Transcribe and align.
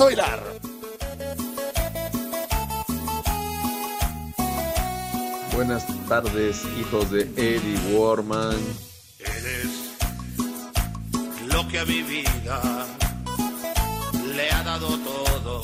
Vamos 0.00 0.14
a 0.14 0.16
bailar. 0.16 0.40
Buenas 5.52 5.84
tardes, 6.08 6.62
hijos 6.78 7.10
de 7.10 7.22
Eddie 7.36 7.78
Warman. 7.92 8.56
Eres 9.18 9.98
lo 11.52 11.68
que 11.68 11.80
a 11.80 11.84
mi 11.84 12.02
vida 12.02 12.86
le 14.34 14.50
ha 14.50 14.62
dado 14.62 14.88
todo. 15.00 15.62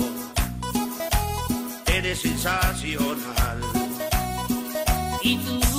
Eres 1.87 2.21
sensacional. 2.21 3.61
Y 5.23 5.39
tú, 5.39 5.76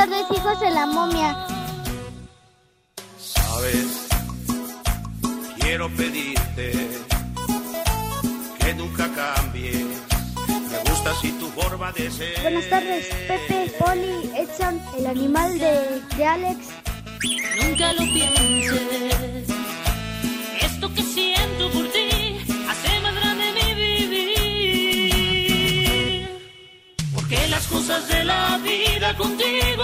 Buenas 0.00 0.18
tardes, 0.18 0.38
hijos 0.38 0.60
de 0.60 0.70
la 0.70 0.86
momia. 0.86 1.46
Sabes, 3.18 4.08
quiero 5.60 5.90
pedirte 5.90 6.88
que 8.60 8.74
nunca 8.76 9.10
cambies. 9.12 9.84
Me 10.48 10.90
gusta 10.90 11.10
así 11.10 11.32
tu 11.32 11.48
forma 11.48 11.92
de 11.92 12.10
ser. 12.10 12.40
Buenas 12.40 12.70
tardes, 12.70 13.08
Pepe, 13.28 13.74
Poli, 13.78 14.30
Edson, 14.38 14.80
el 14.96 15.06
animal 15.06 15.58
de, 15.58 16.00
de 16.16 16.24
Alex. 16.24 16.58
Nunca 17.62 17.92
lo 17.92 18.00
pienses. 18.04 18.39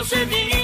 Se 0.04 0.55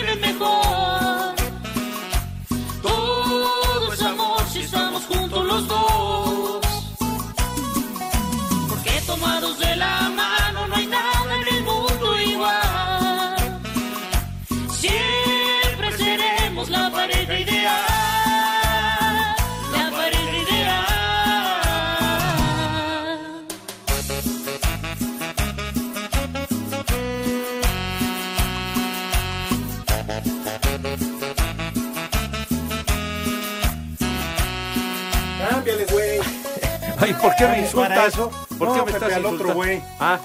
¿por 37.22 37.37
qué 37.37 37.47
me 37.49 37.60
insultas? 37.60 38.09
eso. 38.09 38.31
¿Por 38.59 38.69
No, 38.69 38.75
qué 38.75 38.81
me 38.81 38.84
Pepe, 38.87 38.97
estás 38.99 39.12
al 39.15 39.25
otro 39.27 39.31
insultando? 39.31 39.55
güey. 39.55 39.83
Ah, 40.00 40.19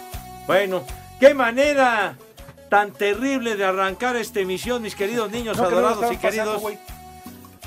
bueno. 0.47 0.83
¿Qué 1.19 1.33
manera 1.33 2.15
tan 2.69 2.91
terrible 2.91 3.55
de 3.55 3.63
arrancar 3.65 4.15
esta 4.17 4.39
emisión, 4.39 4.81
mis 4.81 4.95
queridos 4.95 5.31
niños 5.31 5.57
No, 5.57 5.63
que 5.69 5.71
no 5.75 5.77
adorados 5.87 6.11
y 6.11 6.17
pasando, 6.17 6.59
queridos? 6.59 6.63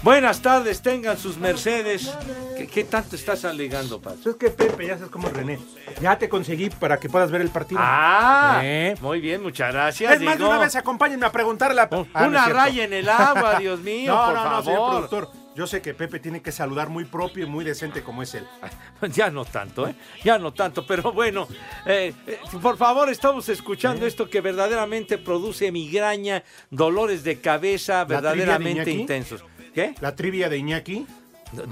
Buenas 0.03 0.41
tardes, 0.41 0.81
tengan 0.81 1.19
sus 1.19 1.37
mercedes. 1.37 2.11
¿Qué, 2.57 2.67
qué 2.67 2.85
tanto 2.85 3.17
estás 3.17 3.45
alegando, 3.45 4.01
Pacho? 4.01 4.31
Es 4.31 4.37
que 4.37 4.49
Pepe, 4.49 4.87
ya 4.87 4.95
sabes 4.95 5.11
cómo 5.11 5.29
René. 5.29 5.59
Ya 6.01 6.17
te 6.19 6.27
conseguí 6.31 6.71
para 6.71 6.99
que 6.99 7.11
puedas 7.11 7.31
ver 7.31 7.43
el 7.43 7.51
partido. 7.51 7.81
Ah, 7.85 8.61
¿Eh? 8.65 8.95
muy 9.03 9.21
bien, 9.21 9.43
muchas 9.43 9.73
gracias. 9.75 10.15
Es 10.15 10.23
más, 10.23 10.39
de 10.39 10.45
una 10.47 10.57
vez 10.59 10.75
acompáñenme 10.75 11.27
a 11.27 11.33
preguntarle 11.33 11.83
a... 11.83 11.89
Ah, 12.15 12.23
no 12.23 12.29
una 12.29 12.45
cierto. 12.45 12.61
raya 12.63 12.85
en 12.85 12.93
el 12.95 13.09
agua, 13.11 13.59
Dios 13.59 13.81
mío, 13.83 14.15
No, 14.15 14.25
por 14.25 14.35
no, 14.35 14.45
no, 14.45 14.51
favor. 14.51 14.65
señor 14.65 14.91
productor. 15.09 15.40
Yo 15.56 15.66
sé 15.66 15.83
que 15.83 15.94
Pepe 15.94 16.21
tiene 16.21 16.41
que 16.43 16.53
saludar 16.53 16.88
muy 16.91 17.05
propio 17.05 17.44
y 17.44 17.49
muy 17.49 17.65
decente 17.65 18.03
como 18.03 18.22
es 18.22 18.34
él. 18.34 18.47
Ya 19.12 19.31
no 19.31 19.44
tanto, 19.44 19.88
¿eh? 19.88 19.94
Ya 20.22 20.38
no 20.38 20.53
tanto, 20.53 20.87
pero 20.87 21.12
bueno, 21.12 21.49
eh, 21.87 22.12
eh, 22.27 22.38
por 22.62 22.77
favor, 22.77 23.11
estamos 23.11 23.49
escuchando 23.49 24.06
esto 24.06 24.28
que 24.28 24.41
verdaderamente 24.41 25.19
produce 25.19 25.72
migraña, 25.72 26.44
dolores 26.71 27.25
de 27.25 27.41
cabeza 27.41 28.05
de 28.05 28.15
verdaderamente 28.15 28.91
intensos. 28.91 29.44
¿Qué? 29.75 29.94
La 30.00 30.15
trivia 30.15 30.49
de 30.49 30.59
Iñaki. 30.59 31.06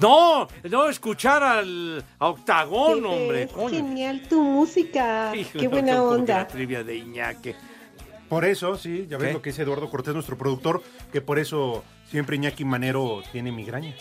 No, 0.00 0.48
no, 0.64 0.88
escuchar 0.88 1.42
al 1.42 2.04
a 2.18 2.28
Octagón, 2.28 3.02
Pepe, 3.02 3.06
hombre. 3.14 3.42
es 3.44 3.52
coño. 3.52 3.68
genial 3.68 4.22
tu 4.28 4.42
música. 4.42 5.32
Qué 5.32 5.64
no, 5.64 5.70
buena 5.70 6.02
onda. 6.02 6.38
La 6.38 6.48
trivia 6.48 6.82
de 6.82 6.96
Iñaki. 6.96 7.54
Por 8.28 8.44
eso, 8.44 8.76
sí, 8.76 9.06
ya 9.08 9.16
ves 9.16 9.28
¿Qué? 9.28 9.32
lo 9.34 9.42
que 9.42 9.50
dice 9.50 9.62
Eduardo 9.62 9.88
Cortés, 9.88 10.14
nuestro 10.14 10.36
productor, 10.36 10.82
que 11.12 11.20
por 11.20 11.38
eso 11.38 11.84
siempre 12.10 12.36
Iñaki 12.36 12.64
Manero 12.64 13.22
tiene 13.32 13.52
migraña. 13.52 13.94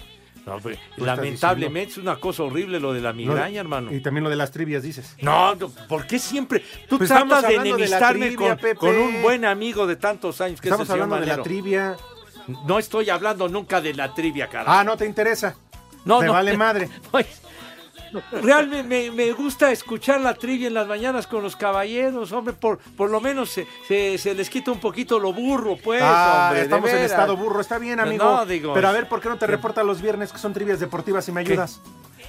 No, 0.45 0.61
lamentablemente 1.05 1.91
es 1.91 1.97
una 1.97 2.15
cosa 2.15 2.43
horrible 2.43 2.79
lo 2.79 2.93
de 2.93 3.01
la 3.01 3.11
migraña, 3.11 3.55
No, 3.55 3.59
hermano. 3.59 3.93
Y 3.93 3.99
también 3.99 4.23
lo 4.23 4.29
de 4.29 4.37
las 4.37 4.51
trivias, 4.51 4.81
dices. 4.81 5.15
No, 5.21 5.53
no, 5.55 5.69
¿por 5.89 6.07
qué 6.07 6.19
siempre? 6.19 6.63
Tú 6.87 6.97
Pues 6.97 7.09
tratas 7.09 7.45
de 7.49 7.55
enemistarme 7.55 8.27
trivia, 8.27 8.57
con, 8.75 8.95
un 8.97 9.21
buen 9.21 9.43
amigo 9.43 9.85
de 9.85 9.97
tantos 9.97 10.39
años 10.39 10.61
que 10.61 10.69
Estamos 10.69 10.87
es 10.87 10.89
el 10.89 10.93
señor 10.95 11.03
hablando 11.03 11.29
de 11.29 11.37
la 11.37 11.43
trivia. 11.43 11.97
No 12.65 12.79
estoy 12.79 13.09
hablando 13.09 13.49
nunca 13.49 13.81
de 13.81 13.93
la 13.93 14.13
trivia, 14.13 14.47
carajo. 14.47 14.71
Ah, 14.71 14.85
no 14.85 14.95
te 14.95 15.05
interesa. 15.05 15.57
No, 16.05 16.21
Me 16.21 16.27
no. 16.27 16.33
vale 16.33 16.55
madre. 16.55 16.89
Realmente 18.31 18.83
me, 18.87 19.11
me 19.11 19.31
gusta 19.31 19.71
escuchar 19.71 20.21
la 20.21 20.33
trivia 20.33 20.67
en 20.67 20.73
las 20.73 20.87
mañanas 20.87 21.27
con 21.27 21.41
los 21.43 21.55
caballeros, 21.55 22.31
hombre, 22.31 22.53
por, 22.53 22.77
por 22.79 23.09
lo 23.09 23.19
menos 23.21 23.49
se, 23.49 23.67
se- 23.87 24.17
se 24.17 24.33
les 24.35 24.49
quita 24.49 24.71
un 24.71 24.79
poquito 24.79 25.19
lo 25.19 25.33
burro, 25.33 25.77
pues, 25.83 26.01
ah, 26.03 26.47
hombre. 26.49 26.63
estamos 26.63 26.89
en 26.89 26.97
estado 27.03 27.35
burro. 27.37 27.61
Está 27.61 27.77
bien, 27.77 27.99
amigo. 27.99 28.23
No, 28.23 28.45
digo, 28.45 28.73
Pero 28.73 28.87
a 28.87 28.91
ver, 28.91 29.07
¿por 29.09 29.21
qué 29.21 29.29
no 29.29 29.37
te 29.37 29.47
reportas 29.47 29.85
los 29.85 30.01
viernes 30.01 30.31
que 30.31 30.37
son 30.39 30.53
trivias 30.53 30.79
deportivas 30.79 31.27
y 31.27 31.31
me 31.31 31.41
ayudas? 31.41 31.81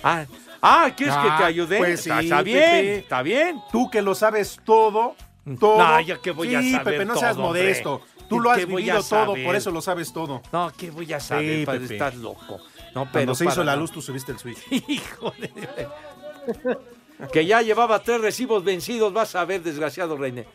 Ah, 0.03 0.25
ah, 0.63 0.91
¿quieres 0.97 1.15
que 1.17 1.29
Ah, 1.29 1.37
te 1.39 1.45
ayude? 1.45 1.79
pues 1.79 2.01
sí, 2.03 2.11
está 2.11 2.43
bien, 2.43 2.87
está 2.99 3.23
bien. 3.23 3.61
Tú 3.73 3.91
que 3.91 4.01
lo 4.03 4.15
sabes 4.15 4.61
todo, 4.65 5.15
todo. 5.59 5.79
No, 5.79 6.01
ya 6.01 6.19
que 6.19 6.31
voy 6.31 6.55
a 6.55 6.63
sí, 6.63 6.73
saber 6.73 6.95
Pepe, 6.95 7.05
no 7.05 7.17
seas 7.17 7.35
todo, 7.37 7.47
hombre. 7.47 7.63
modesto. 7.63 8.01
Tú 8.29 8.41
lo 8.41 8.51
has 8.51 8.59
¿Qué 8.59 8.67
voy 8.67 8.83
vivido 8.83 8.99
a 8.99 9.03
todo, 9.03 9.35
por 9.43 9.57
eso 9.57 9.71
lo 9.71 9.81
sabes 9.81 10.13
todo. 10.13 10.43
No, 10.53 10.71
¿qué 10.77 10.91
voy 10.91 11.11
a 11.15 11.19
saber, 11.19 11.61
Sí, 11.61 11.65
padre? 11.67 11.85
Estás 11.91 12.15
loco. 12.17 12.61
No, 12.95 13.05
pero 13.05 13.13
Cuando 13.13 13.35
se 13.35 13.45
hizo 13.47 13.65
la 13.65 13.77
luz, 13.77 13.91
tú 13.93 14.01
subiste 14.03 14.33
el 14.33 14.39
switch. 14.39 14.59
Híjole. 14.89 15.53
que 17.33 17.47
ya 17.47 17.63
llevaba 17.63 18.03
tres 18.03 18.21
recibos 18.21 18.65
vencidos, 18.65 19.13
vas 19.13 19.35
a 19.35 19.45
ver, 19.45 19.63
desgraciado 19.63 20.17
Reine. 20.17 20.47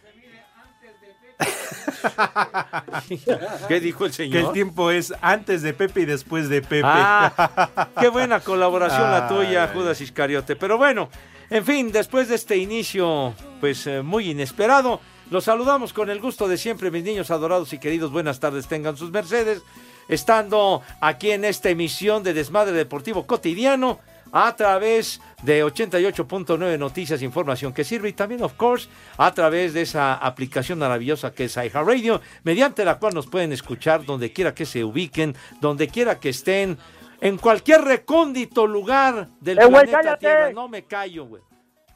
¿Qué 3.67 3.79
dijo 3.79 4.05
el 4.05 4.11
Que 4.11 4.16
señor? 4.17 4.45
el 4.47 4.51
tiempo 4.51 4.91
es 4.91 5.13
antes 5.21 5.61
de 5.61 5.73
Pepe 5.73 6.01
y 6.01 6.06
después 6.06 6.50
de 6.50 6.62
Pepe. 6.62 6.81
Ah, 6.83 7.89
qué 8.00 8.09
buena 8.09 8.39
colaboración 8.39 9.12
la 9.12 9.27
tuya, 9.27 9.69
Judas 9.74 10.01
Iscariote. 10.01 10.56
Pero 10.56 10.77
bueno, 10.77 11.09
en 11.50 11.65
fin, 11.65 11.91
después 11.91 12.27
de 12.30 12.35
este 12.35 12.57
inicio, 12.57 13.33
pues 13.59 13.88
eh, 13.88 14.01
muy 14.01 14.30
inesperado, 14.31 15.00
los 15.31 15.45
saludamos 15.45 15.94
con 15.94 16.09
el 16.09 16.19
gusto 16.19 16.47
de 16.47 16.57
siempre, 16.57 16.91
mis 16.91 17.03
niños 17.03 17.31
adorados 17.31 17.71
y 17.74 17.80
queridos. 17.80 18.12
Buenas 18.12 18.39
tardes, 18.39 18.68
tengan 18.68 18.97
sus 18.97 19.12
mercedes. 19.12 19.62
Estando 20.07 20.81
aquí 21.01 21.31
en 21.31 21.45
esta 21.45 21.69
emisión 21.69 22.23
de 22.23 22.33
Desmadre 22.33 22.73
Deportivo 22.73 23.25
Cotidiano 23.25 24.00
a 24.31 24.55
través 24.55 25.21
de 25.44 25.63
88.9 25.63 26.79
Noticias, 26.79 27.21
información 27.21 27.71
que 27.71 27.83
sirve 27.83 28.09
y 28.09 28.13
también, 28.13 28.41
of 28.41 28.53
course, 28.53 28.89
a 29.17 29.31
través 29.31 29.73
de 29.73 29.83
esa 29.83 30.15
aplicación 30.15 30.79
maravillosa 30.79 31.33
que 31.33 31.45
es 31.45 31.55
iHeartRadio, 31.55 32.19
mediante 32.44 32.83
la 32.83 32.97
cual 32.97 33.13
nos 33.13 33.27
pueden 33.27 33.51
escuchar 33.53 34.03
donde 34.05 34.33
quiera 34.33 34.55
que 34.55 34.65
se 34.65 34.83
ubiquen, 34.83 35.35
donde 35.61 35.88
quiera 35.88 36.19
que 36.19 36.29
estén, 36.29 36.79
en 37.21 37.38
cualquier 37.38 37.81
recóndito 37.81 38.65
lugar 38.65 39.29
del 39.39 39.59
¡Eh, 39.59 39.65
güey, 39.65 39.71
planeta 39.71 39.97
cállate! 40.01 40.19
Tierra. 40.19 40.51
No 40.51 40.67
me 40.67 40.83
callo, 40.83 41.25
güey. 41.25 41.44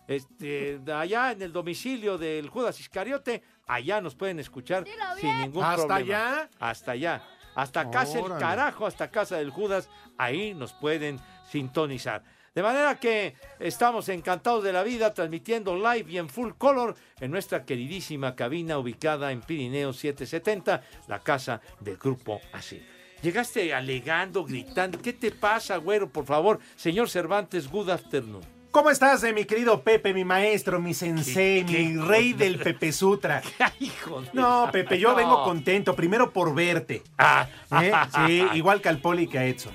Este, 0.08 0.80
allá 0.94 1.32
en 1.34 1.42
el 1.42 1.52
domicilio 1.52 2.18
del 2.18 2.50
Judas 2.50 2.80
Iscariote, 2.80 3.44
allá 3.68 4.00
nos 4.00 4.16
pueden 4.16 4.40
escuchar 4.40 4.86
sin 5.20 5.42
ningún 5.42 5.64
¿Hasta 5.64 5.88
problema. 5.88 5.96
allá? 5.98 6.50
Hasta 6.60 6.92
allá. 6.92 7.24
Hasta 7.58 7.90
casa 7.90 8.20
el 8.20 8.38
carajo, 8.38 8.86
hasta 8.86 9.10
casa 9.10 9.38
del 9.38 9.50
Judas, 9.50 9.90
ahí 10.16 10.54
nos 10.54 10.74
pueden 10.74 11.20
sintonizar. 11.50 12.24
De 12.54 12.62
manera 12.62 13.00
que 13.00 13.36
estamos 13.60 14.10
encantados 14.10 14.64
de 14.64 14.72
la 14.72 14.84
vida 14.84 15.12
transmitiendo 15.12 15.76
live 15.76 16.06
y 16.12 16.18
en 16.20 16.30
full 16.30 16.52
color 16.56 16.96
en 17.20 17.32
nuestra 17.32 17.66
queridísima 17.66 18.36
cabina 18.36 18.78
ubicada 18.78 19.32
en 19.32 19.42
Pirineo 19.42 19.92
770, 19.92 20.84
la 21.08 21.20
casa 21.20 21.60
del 21.80 21.98
Grupo 21.98 22.40
Así. 22.54 22.80
Llegaste 23.24 23.74
alegando, 23.74 24.46
gritando. 24.46 25.02
¿Qué 25.02 25.14
te 25.14 25.32
pasa, 25.32 25.78
güero? 25.78 26.10
Por 26.12 26.26
favor, 26.26 26.60
señor 26.76 27.10
Cervantes, 27.10 27.68
good 27.68 27.90
afternoon. 27.90 28.57
¿Cómo 28.78 28.92
estás, 28.92 29.24
eh, 29.24 29.34
mi 29.34 29.46
querido 29.46 29.82
Pepe, 29.82 30.14
mi 30.14 30.24
maestro, 30.24 30.80
mi 30.80 30.94
sensei, 30.94 31.66
¿Qué- 31.66 31.80
mi 31.80 31.94
qué- 31.96 32.06
rey 32.06 32.34
del 32.34 32.60
Pepe 32.60 32.92
Sutra? 32.92 33.42
Hijo 33.80 34.22
de- 34.22 34.30
No, 34.34 34.70
Pepe, 34.72 35.00
yo 35.00 35.16
vengo 35.16 35.44
contento. 35.44 35.96
Primero 35.96 36.32
por 36.32 36.54
verte. 36.54 37.02
Ah, 37.18 37.48
¿eh? 37.82 37.92
Sí, 38.28 38.46
igual 38.54 38.80
que 38.80 38.90
al 38.90 39.00
Poli 39.00 39.24
y 39.24 39.28
que 39.30 39.40
a 39.40 39.46
Edson. 39.46 39.74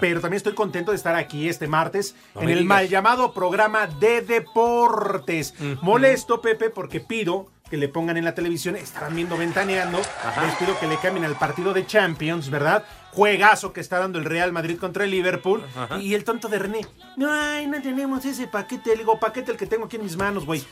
Pero 0.00 0.20
también 0.20 0.38
estoy 0.38 0.54
contento 0.54 0.90
de 0.90 0.96
estar 0.96 1.14
aquí 1.14 1.48
este 1.48 1.68
martes 1.68 2.16
No 2.34 2.40
en 2.42 2.48
el 2.48 2.54
digas. 2.58 2.68
mal 2.68 2.88
llamado 2.88 3.32
programa 3.32 3.86
de 3.86 4.20
deportes. 4.22 5.54
Molesto, 5.80 6.40
Pepe, 6.42 6.70
porque 6.70 6.98
pido 6.98 7.46
que 7.70 7.76
le 7.76 7.86
pongan 7.88 8.16
en 8.16 8.24
la 8.24 8.34
televisión, 8.34 8.74
estaban 8.74 9.14
viendo 9.14 9.36
ventaneando, 9.36 9.98
les 10.44 10.54
pido 10.56 10.76
que 10.80 10.88
le 10.88 10.96
cambien 10.96 11.24
al 11.24 11.36
partido 11.38 11.72
de 11.72 11.86
Champions, 11.86 12.50
¿verdad? 12.50 12.82
Juegazo 13.12 13.72
que 13.72 13.80
está 13.80 13.98
dando 13.98 14.18
el 14.18 14.24
Real 14.24 14.52
Madrid 14.52 14.78
contra 14.78 15.04
el 15.04 15.10
Liverpool. 15.10 15.62
Ajá. 15.76 15.98
Y 15.98 16.14
el 16.14 16.24
tonto 16.24 16.48
de 16.48 16.58
René, 16.58 16.86
no, 17.16 17.30
ay, 17.32 17.66
no 17.66 17.80
tenemos 17.82 18.24
ese 18.24 18.46
paquete, 18.46 18.90
le 18.90 18.98
digo, 18.98 19.18
paquete 19.18 19.50
el 19.52 19.56
que 19.56 19.66
tengo 19.66 19.86
aquí 19.86 19.96
en 19.96 20.04
mis 20.04 20.16
manos, 20.16 20.46
güey. 20.46 20.62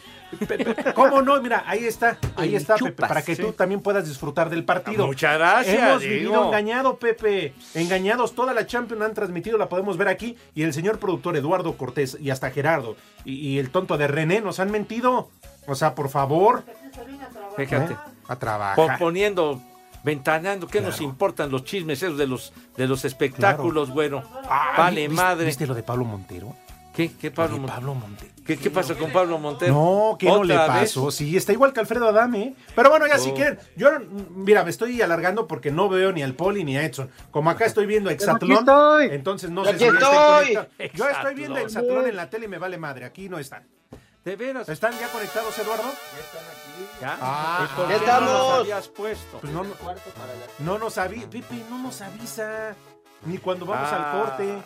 Pepe, 0.47 0.93
¿Cómo 0.93 1.23
no? 1.23 1.41
Mira, 1.41 1.65
ahí 1.67 1.85
está, 1.87 2.19
ahí 2.37 2.55
está, 2.55 2.77
Pepe, 2.77 2.93
para 2.93 3.23
que 3.23 3.35
sí. 3.35 3.43
tú 3.43 3.53
también 3.53 3.81
puedas 3.81 4.07
disfrutar 4.07 4.51
del 4.51 4.63
partido. 4.63 5.07
Muchas 5.07 5.39
gracias, 5.39 5.79
Hemos 5.79 6.03
digo. 6.03 6.13
vivido 6.15 6.45
engañado, 6.45 6.97
Pepe. 6.99 7.55
Engañados, 7.75 8.35
toda 8.35 8.53
la 8.53 8.67
Champions 8.67 9.03
han 9.03 9.15
transmitido, 9.15 9.57
la 9.57 9.71
podemos 9.71 9.97
ver 9.97 10.09
aquí. 10.09 10.37
Y 10.55 10.65
el 10.65 10.75
señor 10.75 10.99
productor 10.99 11.35
Eduardo 11.37 11.77
Cortés 11.79 12.19
y 12.21 12.29
hasta 12.31 12.51
Gerardo 12.51 12.95
y, 13.25 13.35
y 13.35 13.59
el 13.59 13.71
tonto 13.71 13.97
de 13.97 14.07
René 14.07 14.43
nos 14.43 14.61
han 14.61 14.71
mentido. 14.71 15.31
O 15.67 15.75
sea, 15.75 15.95
por 15.95 16.11
favor. 16.11 16.63
Fíjate. 17.57 17.95
¿eh? 17.95 17.97
A 18.29 18.37
trabajar. 18.37 18.77
Po- 18.77 18.89
poniendo, 18.99 19.61
ventaneando, 20.09 20.67
¿qué 20.67 20.81
nos 20.81 21.01
importan 21.03 21.51
los 21.51 21.65
chismes 21.65 22.03
esos 22.03 22.17
de 22.17 22.27
los, 22.27 22.53
de 22.77 22.87
los 22.89 23.05
espectáculos? 23.05 23.91
Ah, 24.49 24.75
vale, 24.79 25.07
¿viste- 25.09 25.23
madre. 25.23 25.47
¿Viste 25.47 25.67
lo 25.67 25.75
de 25.75 25.83
Pablo 25.83 26.05
Montero? 26.05 26.55
¿Qué, 26.95 27.13
qué 27.13 27.29
Lo 27.29 27.35
Pablo, 27.35 27.55
de 27.55 27.61
Mon- 27.61 27.71
Pablo 27.71 27.95
Montero. 27.95 28.33
¿Qué, 28.45 28.57
qué 28.57 28.71
pasa 28.71 28.95
con 28.97 29.13
Pablo 29.13 29.39
Montero? 29.39 29.73
No, 29.75 30.17
que 30.19 30.27
no 30.27 30.43
le 30.43 30.57
pasó. 30.57 31.11
Sí, 31.13 31.37
está 31.37 31.53
igual 31.53 31.73
que 31.73 31.81
Alfredo 31.81 32.09
Adame. 32.09 32.43
¿eh? 32.43 32.55
Pero 32.75 32.89
bueno, 32.91 33.07
ya 33.07 33.19
si 33.19 33.31
Oh. 33.31 33.35
quieren. 33.35 33.59
Yo, 33.77 33.91
mira, 34.35 34.65
me 34.65 34.71
estoy 34.71 35.01
alargando 35.03 35.47
porque 35.47 35.71
no 35.71 35.89
veo 35.89 36.11
ni 36.13 36.23
al 36.23 36.35
Poli 36.35 36.65
ni 36.65 36.77
a 36.77 36.83
Edson. 36.85 37.09
Como 37.31 37.51
acá 37.51 37.67
estoy 37.67 37.87
viendo 37.87 38.09
Exatlón. 38.11 38.59
estoy. 38.61 39.11
Entonces 39.13 39.51
no 39.51 39.61
Aquí 39.63 39.73
sé 39.73 39.79
si 39.79 39.85
estoy. 39.97 40.59
Yo 40.95 41.09
estoy 41.09 41.35
viendo 41.35 41.59
Exatlón. 41.59 41.85
Exatlón 41.91 42.09
en 42.09 42.17
la 42.17 42.31
tele 42.31 42.47
y 42.47 42.49
me 42.49 42.59
vale 42.59 42.79
madre. 42.79 43.05
Aquí 43.05 43.29
no 43.29 43.39
están. 43.39 43.63
¿De 44.25 44.37
veras? 44.37 44.69
¿Están 44.69 44.99
ya 44.99 45.09
conectados, 45.11 45.59
Eduardo? 45.59 45.91
¿Ya? 47.01 47.17
Ah, 47.21 47.67
¿Y 47.71 47.77
por 47.77 47.89
ya 47.89 47.99
qué 47.99 48.05
no 48.07 48.21
los 48.21 48.31
estamos. 48.33 48.61
habías 48.61 48.89
puesto? 48.89 49.39
Pues 49.39 49.53
no, 49.53 49.65
no, 49.65 49.75
no 50.59 50.79
nos 50.79 50.99
avisa. 50.99 51.31
Pepe, 51.31 51.65
no 51.71 51.79
nos 51.79 52.01
avisa. 52.01 52.75
Ni 53.25 53.39
cuando 53.39 53.65
vamos 53.67 53.89
Ah. 53.91 54.13
al 54.13 54.21
corte. 54.21 54.59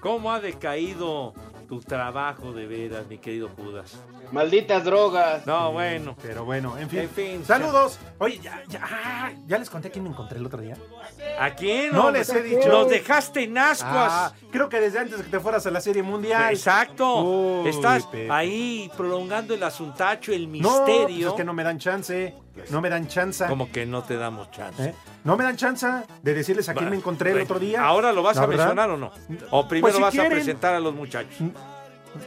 ¿Cómo 0.00 0.32
ha 0.32 0.40
decaído 0.40 1.34
tu 1.66 1.80
trabajo 1.80 2.52
de 2.52 2.66
veras, 2.66 3.06
mi 3.08 3.18
querido 3.18 3.48
Judas? 3.56 3.98
Malditas 4.32 4.84
drogas. 4.84 5.46
No, 5.46 5.72
bueno. 5.72 6.16
Pero 6.22 6.44
bueno, 6.44 6.76
en 6.78 6.88
fin. 6.88 7.00
En 7.00 7.10
fin. 7.10 7.44
Saludos. 7.44 7.98
Oye, 8.18 8.38
ya, 8.42 8.62
ya, 8.68 8.80
ah, 8.82 9.32
ya 9.46 9.58
les 9.58 9.68
conté 9.70 9.88
a 9.88 9.90
quién 9.90 10.04
me 10.04 10.10
encontré 10.10 10.38
el 10.38 10.46
otro 10.46 10.60
día. 10.60 10.76
¿A 11.38 11.54
quién? 11.54 11.92
No 11.92 12.10
les 12.10 12.28
he 12.30 12.42
dicho. 12.42 12.68
Los 12.68 12.88
dejaste 12.88 13.44
en 13.44 13.58
ascuas. 13.58 14.10
Ah, 14.12 14.32
creo 14.50 14.68
que 14.68 14.80
desde 14.80 14.98
antes 15.00 15.18
de 15.18 15.24
que 15.24 15.30
te 15.30 15.40
fueras 15.40 15.66
a 15.66 15.70
la 15.70 15.80
Serie 15.80 16.02
Mundial. 16.02 16.52
Exacto. 16.52 17.22
Uy, 17.22 17.68
Estás 17.68 18.06
Pepe. 18.06 18.30
ahí 18.30 18.90
prolongando 18.96 19.54
el 19.54 19.62
asuntacho, 19.62 20.32
el 20.32 20.46
No, 20.60 20.86
misterio. 20.86 21.06
pues 21.06 21.26
es 21.26 21.32
que 21.34 21.44
no 21.44 21.52
me 21.52 21.62
dan 21.64 21.78
chance. 21.78 22.34
No 22.70 22.80
me 22.80 22.88
dan 22.88 23.06
chance. 23.08 23.46
Como 23.46 23.70
que 23.70 23.86
no 23.86 24.02
te 24.02 24.16
damos 24.16 24.50
chance. 24.50 24.84
¿Eh? 24.90 24.94
No 25.24 25.36
me 25.36 25.44
dan 25.44 25.56
chance 25.56 25.86
de 26.22 26.34
decirles 26.34 26.68
a 26.68 26.74
quién 26.74 26.90
me 26.90 26.96
encontré 26.96 27.32
el 27.32 27.40
otro 27.42 27.58
día. 27.58 27.84
¿Ahora 27.84 28.12
lo 28.12 28.22
vas 28.22 28.36
a 28.38 28.46
verdad. 28.46 28.64
mencionar 28.74 28.90
o 28.90 28.96
no? 28.96 29.12
¿O 29.50 29.68
primero 29.68 29.94
si 29.96 30.02
vas 30.02 30.10
quieren. 30.12 30.32
a 30.32 30.34
presentar 30.34 30.74
a 30.74 30.80
los 30.80 30.94
muchachos? 30.94 31.36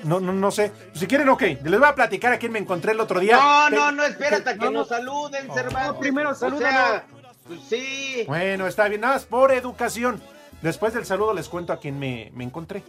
No, 0.03 0.19
no, 0.19 0.31
no 0.31 0.51
sé. 0.51 0.71
Si 0.93 1.07
quieren, 1.07 1.27
ok. 1.29 1.41
Les 1.41 1.79
voy 1.79 1.87
a 1.87 1.95
platicar 1.95 2.31
a 2.33 2.37
quién 2.37 2.51
me 2.51 2.59
encontré 2.59 2.91
el 2.91 2.99
otro 2.99 3.19
día. 3.19 3.37
No, 3.37 3.69
Te- 3.69 3.75
no, 3.75 3.91
no, 3.91 4.03
espérate 4.03 4.49
a 4.51 4.53
que 4.53 4.65
No, 4.65 4.71
nos 4.71 4.87
saluden, 4.87 5.51
Cervantes. 5.51 5.93
primero 5.99 6.29
O 6.29 6.35
salúdanos. 6.35 6.69
sea, 6.91 7.05
pues 7.47 7.59
sí. 7.67 8.23
Bueno, 8.27 8.67
está 8.67 8.87
bien. 8.87 9.01
Nada 9.01 9.15
más 9.15 9.25
por 9.25 9.51
educación. 9.51 10.21
Después 10.61 10.93
del 10.93 11.05
saludo 11.05 11.33
les 11.33 11.49
cuento 11.49 11.73
a 11.73 11.79
quién 11.79 11.97
me, 11.97 12.31
me 12.35 12.43
encontré. 12.43 12.83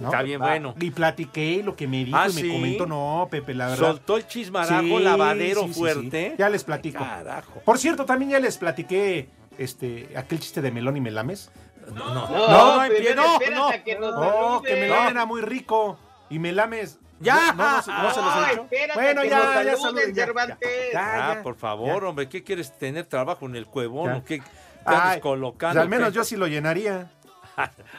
¿No? 0.00 0.08
Está 0.08 0.22
bien, 0.22 0.40
Ah, 0.42 0.46
bueno. 0.48 0.74
Y 0.80 0.90
platiqué 0.90 1.62
lo 1.64 1.74
que 1.76 1.86
me 1.88 2.04
dijo 2.04 2.16
Ah, 2.16 2.28
y 2.28 2.34
me 2.34 2.40
¿sí? 2.42 2.48
comentó. 2.52 2.86
No, 2.86 3.28
Pepe, 3.30 3.54
la 3.54 3.68
verdad. 3.68 3.86
Soltó 3.86 4.16
el 4.16 4.26
chismarajo, 4.26 4.80
Sí, 4.82 4.98
lavadero 5.00 5.62
sí, 5.62 5.68
sí, 5.68 5.74
fuerte. 5.78 6.30
sí. 6.30 6.34
Ya 6.38 6.48
les 6.48 6.64
platico. 6.64 7.02
Carajo. 7.04 7.60
Por 7.64 7.78
cierto, 7.78 8.04
también 8.04 8.30
ya 8.32 8.40
les 8.40 8.56
platiqué 8.58 9.28
este, 9.58 10.08
aquel 10.16 10.40
chiste 10.40 10.60
de 10.62 10.70
melón 10.70 10.96
y 10.96 11.00
melames. 11.00 11.50
No, 11.94 12.14
no, 12.14 12.14
No, 12.14 12.28
no, 12.28 12.48
no, 12.48 12.74
no. 12.76 12.80
a 12.80 12.88
que 12.90 13.14
nos 13.14 14.14
Oh, 14.14 14.20
saluden. 14.60 14.62
que 14.64 14.80
melón 14.80 15.06
era 15.08 15.24
muy 15.26 15.40
rico. 15.40 15.98
Y 16.30 16.38
melames. 16.38 16.98
Ya. 17.20 17.52
No, 17.52 17.64
no, 17.64 17.76
no 17.78 17.82
se- 17.82 17.90
no 17.90 18.14
se 18.14 18.20
los 18.20 18.34
he 18.52 18.56
No, 18.56 18.62
espérate 18.62 18.92
Bueno, 19.00 19.22
que 19.22 19.28
ya, 19.30 19.38
ya 19.38 19.44
saluden, 19.54 19.76
saluden, 19.78 20.14
ya, 20.14 20.24
Cervantes. 20.26 20.68
ya. 20.92 21.30
Ah, 21.32 21.42
por 21.42 21.56
favor, 21.56 22.04
hombre, 22.04 22.28
¿qué 22.28 22.44
quieres 22.44 22.76
tener 22.78 23.06
trabajo 23.06 23.46
en 23.46 23.56
el 23.56 23.66
cuevón 23.66 24.10
Ya. 24.12 24.16
o 24.18 24.24
qué? 24.24 24.38
¿Te 24.38 24.44
Ay, 24.84 25.20
colocando? 25.20 25.74
pues 25.74 25.82
al 25.82 25.88
menos 25.88 26.10
qué? 26.10 26.14
yo 26.14 26.24
sí 26.24 26.36
lo 26.36 26.46
llenaría. 26.46 27.10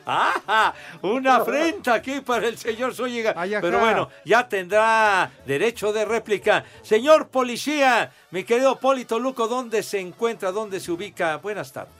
¡Ah! 0.05 0.73
Una 1.01 1.37
afrenta 1.37 1.93
aquí 1.93 2.21
para 2.21 2.47
el 2.47 2.57
señor 2.57 2.93
Zúñiga. 2.93 3.33
Pero 3.61 3.79
bueno, 3.79 4.09
ya 4.25 4.47
tendrá 4.47 5.31
derecho 5.45 5.91
de 5.93 6.05
réplica. 6.05 6.63
Señor 6.81 7.27
policía, 7.27 8.11
mi 8.31 8.43
querido 8.43 8.79
Polito 8.79 9.19
Luco, 9.19 9.47
¿dónde 9.47 9.83
se 9.83 9.99
encuentra? 9.99 10.51
¿Dónde 10.51 10.79
se 10.79 10.91
ubica? 10.91 11.37
Buenas 11.37 11.71
tardes. 11.71 11.93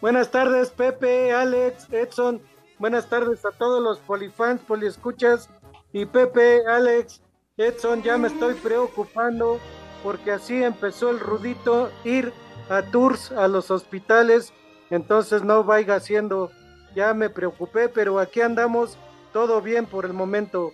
Buenas 0.00 0.30
tardes, 0.30 0.70
Pepe, 0.70 1.32
Alex, 1.32 1.88
Edson. 1.90 2.42
Buenas 2.78 3.08
tardes 3.08 3.44
a 3.44 3.50
todos 3.52 3.82
los 3.82 3.98
polifans, 4.00 4.60
poliescuchas. 4.62 5.48
Y 5.92 6.06
Pepe, 6.06 6.66
Alex, 6.66 7.22
Edson, 7.56 8.02
ya 8.02 8.18
me 8.18 8.28
estoy 8.28 8.54
preocupando 8.54 9.60
porque 10.02 10.32
así 10.32 10.62
empezó 10.62 11.10
el 11.10 11.20
rudito 11.20 11.90
ir 12.04 12.32
a 12.68 12.82
tours 12.82 13.32
a 13.32 13.48
los 13.48 13.70
hospitales. 13.70 14.52
Entonces 14.90 15.42
no 15.42 15.64
vaya 15.64 15.96
haciendo. 15.96 16.50
Ya 16.94 17.12
me 17.14 17.28
preocupé, 17.30 17.88
pero 17.88 18.18
aquí 18.20 18.40
andamos 18.40 18.96
todo 19.32 19.60
bien 19.60 19.86
por 19.86 20.04
el 20.04 20.12
momento. 20.12 20.72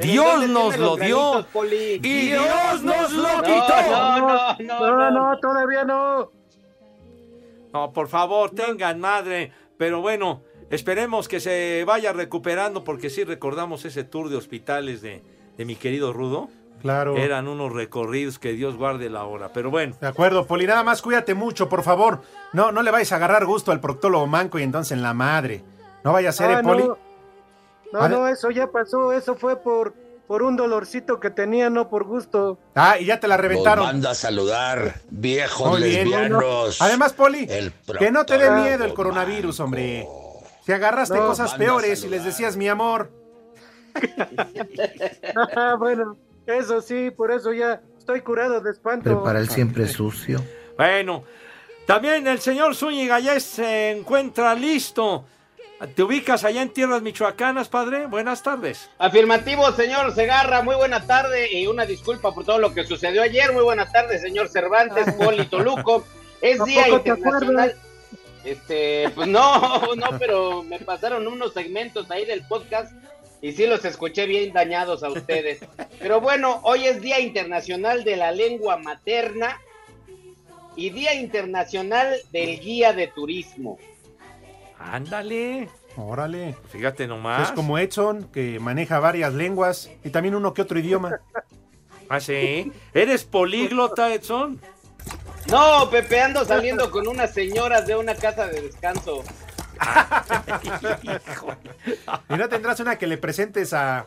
Dios 0.00 0.26
¿Dónde 0.26 0.48
nos 0.48 0.76
lo 0.78 0.96
dio 0.96 1.46
y 1.64 1.98
Dios 1.98 2.82
nos 2.82 3.12
lo 3.12 3.22
No, 3.36 3.42
quitó. 3.42 3.74
no, 3.90 4.18
no, 4.18 4.56
no, 4.58 4.80
No, 4.80 5.10
no. 5.10 5.10
no, 5.10 5.38
todavía 5.40 5.84
no. 5.84 6.30
No, 7.72 7.92
por 7.92 8.08
favor, 8.08 8.50
tengan 8.50 9.00
madre. 9.00 9.52
Pero 9.76 10.00
bueno, 10.00 10.42
esperemos 10.70 11.28
que 11.28 11.40
se 11.40 11.84
vaya 11.86 12.12
recuperando 12.12 12.84
porque 12.84 13.10
sí 13.10 13.24
recordamos 13.24 13.84
ese 13.84 14.04
tour 14.04 14.28
de 14.28 14.36
hospitales 14.36 15.00
de, 15.02 15.22
de 15.56 15.64
mi 15.64 15.76
querido 15.76 16.12
Rudo. 16.12 16.48
Claro. 16.80 17.16
Eran 17.16 17.48
unos 17.48 17.72
recorridos 17.72 18.38
que 18.38 18.52
Dios 18.52 18.76
guarde 18.76 19.10
la 19.10 19.24
hora. 19.24 19.50
Pero 19.52 19.70
bueno, 19.70 19.96
De 20.00 20.06
acuerdo, 20.06 20.46
Poli, 20.46 20.66
nada 20.66 20.82
más 20.84 21.02
cuídate 21.02 21.34
mucho, 21.34 21.68
por 21.68 21.82
favor. 21.82 22.22
No, 22.52 22.70
no 22.72 22.82
le 22.82 22.90
vais 22.90 23.10
a 23.12 23.16
agarrar 23.16 23.44
gusto 23.46 23.72
al 23.72 23.80
proctólogo 23.80 24.26
manco 24.26 24.58
y 24.58 24.62
entonces 24.62 24.92
en 24.92 25.02
la 25.02 25.14
madre. 25.14 25.62
No 26.04 26.12
vaya 26.12 26.28
a 26.30 26.32
ser, 26.32 26.50
Ah, 26.52 26.60
¿eh, 26.60 26.62
Poli? 26.62 26.84
no, 27.92 28.08
no, 28.08 28.28
eso 28.28 28.50
ya 28.50 28.68
pasó. 28.68 29.12
Eso 29.12 29.34
fue 29.34 29.56
por, 29.56 29.92
por 30.28 30.42
un 30.42 30.56
dolorcito 30.56 31.18
que 31.20 31.30
tenía, 31.30 31.68
no 31.70 31.88
por 31.88 32.04
gusto. 32.04 32.58
Ah, 32.74 32.98
y 32.98 33.06
ya 33.06 33.18
te 33.18 33.26
la 33.28 33.36
reventaron. 33.36 33.84
manda 33.86 34.10
a 34.10 34.14
saludar, 34.14 34.94
viejos 35.10 35.68
Muy 35.70 35.82
bien. 35.82 36.10
lesbianos. 36.10 36.80
Además, 36.80 37.12
Poli, 37.12 37.46
El 37.50 37.72
que 37.98 38.10
no 38.12 38.24
te 38.24 38.38
dé 38.38 38.50
miedo 38.50 38.84
el 38.84 38.94
coronavirus, 38.94 39.58
hombre. 39.60 40.06
Si 40.64 40.72
agarraste 40.72 41.16
No. 41.18 41.26
cosas 41.26 41.54
peores 41.54 42.04
y 42.04 42.08
les 42.08 42.24
decías 42.24 42.56
mi 42.56 42.68
amor. 42.68 43.10
Ah, 45.56 45.74
bueno, 45.78 46.16
eso 46.48 46.80
sí, 46.80 47.10
por 47.10 47.30
eso 47.30 47.52
ya 47.52 47.80
estoy 47.98 48.20
curado 48.22 48.60
de 48.60 48.70
espanto. 48.70 49.30
el 49.30 49.48
siempre 49.48 49.86
sucio. 49.86 50.42
bueno. 50.76 51.24
También 51.86 52.26
el 52.26 52.38
señor 52.38 52.74
Zúñiga 52.76 53.18
ya 53.18 53.40
se 53.40 53.92
encuentra 53.92 54.54
listo. 54.54 55.24
¿Te 55.94 56.02
ubicas 56.02 56.44
allá 56.44 56.60
en 56.60 56.68
tierras 56.68 57.00
michoacanas, 57.00 57.70
padre? 57.70 58.04
Buenas 58.04 58.42
tardes. 58.42 58.90
Afirmativo, 58.98 59.72
señor 59.72 60.12
Segarra, 60.12 60.62
muy 60.62 60.74
buena 60.74 61.06
tarde 61.06 61.50
y 61.50 61.66
una 61.66 61.86
disculpa 61.86 62.34
por 62.34 62.44
todo 62.44 62.58
lo 62.58 62.74
que 62.74 62.84
sucedió 62.84 63.22
ayer. 63.22 63.52
Muy 63.52 63.62
buena 63.62 63.90
tarde, 63.90 64.18
señor 64.18 64.48
Cervantes, 64.48 65.14
Poli 65.14 65.46
Toluco. 65.46 66.04
Es 66.42 66.60
¿A 66.60 66.64
Día 66.64 66.88
Internacional. 66.90 67.74
Este, 68.44 69.10
pues 69.14 69.26
no, 69.26 69.94
no, 69.96 70.18
pero 70.18 70.62
me 70.64 70.78
pasaron 70.80 71.26
unos 71.26 71.54
segmentos 71.54 72.10
ahí 72.10 72.26
del 72.26 72.42
podcast 72.46 72.92
y 73.40 73.52
sí 73.52 73.66
los 73.66 73.84
escuché 73.84 74.26
bien 74.26 74.52
dañados 74.52 75.02
a 75.02 75.10
ustedes. 75.10 75.60
Pero 75.98 76.20
bueno, 76.20 76.60
hoy 76.64 76.86
es 76.86 77.00
Día 77.00 77.20
Internacional 77.20 78.04
de 78.04 78.16
la 78.16 78.32
Lengua 78.32 78.76
Materna 78.78 79.60
y 80.76 80.90
Día 80.90 81.14
Internacional 81.14 82.16
del 82.32 82.60
Guía 82.60 82.92
de 82.92 83.08
Turismo. 83.08 83.78
Ándale. 84.78 85.68
Órale. 85.96 86.54
Fíjate 86.70 87.08
nomás. 87.08 87.48
Es 87.48 87.54
como 87.54 87.78
Edson, 87.78 88.30
que 88.32 88.60
maneja 88.60 89.00
varias 89.00 89.34
lenguas 89.34 89.90
y 90.04 90.10
también 90.10 90.36
uno 90.36 90.54
que 90.54 90.62
otro 90.62 90.78
idioma. 90.78 91.20
Ah, 92.10 92.20
sí. 92.20 92.72
¿Eres 92.94 93.24
políglota, 93.24 94.14
Edson? 94.14 94.58
No, 95.50 95.90
Pepe, 95.90 96.20
ando 96.20 96.42
saliendo 96.42 96.90
con 96.90 97.06
unas 97.06 97.34
señoras 97.34 97.86
de 97.86 97.96
una 97.96 98.14
casa 98.14 98.46
de 98.46 98.62
descanso. 98.62 99.24
¿Y 102.30 102.34
no 102.34 102.48
tendrás 102.48 102.80
una 102.80 102.96
que 102.96 103.06
le 103.06 103.18
presentes 103.18 103.72
a... 103.72 104.06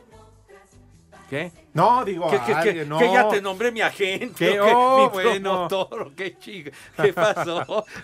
¿Qué? 1.29 1.51
No, 1.73 2.03
digo, 2.03 2.29
que- 2.29 2.39
que- 2.45 2.53
alguien, 2.53 2.89
no. 2.89 2.99
que 2.99 3.09
ya 3.09 3.29
te 3.29 3.41
nombré 3.41 3.71
mi 3.71 3.79
agente. 3.79 4.33
¿Qué? 4.37 4.51
que 4.51 4.59
Oh, 4.61 5.09
mi 5.09 5.13
bueno. 5.23 5.67
promotor, 5.69 6.01
o 6.01 6.13
qué 6.15 6.37
chica. 6.37 6.71
¿Qué 7.01 7.13
pasó? 7.13 7.85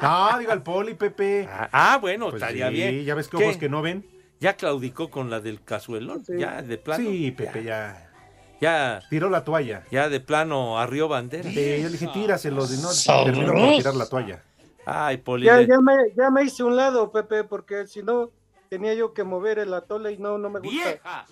No, 0.00 0.38
digo 0.38 0.52
al 0.52 0.62
poli, 0.62 0.92
Pepe. 0.94 1.48
Ah, 1.72 1.96
bueno, 1.98 2.28
Pues 2.28 2.42
estaría 2.42 2.68
sí, 2.68 2.74
bien. 2.74 3.04
ya 3.04 3.14
ves 3.14 3.28
que 3.28 3.38
¿Qué? 3.38 3.44
ojos 3.44 3.56
que 3.56 3.68
no 3.70 3.80
ven. 3.80 4.04
¿Ya 4.38 4.54
claudicó 4.56 5.08
con 5.08 5.30
la 5.30 5.40
del 5.40 5.62
cazuelón? 5.62 6.22
¿Ya 6.28 6.60
de 6.60 6.76
plano? 6.76 7.08
Sí, 7.08 7.30
Pepe, 7.30 7.64
ya. 7.64 8.10
Ya. 8.60 9.00
Tiró 9.08 9.30
la 9.30 9.44
toalla. 9.44 9.84
Ya 9.90 10.10
de 10.10 10.20
plano 10.20 10.78
arrió 10.78 11.08
bandera. 11.08 11.48
Sí, 11.48 11.54
yo 11.54 11.84
le 11.86 11.90
dije, 11.90 12.08
tíraselo, 12.08 12.66
de 12.66 12.76
no 12.78 12.88
terminó 13.24 13.52
por 13.54 13.76
tirar 13.76 13.94
la 13.94 14.06
toalla. 14.08 14.42
Ay, 14.86 15.18
Poli. 15.18 15.46
Ya, 15.46 15.60
ya, 15.62 15.80
me, 15.80 15.92
ya 16.16 16.30
me 16.30 16.44
hice 16.44 16.62
un 16.62 16.76
lado, 16.76 17.10
Pepe, 17.10 17.44
porque 17.44 17.86
si 17.86 18.02
no 18.02 18.30
tenía 18.68 18.94
yo 18.94 19.14
que 19.14 19.24
mover 19.24 19.58
el 19.58 19.72
atole 19.72 20.12
y 20.12 20.18
no, 20.18 20.38
no 20.38 20.50
me 20.50 20.60
gusta. 20.60 20.72
¡Vieja! 20.72 21.26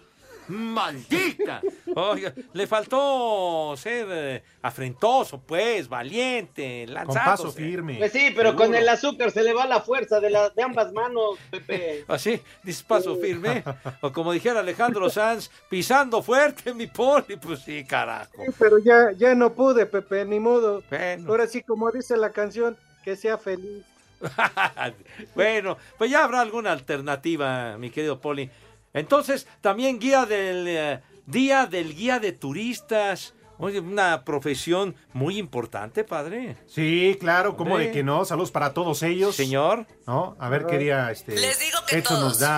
¡Maldita! 0.49 1.61
Oiga, 1.95 2.33
le 2.53 2.67
faltó 2.67 3.75
ser 3.77 4.07
eh, 4.11 4.43
afrentoso, 4.63 5.41
pues, 5.41 5.89
valiente, 5.89 6.87
lanzándose. 6.87 7.79
Pues 7.99 8.13
sí, 8.13 8.33
pero 8.35 8.57
con 8.57 8.75
el 8.75 8.89
azúcar 8.89 9.31
se 9.31 9.43
le 9.43 9.55
va 9.55 9.67
la 9.67 9.81
fuerza 9.81 10.21
de, 10.21 10.31
las 10.31 10.55
de 10.55 10.63
ambas 10.63 10.93
manos, 10.93 11.39
Pepe. 11.51 12.05
Así, 12.09 12.41
dice 12.63 12.85
paso 12.87 13.17
firme. 13.17 13.63
o 14.01 14.13
como 14.13 14.33
dijera 14.33 14.61
Alejandro 14.61 15.09
Sanz, 15.11 15.51
pisando 15.69 16.23
fuerte, 16.23 16.75
mi 16.75 16.87
poli. 16.87 17.37
Pues 17.41 17.61
sí, 17.61 17.85
carajo. 17.85 18.33
Sí, 18.37 18.53
pero 18.59 18.79
ya, 18.79 19.13
ya 19.17 19.35
no 19.35 19.53
pude, 19.55 19.87
Pepe, 19.87 20.25
ni 20.25 20.41
modo. 20.41 20.83
Bueno. 20.91 21.31
Ahora 21.31 21.47
sí, 21.47 21.63
como 21.63 21.91
dice 21.91 22.17
la 22.17 22.31
canción, 22.31 22.77
que 23.03 23.17
sea 23.17 23.39
feliz. 23.39 23.85
bueno, 25.35 25.77
pues 25.99 26.11
ya 26.11 26.25
habrá 26.25 26.41
alguna 26.41 26.73
alternativa, 26.73 27.77
mi 27.79 27.91
querido 27.91 28.21
Poli. 28.21 28.51
Entonces, 28.95 29.47
también 29.61 29.99
guía 29.99 30.27
del 30.27 30.67
eh, 30.69 31.01
día 31.27 31.67
del 31.67 31.95
guía 31.95 32.19
de 32.19 32.33
turistas. 32.33 33.35
Oye, 33.59 33.81
una 33.81 34.25
profesión 34.25 34.97
muy 35.13 35.39
importante, 35.39 36.05
padre. 36.05 36.57
Sí, 36.67 37.17
claro, 37.21 37.57
¿cómo 37.57 37.75
Hombre. 37.75 37.87
de 37.87 37.93
que 37.93 38.03
no? 38.03 38.25
Saludos 38.25 38.51
para 38.51 38.75
todos 38.75 39.03
ellos. 39.03 39.37
Señor. 39.37 39.87
¿No? 40.07 40.37
A 40.41 40.49
ver 40.49 40.67
qué 40.67 40.79
día 40.79 41.11
este, 41.11 41.33
Les 41.37 41.59
digo 41.61 41.79
que 41.87 41.99
Edson 41.99 42.21
nos 42.21 42.41
da 42.41 42.57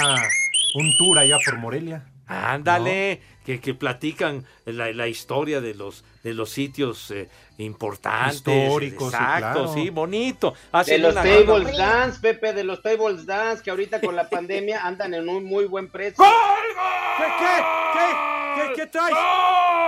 un 0.74 0.96
tour 0.96 1.18
allá 1.18 1.36
por 1.44 1.58
Morelia. 1.58 2.06
Ándale, 2.26 3.20
que, 3.44 3.60
que 3.60 3.74
platican 3.74 4.44
la, 4.64 4.92
la 4.92 5.08
historia 5.08 5.60
de 5.60 5.74
los 5.74 6.04
de 6.22 6.32
los 6.32 6.48
sitios 6.48 7.10
eh, 7.10 7.28
importantes. 7.58 8.36
Históricos, 8.36 9.10
sí, 9.10 9.16
Exacto, 9.16 9.38
claro. 9.64 9.74
sí, 9.74 9.90
bonito. 9.90 10.52
De 10.52 10.58
Hacen 10.72 11.02
los 11.02 11.12
una- 11.12 11.22
tables 11.22 11.76
dance, 11.76 12.20
Pepe, 12.20 12.52
de 12.54 12.64
los 12.64 12.80
tables 12.80 13.26
dance, 13.26 13.62
que 13.62 13.70
ahorita 13.70 14.00
con 14.00 14.16
la 14.16 14.28
pandemia 14.30 14.86
andan 14.86 15.12
en 15.12 15.28
un 15.28 15.44
muy 15.44 15.66
buen 15.66 15.90
precio. 15.90 16.24
¿Qué, 16.24 17.24
qué, 17.38 17.62
qué, 17.92 18.68
qué, 18.68 18.72
qué 18.74 18.86
traes? 18.86 19.14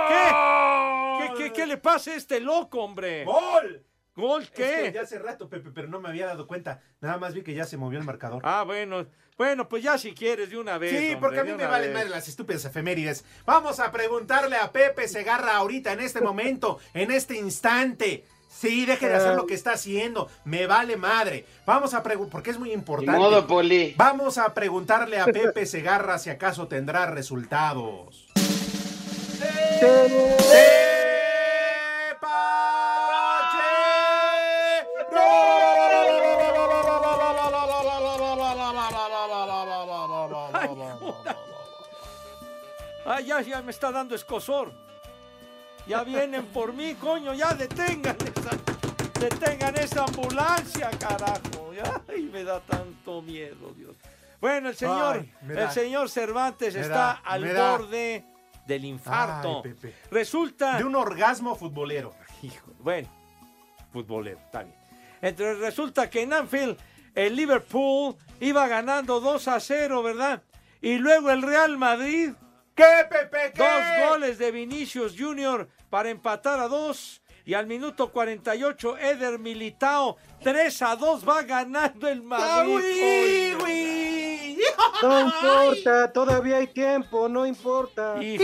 ¿Qué? 0.07 1.33
¿Qué, 1.37 1.43
qué, 1.43 1.53
qué 1.53 1.65
le 1.65 1.77
pasa 1.77 2.11
a 2.11 2.15
este 2.15 2.39
loco, 2.39 2.83
hombre? 2.83 3.23
¡Gol! 3.25 3.83
¿Gol 4.17 4.41
Es 4.43 4.49
qué? 4.49 4.81
que 4.85 4.91
ya 4.93 5.01
hace 5.01 5.19
rato, 5.19 5.47
Pepe, 5.47 5.69
pero 5.73 5.87
no 5.87 5.99
me 6.01 6.09
había 6.09 6.25
dado 6.25 6.47
cuenta. 6.47 6.81
Nada 7.01 7.19
más 7.19 7.35
vi 7.35 7.43
que 7.43 7.53
ya 7.53 7.65
se 7.65 7.77
movió 7.77 7.99
el 7.99 8.05
marcador. 8.05 8.41
Ah, 8.43 8.63
bueno. 8.65 9.05
Bueno, 9.37 9.69
pues 9.69 9.83
ya 9.83 9.99
si 9.99 10.13
quieres 10.13 10.49
de 10.49 10.57
una 10.57 10.79
vez. 10.79 10.89
Sí, 10.89 11.13
hombre, 11.13 11.17
porque 11.19 11.39
a 11.39 11.43
mí 11.43 11.53
me 11.53 11.67
valen 11.67 11.93
madre 11.93 12.09
las 12.09 12.27
estúpidas 12.27 12.65
efemérides. 12.65 13.23
Vamos 13.45 13.79
a 13.79 13.91
preguntarle 13.91 14.55
a 14.57 14.71
Pepe 14.71 15.07
Segarra 15.07 15.57
ahorita, 15.57 15.93
en 15.93 15.99
este 15.99 16.21
momento, 16.21 16.79
en 16.95 17.11
este 17.11 17.37
instante. 17.37 18.25
Sí, 18.49 18.87
deje 18.87 19.07
de 19.07 19.13
hacer 19.13 19.35
lo 19.35 19.45
que 19.45 19.53
está 19.53 19.73
haciendo. 19.73 20.31
Me 20.43 20.65
vale 20.65 20.97
madre. 20.97 21.45
Vamos 21.67 21.93
a 21.93 22.01
preguntar, 22.01 22.31
porque 22.31 22.49
es 22.49 22.57
muy 22.57 22.71
importante. 22.71 23.19
Modo, 23.19 23.45
Poli. 23.45 23.93
Vamos 23.97 24.39
a 24.39 24.51
preguntarle 24.55 25.19
a 25.19 25.25
Pepe 25.25 25.67
Segarra 25.67 26.17
si 26.17 26.31
acaso 26.31 26.67
tendrá 26.67 27.05
resultados. 27.05 28.27
Ay, 43.07 43.25
ya, 43.25 43.41
ya 43.41 43.61
me 43.61 43.71
está 43.71 43.89
dando 43.89 44.15
escosor. 44.15 44.73
Ya 45.87 46.03
vienen 46.03 46.45
por 46.47 46.73
mí, 46.73 46.95
coño, 46.95 47.33
ya 47.33 47.53
detengan 47.53 48.17
esa, 48.17 48.49
detengan 49.17 49.75
esa 49.77 50.03
ambulancia, 50.03 50.89
carajo. 50.99 51.71
Ay, 52.09 52.23
me 52.23 52.43
da 52.43 52.59
tanto 52.59 53.21
miedo, 53.21 53.71
Dios. 53.77 53.95
Bueno, 54.41 54.69
el 54.69 54.75
señor, 54.75 55.17
Ay, 55.17 55.33
el 55.49 55.71
señor 55.71 56.09
Cervantes 56.09 56.75
está 56.75 56.89
da, 56.89 57.11
al 57.23 57.45
borde 57.45 58.25
del 58.65 58.83
infarto. 58.83 59.61
Ay, 59.63 59.71
Pepe. 59.71 59.95
Resulta 60.11 60.77
De 60.77 60.83
un 60.83 60.95
orgasmo 60.95 61.55
futbolero. 61.55 62.13
Hijo, 62.43 62.73
bueno, 62.79 63.07
futbolero, 63.93 64.39
está 64.39 64.63
bien. 64.63 64.75
Entonces 65.21 65.59
resulta 65.59 66.09
que 66.09 66.23
en 66.23 66.33
Anfield 66.33 66.77
el 67.15 67.35
Liverpool 67.35 68.15
iba 68.41 68.67
ganando 68.67 69.21
2 69.21 69.47
a 69.47 69.59
0, 69.61 70.03
¿verdad? 70.03 70.43
Y 70.81 70.97
luego 70.97 71.31
el 71.31 71.41
Real 71.41 71.77
Madrid. 71.77 72.33
¿Qué, 72.77 73.05
Pepe? 73.09 73.51
¿Qué? 73.53 73.63
Dos 73.63 74.09
goles 74.09 74.37
de 74.37 74.51
Vinicius 74.51 75.15
Junior 75.17 75.67
para 75.89 76.09
empatar 76.09 76.59
a 76.59 76.67
dos. 76.67 77.21
Y 77.43 77.53
al 77.53 77.65
minuto 77.65 78.11
48, 78.11 78.97
Eder 78.97 79.39
Militao, 79.39 80.17
3 80.43 80.81
a 80.81 80.95
2, 80.97 81.27
va 81.27 81.41
ganando 81.43 82.07
el 82.09 82.21
Madrid. 82.21 83.55
coño. 83.57 83.67
No 85.01 85.21
importa, 85.21 86.11
todavía 86.11 86.57
hay 86.57 86.67
tiempo, 86.67 87.29
no 87.29 87.45
importa. 87.45 88.15
Y- 88.21 88.37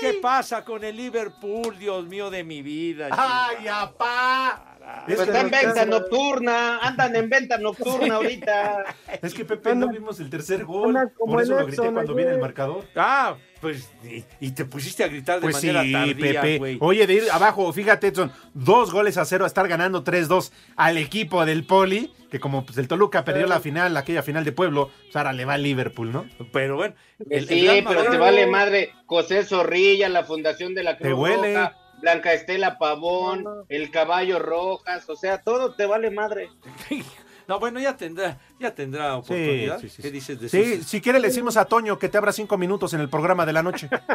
¿Qué 0.00 0.14
pasa 0.22 0.64
con 0.64 0.82
el 0.84 0.96
Liverpool, 0.96 1.78
Dios 1.78 2.06
mío 2.06 2.30
de 2.30 2.44
mi 2.44 2.62
vida? 2.62 3.08
¡Ay, 3.10 3.68
apá! 3.68 4.73
Pues 5.06 5.20
está 5.20 5.40
en 5.40 5.50
venta 5.50 5.84
nocturna, 5.86 6.78
andan 6.78 7.14
en 7.16 7.28
venta 7.28 7.58
nocturna 7.58 8.14
ahorita. 8.16 8.84
Es 9.22 9.34
que 9.34 9.44
Pepe 9.44 9.74
no 9.74 9.88
vimos 9.88 10.18
el 10.20 10.30
tercer 10.30 10.64
gol. 10.64 10.96
Por 11.18 11.42
eso 11.42 11.58
lo 11.58 11.66
grité 11.66 11.90
cuando 11.90 12.14
viene 12.14 12.32
el 12.32 12.38
marcador. 12.40 12.84
Ah, 12.96 13.36
pues, 13.60 13.90
y, 14.02 14.24
y 14.40 14.50
te 14.50 14.64
pusiste 14.64 15.04
a 15.04 15.08
gritar 15.08 15.36
de 15.36 15.42
Pues 15.42 15.56
sí, 15.56 15.68
manera 15.68 16.06
tardía, 16.06 16.40
Pepe. 16.42 16.76
Oye, 16.80 17.06
de 17.06 17.14
ir 17.14 17.24
abajo, 17.32 17.72
fíjate, 17.72 18.08
Edson, 18.08 18.30
dos 18.52 18.92
goles 18.92 19.16
a 19.16 19.24
cero 19.24 19.44
a 19.44 19.46
estar 19.46 19.66
ganando 19.68 20.04
3-2 20.04 20.52
al 20.76 20.98
equipo 20.98 21.44
del 21.46 21.64
Poli, 21.66 22.12
que 22.30 22.40
como 22.40 22.66
pues, 22.66 22.76
el 22.78 22.88
Toluca 22.88 23.24
perdió 23.24 23.46
la 23.46 23.60
final, 23.60 23.96
aquella 23.96 24.22
final 24.22 24.44
de 24.44 24.52
pueblo, 24.52 24.90
pues 25.04 25.16
ahora 25.16 25.32
le 25.32 25.44
va 25.44 25.54
al 25.54 25.62
Liverpool, 25.62 26.12
¿no? 26.12 26.26
Pero 26.52 26.76
bueno, 26.76 26.94
el- 27.30 27.48
sí, 27.48 27.66
pero 27.86 28.10
te 28.10 28.18
vale 28.18 28.46
madre 28.46 28.92
José 29.06 29.44
Zorrilla, 29.44 30.08
la 30.08 30.24
Fundación 30.24 30.74
de 30.74 30.82
la 30.82 30.96
Cruz 30.98 31.08
Te 31.08 31.14
huele. 31.14 31.54
Roja, 31.54 31.76
Blanca 32.04 32.34
Estela 32.34 32.76
Pavón, 32.78 33.46
el 33.70 33.90
Caballo 33.90 34.38
Rojas, 34.38 35.08
o 35.08 35.16
sea, 35.16 35.38
todo 35.40 35.74
te 35.74 35.86
vale 35.86 36.10
madre. 36.10 36.50
No, 37.46 37.58
bueno, 37.60 37.78
ya 37.78 37.94
tendrá, 37.94 38.38
ya 38.58 38.74
tendrá 38.74 39.16
oportunidad. 39.16 39.78
sí, 39.78 39.90
sí, 39.90 40.00
¿Qué 40.00 40.08
sí. 40.08 40.14
dices 40.14 40.40
de 40.40 40.48
Sí, 40.48 40.76
sus- 40.78 40.86
si 40.86 41.02
quiere 41.02 41.18
le 41.18 41.28
decimos 41.28 41.58
a 41.58 41.66
Toño 41.66 41.98
que 41.98 42.08
te 42.08 42.16
abra 42.16 42.32
cinco 42.32 42.56
minutos 42.56 42.94
en 42.94 43.00
el 43.02 43.10
programa 43.10 43.44
de 43.44 43.52
la 43.52 43.62
noche. 43.62 43.90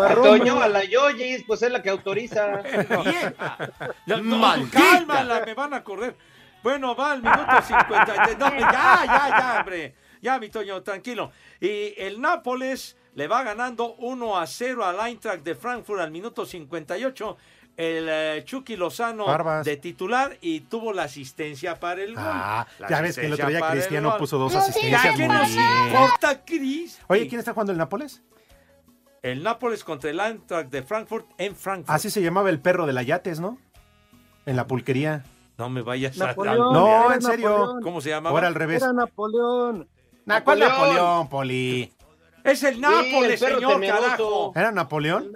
A. 0.00 0.14
Toño, 0.14 0.60
a 0.62 0.68
la 0.68 0.84
Yoyis, 0.84 1.42
pues 1.48 1.62
es 1.62 1.72
la 1.72 1.82
que 1.82 1.90
autoriza. 1.90 2.62
No, 4.06 4.68
cálmala, 4.72 5.42
me 5.44 5.54
van 5.54 5.74
a 5.74 5.82
correr. 5.82 6.14
Bueno, 6.62 6.94
va 6.94 7.10
al 7.12 7.22
minuto 7.22 7.60
50. 7.60 8.14
No, 8.38 8.50
ya, 8.56 9.04
ya, 9.04 9.28
ya, 9.38 9.56
hombre. 9.58 9.94
Ya, 10.22 10.38
mi 10.38 10.48
Toño, 10.48 10.80
tranquilo. 10.84 11.32
Y 11.60 11.94
el 12.00 12.20
Nápoles 12.20 12.96
le 13.18 13.26
va 13.26 13.42
ganando 13.42 13.94
1 13.98 14.38
a 14.38 14.46
0 14.46 14.84
al 14.86 15.08
Eintracht 15.08 15.42
de 15.42 15.56
Frankfurt 15.56 16.00
al 16.00 16.12
minuto 16.12 16.46
58. 16.46 17.36
El 17.76 18.06
eh, 18.08 18.42
Chucky 18.44 18.76
Lozano 18.76 19.26
Barbas. 19.26 19.64
de 19.64 19.76
titular 19.76 20.36
y 20.40 20.60
tuvo 20.60 20.92
la 20.92 21.02
asistencia 21.04 21.80
para 21.80 22.00
el 22.02 22.14
gol. 22.14 22.22
Ah, 22.24 22.64
La 22.78 22.88
ya 22.88 23.00
ves 23.00 23.16
que 23.18 23.26
el 23.26 23.32
otro 23.32 23.48
día 23.48 23.70
Cristiano 23.72 24.16
puso 24.18 24.38
dos 24.38 24.52
No 24.52 24.60
asistencias 24.60 25.18
muy 25.18 25.26
nos 25.28 25.48
bien. 25.48 25.62
importa, 25.86 26.44
Cris. 26.44 27.00
Oye, 27.08 27.26
¿quién 27.26 27.40
está 27.40 27.52
jugando 27.52 27.72
el 27.72 27.78
Nápoles? 27.78 28.22
El 29.22 29.42
Nápoles 29.42 29.82
contra 29.82 30.10
el 30.10 30.20
Eintracht 30.20 30.70
de 30.70 30.82
Frankfurt 30.84 31.26
en 31.38 31.56
Frankfurt. 31.56 31.90
Así 31.94 32.10
se 32.10 32.22
llamaba 32.22 32.50
el 32.50 32.60
perro 32.60 32.86
de 32.86 32.92
la 32.92 33.02
Yates, 33.02 33.40
¿no? 33.40 33.58
En 34.46 34.54
la 34.54 34.68
pulquería. 34.68 35.24
No 35.56 35.68
me 35.70 35.82
vayas 35.82 36.20
a... 36.20 36.28
Napoleón, 36.28 36.72
No, 36.72 37.06
era 37.06 37.14
en 37.16 37.22
serio. 37.22 37.50
Napoleón. 37.50 37.82
¿Cómo 37.82 38.00
se 38.00 38.10
llama? 38.10 38.30
Ahora 38.30 38.46
al 38.46 38.54
revés. 38.54 38.80
Era 38.80 38.92
Napoleón. 38.92 39.88
Nah, 40.24 40.40
¿Cuál 40.42 40.60
Napoleón. 40.60 40.94
Napoleón, 40.94 41.28
Poli? 41.28 41.92
Es 42.44 42.62
el 42.62 42.80
Nápoles, 42.80 43.42
el 43.42 43.54
señor, 43.54 43.72
temeroso. 43.74 44.02
carajo. 44.02 44.52
¿Era 44.56 44.72
Napoleón? 44.72 45.32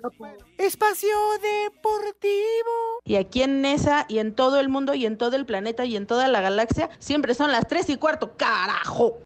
Espacio 0.58 1.08
Deportivo. 1.40 3.00
Y 3.04 3.16
aquí 3.16 3.42
en 3.42 3.60
Nesa 3.60 4.06
y 4.08 4.18
en 4.18 4.34
todo 4.34 4.60
el 4.60 4.68
mundo 4.68 4.94
y 4.94 5.06
en 5.06 5.18
todo 5.18 5.36
el 5.36 5.44
planeta 5.46 5.84
y 5.84 5.96
en 5.96 6.06
toda 6.06 6.28
la 6.28 6.40
galaxia 6.40 6.88
siempre 6.98 7.34
son 7.34 7.52
las 7.52 7.66
tres 7.66 7.88
y 7.90 7.96
cuarto. 7.96 8.36
¡Carajo! 8.36 9.18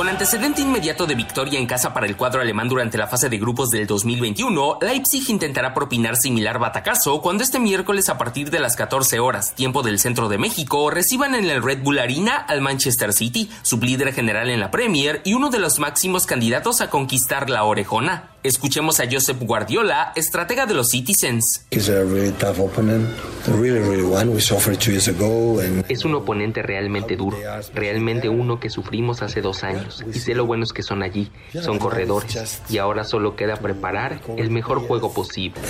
Con 0.00 0.08
antecedente 0.08 0.62
inmediato 0.62 1.06
de 1.06 1.14
victoria 1.14 1.58
en 1.58 1.66
casa 1.66 1.92
para 1.92 2.06
el 2.06 2.16
cuadro 2.16 2.40
alemán 2.40 2.70
durante 2.70 2.96
la 2.96 3.06
fase 3.06 3.28
de 3.28 3.36
grupos 3.36 3.68
del 3.68 3.86
2021, 3.86 4.78
Leipzig 4.80 5.28
intentará 5.28 5.74
propinar 5.74 6.16
similar 6.16 6.58
batacazo 6.58 7.20
cuando 7.20 7.44
este 7.44 7.60
miércoles 7.60 8.08
a 8.08 8.16
partir 8.16 8.48
de 8.48 8.60
las 8.60 8.76
14 8.76 9.20
horas, 9.20 9.54
tiempo 9.54 9.82
del 9.82 9.98
centro 9.98 10.30
de 10.30 10.38
México, 10.38 10.88
reciban 10.88 11.34
en 11.34 11.50
el 11.50 11.62
Red 11.62 11.82
Bull 11.82 11.98
Arena 11.98 12.36
al 12.36 12.62
Manchester 12.62 13.12
City, 13.12 13.50
sublíder 13.60 14.14
general 14.14 14.48
en 14.48 14.60
la 14.60 14.70
Premier 14.70 15.20
y 15.22 15.34
uno 15.34 15.50
de 15.50 15.58
los 15.58 15.78
máximos 15.78 16.24
candidatos 16.24 16.80
a 16.80 16.88
conquistar 16.88 17.50
la 17.50 17.64
orejona. 17.64 18.30
Escuchemos 18.42 19.00
a 19.00 19.04
Josep 19.10 19.38
Guardiola, 19.42 20.12
estratega 20.16 20.64
de 20.64 20.72
los 20.72 20.88
Citizens. 20.88 21.66
He's 21.70 21.90
a 21.90 22.04
really 22.04 22.32
tough 22.32 22.58
opponent, 22.58 23.06
a 23.46 23.50
really, 23.52 23.80
really 23.80 24.02
one. 24.02 24.30
We 24.30 24.40
suffered 24.40 24.78
two 24.78 24.92
years 24.92 25.08
ago, 25.08 25.60
and 25.60 25.84
Es 25.90 26.06
un 26.06 26.14
oponente 26.14 26.62
realmente 26.62 27.16
duro, 27.16 27.36
realmente 27.74 28.30
uno 28.30 28.58
que 28.58 28.70
sufrimos 28.70 29.20
hace 29.20 29.42
dos 29.42 29.62
años. 29.62 30.02
Y 30.10 30.18
sé 30.20 30.34
lo 30.34 30.46
buenos 30.46 30.72
que 30.72 30.82
son 30.82 31.02
allí, 31.02 31.30
son 31.62 31.78
corredores. 31.78 32.62
Y 32.70 32.78
ahora 32.78 33.04
solo 33.04 33.36
queda 33.36 33.56
preparar 33.56 34.22
el 34.38 34.50
mejor 34.50 34.86
juego 34.86 35.12
posible. 35.12 35.60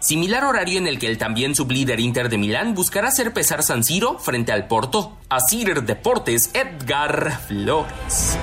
Similar 0.00 0.44
horario 0.44 0.78
en 0.78 0.86
el 0.88 0.98
que 0.98 1.06
el 1.06 1.16
también 1.16 1.54
sublíder 1.54 2.00
Inter 2.00 2.28
de 2.28 2.36
Milán 2.36 2.74
buscará 2.74 3.08
hacer 3.08 3.32
pesar 3.32 3.62
San 3.62 3.82
Siro 3.82 4.18
frente 4.18 4.52
al 4.52 4.68
Porto. 4.68 5.16
Asir 5.30 5.84
Deportes, 5.84 6.50
Edgar 6.52 7.40
Flores. 7.48 8.36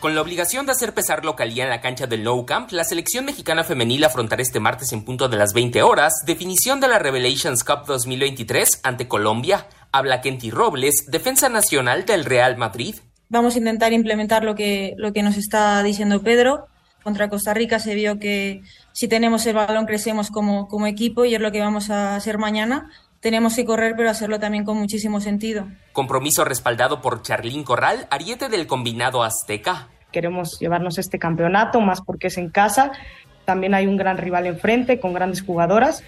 Con 0.00 0.14
la 0.14 0.20
obligación 0.20 0.66
de 0.66 0.72
hacer 0.72 0.92
pesar 0.92 1.24
localía 1.24 1.64
en 1.64 1.70
la 1.70 1.80
cancha 1.80 2.06
del 2.06 2.22
Nou 2.22 2.44
Camp, 2.44 2.70
la 2.70 2.84
selección 2.84 3.24
mexicana 3.24 3.64
femenil 3.64 4.04
afrontará 4.04 4.42
este 4.42 4.60
martes 4.60 4.92
en 4.92 5.04
punto 5.04 5.28
de 5.28 5.38
las 5.38 5.54
20 5.54 5.82
horas 5.82 6.12
definición 6.26 6.80
de 6.80 6.88
la 6.88 6.98
Revelations 6.98 7.64
Cup 7.64 7.86
2023 7.86 8.80
ante 8.82 9.08
Colombia. 9.08 9.66
Habla 9.92 10.20
Kenty 10.20 10.50
Robles, 10.50 11.06
defensa 11.08 11.48
nacional 11.48 12.04
del 12.04 12.26
Real 12.26 12.58
Madrid. 12.58 12.96
Vamos 13.30 13.54
a 13.54 13.58
intentar 13.58 13.94
implementar 13.94 14.44
lo 14.44 14.54
que, 14.54 14.94
lo 14.98 15.14
que 15.14 15.22
nos 15.22 15.38
está 15.38 15.82
diciendo 15.82 16.22
Pedro. 16.22 16.66
Contra 17.02 17.30
Costa 17.30 17.54
Rica 17.54 17.78
se 17.78 17.94
vio 17.94 18.18
que 18.18 18.62
si 18.92 19.08
tenemos 19.08 19.46
el 19.46 19.54
balón 19.54 19.86
crecemos 19.86 20.30
como, 20.30 20.68
como 20.68 20.86
equipo 20.86 21.24
y 21.24 21.34
es 21.34 21.40
lo 21.40 21.52
que 21.52 21.60
vamos 21.60 21.88
a 21.88 22.16
hacer 22.16 22.36
mañana. 22.36 22.90
Tenemos 23.20 23.56
que 23.56 23.64
correr, 23.64 23.94
pero 23.96 24.10
hacerlo 24.10 24.38
también 24.38 24.64
con 24.64 24.76
muchísimo 24.76 25.20
sentido. 25.20 25.66
Compromiso 25.92 26.44
respaldado 26.44 27.00
por 27.00 27.22
Charlín 27.22 27.64
Corral, 27.64 28.06
ariete 28.10 28.48
del 28.48 28.66
combinado 28.66 29.22
azteca. 29.22 29.88
Queremos 30.12 30.58
llevarnos 30.60 30.98
este 30.98 31.18
campeonato, 31.18 31.80
más 31.80 32.00
porque 32.00 32.28
es 32.28 32.38
en 32.38 32.50
casa. 32.50 32.92
También 33.44 33.74
hay 33.74 33.86
un 33.86 33.96
gran 33.96 34.18
rival 34.18 34.46
enfrente 34.46 35.00
con 35.00 35.12
grandes 35.12 35.42
jugadoras, 35.42 36.02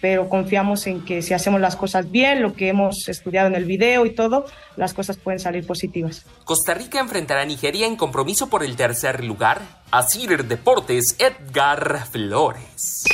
pero 0.00 0.28
confiamos 0.28 0.86
en 0.86 1.04
que 1.04 1.22
si 1.22 1.34
hacemos 1.34 1.60
las 1.60 1.76
cosas 1.76 2.10
bien, 2.10 2.42
lo 2.42 2.54
que 2.54 2.68
hemos 2.68 3.08
estudiado 3.08 3.48
en 3.48 3.54
el 3.54 3.64
video 3.64 4.06
y 4.06 4.14
todo, 4.14 4.46
las 4.76 4.94
cosas 4.94 5.16
pueden 5.16 5.40
salir 5.40 5.66
positivas. 5.66 6.26
Costa 6.44 6.74
Rica 6.74 7.00
enfrentará 7.00 7.42
a 7.42 7.46
Nigeria 7.46 7.86
en 7.86 7.96
compromiso 7.96 8.48
por 8.48 8.64
el 8.64 8.76
tercer 8.76 9.24
lugar. 9.24 9.62
Asir 9.90 10.44
Deportes, 10.44 11.16
Edgar 11.18 12.06
Flores. 12.10 13.04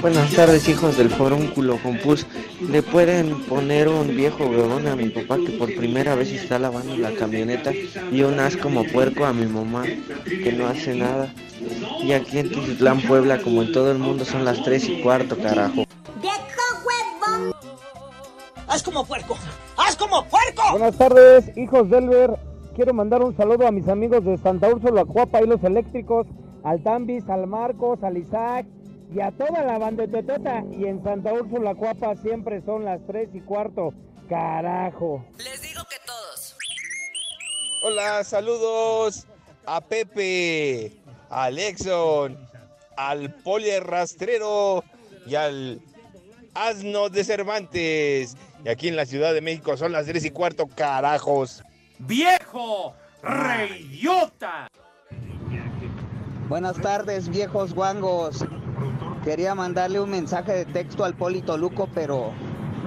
Buenas 0.00 0.32
tardes, 0.32 0.68
hijos 0.68 0.96
del 0.96 1.10
forúnculo 1.10 1.76
compus. 1.82 2.24
¿Le 2.60 2.82
pueden 2.82 3.40
poner 3.46 3.88
un 3.88 4.06
viejo 4.16 4.46
huevón 4.46 4.86
a 4.86 4.94
mi 4.94 5.08
papá 5.08 5.38
que 5.38 5.50
por 5.58 5.74
primera 5.74 6.14
vez 6.14 6.30
está 6.30 6.58
lavando 6.60 6.96
la 6.96 7.12
camioneta 7.12 7.72
y 7.72 8.22
un 8.22 8.38
as 8.38 8.56
como 8.56 8.84
puerco 8.84 9.24
a 9.24 9.32
mi 9.32 9.46
mamá 9.46 9.84
que 10.24 10.52
no 10.52 10.68
hace 10.68 10.94
nada? 10.94 11.34
Y 12.00 12.12
aquí 12.12 12.38
en 12.38 12.48
Tizitlán, 12.48 13.02
Puebla, 13.02 13.42
como 13.42 13.62
en 13.62 13.72
todo 13.72 13.90
el 13.90 13.98
mundo, 13.98 14.24
son 14.24 14.44
las 14.44 14.62
tres 14.62 14.88
y 14.88 15.02
cuarto, 15.02 15.36
carajo. 15.36 15.84
¡Haz 18.68 18.82
como 18.84 19.04
puerco! 19.04 19.36
¡Haz 19.76 19.96
como 19.96 20.24
puerco! 20.26 20.62
Buenas 20.72 20.96
tardes, 20.96 21.56
hijos 21.56 21.90
del 21.90 22.08
Ver. 22.08 22.38
Quiero 22.76 22.94
mandar 22.94 23.22
un 23.22 23.36
saludo 23.36 23.66
a 23.66 23.72
mis 23.72 23.88
amigos 23.88 24.24
de 24.24 24.38
Santa 24.38 24.68
Úrsula, 24.68 25.04
Cuapa 25.04 25.42
y 25.42 25.48
los 25.48 25.62
eléctricos, 25.64 26.28
al 26.62 26.82
Tambis, 26.84 27.28
al 27.28 27.48
Marcos, 27.48 28.04
al 28.04 28.16
Isaac 28.16 28.66
y 29.14 29.20
a 29.20 29.30
toda 29.30 29.64
la 29.64 29.78
bandetotota. 29.78 30.64
Y 30.70 30.86
en 30.86 31.02
Santa 31.02 31.32
Úrsula, 31.32 31.74
Cuapa 31.74 32.16
siempre 32.16 32.62
son 32.64 32.84
las 32.84 33.00
3 33.06 33.30
y 33.34 33.40
cuarto. 33.40 33.92
Carajo. 34.28 35.24
Hola, 37.82 38.24
saludos 38.24 39.26
a 39.64 39.80
Pepe, 39.80 40.92
a 41.30 41.44
Alexon, 41.44 42.36
al 42.96 43.32
Poli 43.34 43.78
Rastrero 43.78 44.84
y 45.26 45.34
al 45.34 45.80
Asno 46.54 47.08
de 47.08 47.24
Cervantes. 47.24 48.36
Y 48.64 48.68
aquí 48.68 48.88
en 48.88 48.96
la 48.96 49.06
Ciudad 49.06 49.32
de 49.32 49.40
México 49.40 49.76
son 49.76 49.92
las 49.92 50.06
3 50.06 50.24
y 50.24 50.30
cuarto, 50.30 50.66
carajos. 50.66 51.62
¡Viejo! 52.00 52.94
¡Reyota! 53.22 54.68
Buenas 56.48 56.80
tardes, 56.80 57.28
viejos 57.28 57.74
guangos. 57.74 58.44
Quería 59.24 59.54
mandarle 59.54 60.00
un 60.00 60.10
mensaje 60.10 60.52
de 60.52 60.64
texto 60.64 61.04
al 61.04 61.14
Polito 61.14 61.56
Luco, 61.56 61.88
pero 61.94 62.32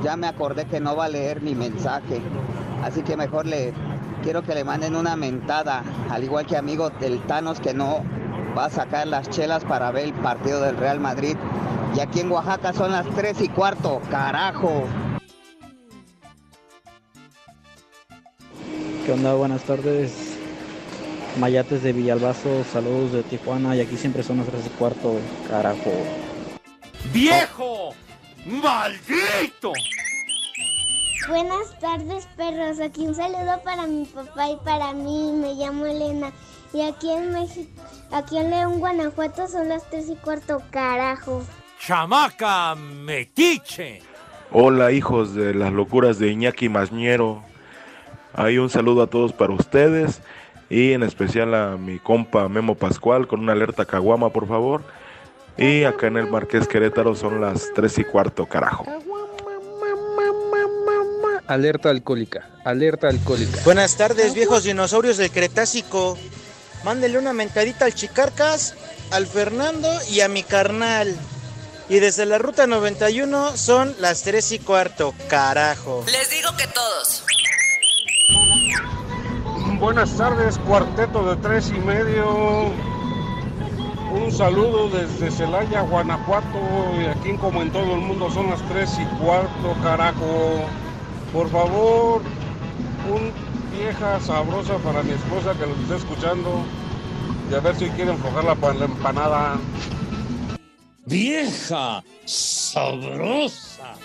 ya 0.03 0.15
me 0.15 0.27
acordé 0.27 0.65
que 0.65 0.79
no 0.79 0.95
va 0.95 1.05
a 1.05 1.09
leer 1.09 1.41
mi 1.41 1.55
mensaje. 1.55 2.21
Así 2.83 3.03
que 3.03 3.15
mejor 3.15 3.45
le 3.45 3.73
quiero 4.23 4.41
que 4.41 4.55
le 4.55 4.63
manden 4.63 4.95
una 4.95 5.15
mentada, 5.15 5.83
al 6.09 6.23
igual 6.23 6.45
que 6.45 6.57
amigo 6.57 6.89
del 6.89 7.21
Thanos 7.21 7.59
que 7.59 7.73
no 7.73 8.03
va 8.57 8.65
a 8.65 8.69
sacar 8.69 9.07
las 9.07 9.29
chelas 9.29 9.63
para 9.63 9.91
ver 9.91 10.05
el 10.05 10.13
partido 10.13 10.61
del 10.61 10.77
Real 10.77 10.99
Madrid. 10.99 11.35
Y 11.95 11.99
aquí 11.99 12.21
en 12.21 12.31
Oaxaca 12.31 12.73
son 12.73 12.91
las 12.91 13.05
3 13.15 13.41
y 13.41 13.49
cuarto, 13.49 14.01
carajo. 14.09 14.85
¿Qué 19.05 19.11
onda? 19.11 19.33
Buenas 19.33 19.63
tardes. 19.63 20.30
Mayates 21.37 21.81
de 21.81 21.93
Villalbazo, 21.93 22.63
saludos 22.65 23.13
de 23.13 23.23
Tijuana 23.23 23.75
y 23.75 23.81
aquí 23.81 23.95
siempre 23.95 24.21
son 24.21 24.37
las 24.37 24.47
3 24.47 24.65
y 24.65 24.69
cuarto, 24.71 25.15
carajo. 25.47 25.91
¡Viejo! 27.13 27.93
¡Maldito! 28.45 29.71
Buenas 31.27 31.79
tardes, 31.79 32.27
perros. 32.35 32.79
Aquí 32.79 33.05
un 33.05 33.15
saludo 33.15 33.61
para 33.63 33.87
mi 33.87 34.05
papá 34.05 34.49
y 34.49 34.57
para 34.65 34.93
mí. 34.93 35.31
Me 35.33 35.53
llamo 35.53 35.85
Elena. 35.85 36.31
Y 36.73 36.81
aquí 36.81 37.11
en 37.11 37.31
México, 37.31 37.69
aquí 38.11 38.37
en 38.37 38.49
León, 38.49 38.79
Guanajuato, 38.79 39.47
son 39.47 39.69
las 39.69 39.89
tres 39.89 40.09
y 40.09 40.15
cuarto, 40.15 40.61
carajo. 40.71 41.43
¡Chamaca 41.79 42.75
metiche! 42.75 44.01
Hola 44.51 44.91
hijos 44.91 45.33
de 45.33 45.53
las 45.53 45.71
locuras 45.71 46.19
de 46.19 46.29
Iñaki 46.29 46.69
Masñero. 46.69 47.43
Hay 48.33 48.57
un 48.57 48.69
saludo 48.69 49.03
a 49.03 49.07
todos 49.07 49.33
para 49.33 49.53
ustedes 49.53 50.21
y 50.71 50.93
en 50.93 51.03
especial 51.03 51.53
a 51.53 51.75
mi 51.75 51.99
compa 51.99 52.47
Memo 52.47 52.75
Pascual 52.75 53.27
con 53.27 53.41
una 53.41 53.51
alerta 53.51 53.83
caguama 53.85 54.29
por 54.29 54.47
favor. 54.47 54.81
Y 55.57 55.83
acá 55.83 56.07
en 56.07 56.15
el 56.15 56.27
Marqués 56.27 56.65
Querétaro 56.65 57.13
son 57.13 57.41
las 57.41 57.71
3 57.75 57.99
y 57.99 58.03
cuarto, 58.05 58.45
carajo. 58.45 58.85
Alerta 61.45 61.89
alcohólica, 61.89 62.49
alerta 62.63 63.09
alcohólica. 63.09 63.59
Buenas 63.65 63.97
tardes, 63.97 64.33
viejos 64.33 64.63
dinosaurios 64.63 65.17
del 65.17 65.29
Cretácico. 65.29 66.17
Mándele 66.85 67.19
una 67.19 67.33
mentadita 67.33 67.83
al 67.83 67.93
Chicarcas, 67.93 68.75
al 69.11 69.27
Fernando 69.27 69.89
y 70.09 70.21
a 70.21 70.29
mi 70.29 70.41
carnal. 70.41 71.13
Y 71.89 71.99
desde 71.99 72.25
la 72.25 72.37
ruta 72.37 72.65
91 72.65 73.57
son 73.57 73.93
las 73.99 74.23
3 74.23 74.53
y 74.53 74.59
cuarto, 74.59 75.13
carajo. 75.27 76.05
Les 76.09 76.29
digo 76.29 76.55
que 76.55 76.67
todos. 76.67 77.25
Buenas 79.81 80.15
tardes, 80.15 80.59
cuarteto 80.59 81.27
de 81.27 81.35
tres 81.37 81.73
y 81.75 81.79
medio. 81.79 82.69
Un 84.13 84.31
saludo 84.31 84.89
desde 84.89 85.31
Celaya, 85.31 85.81
Guanajuato. 85.81 86.59
Y 87.01 87.05
aquí, 87.05 87.35
como 87.37 87.63
en 87.63 87.71
todo 87.71 87.95
el 87.95 88.01
mundo, 88.01 88.29
son 88.29 88.51
las 88.51 88.61
tres 88.69 88.95
y 88.99 89.05
cuarto, 89.15 89.75
carajo. 89.81 90.65
Por 91.33 91.49
favor, 91.49 92.21
un 93.11 93.31
vieja 93.75 94.19
sabrosa 94.19 94.77
para 94.77 95.01
mi 95.01 95.13
esposa 95.13 95.55
que 95.55 95.65
nos 95.65 95.79
está 95.79 95.95
escuchando. 95.95 96.63
Y 97.49 97.55
a 97.55 97.59
ver 97.59 97.75
si 97.75 97.89
quiere 97.89 98.11
enfocar 98.11 98.43
la, 98.43 98.53
la 98.73 98.85
empanada. 98.85 99.57
Vieja 101.07 102.03
sabrosa. 102.25 103.95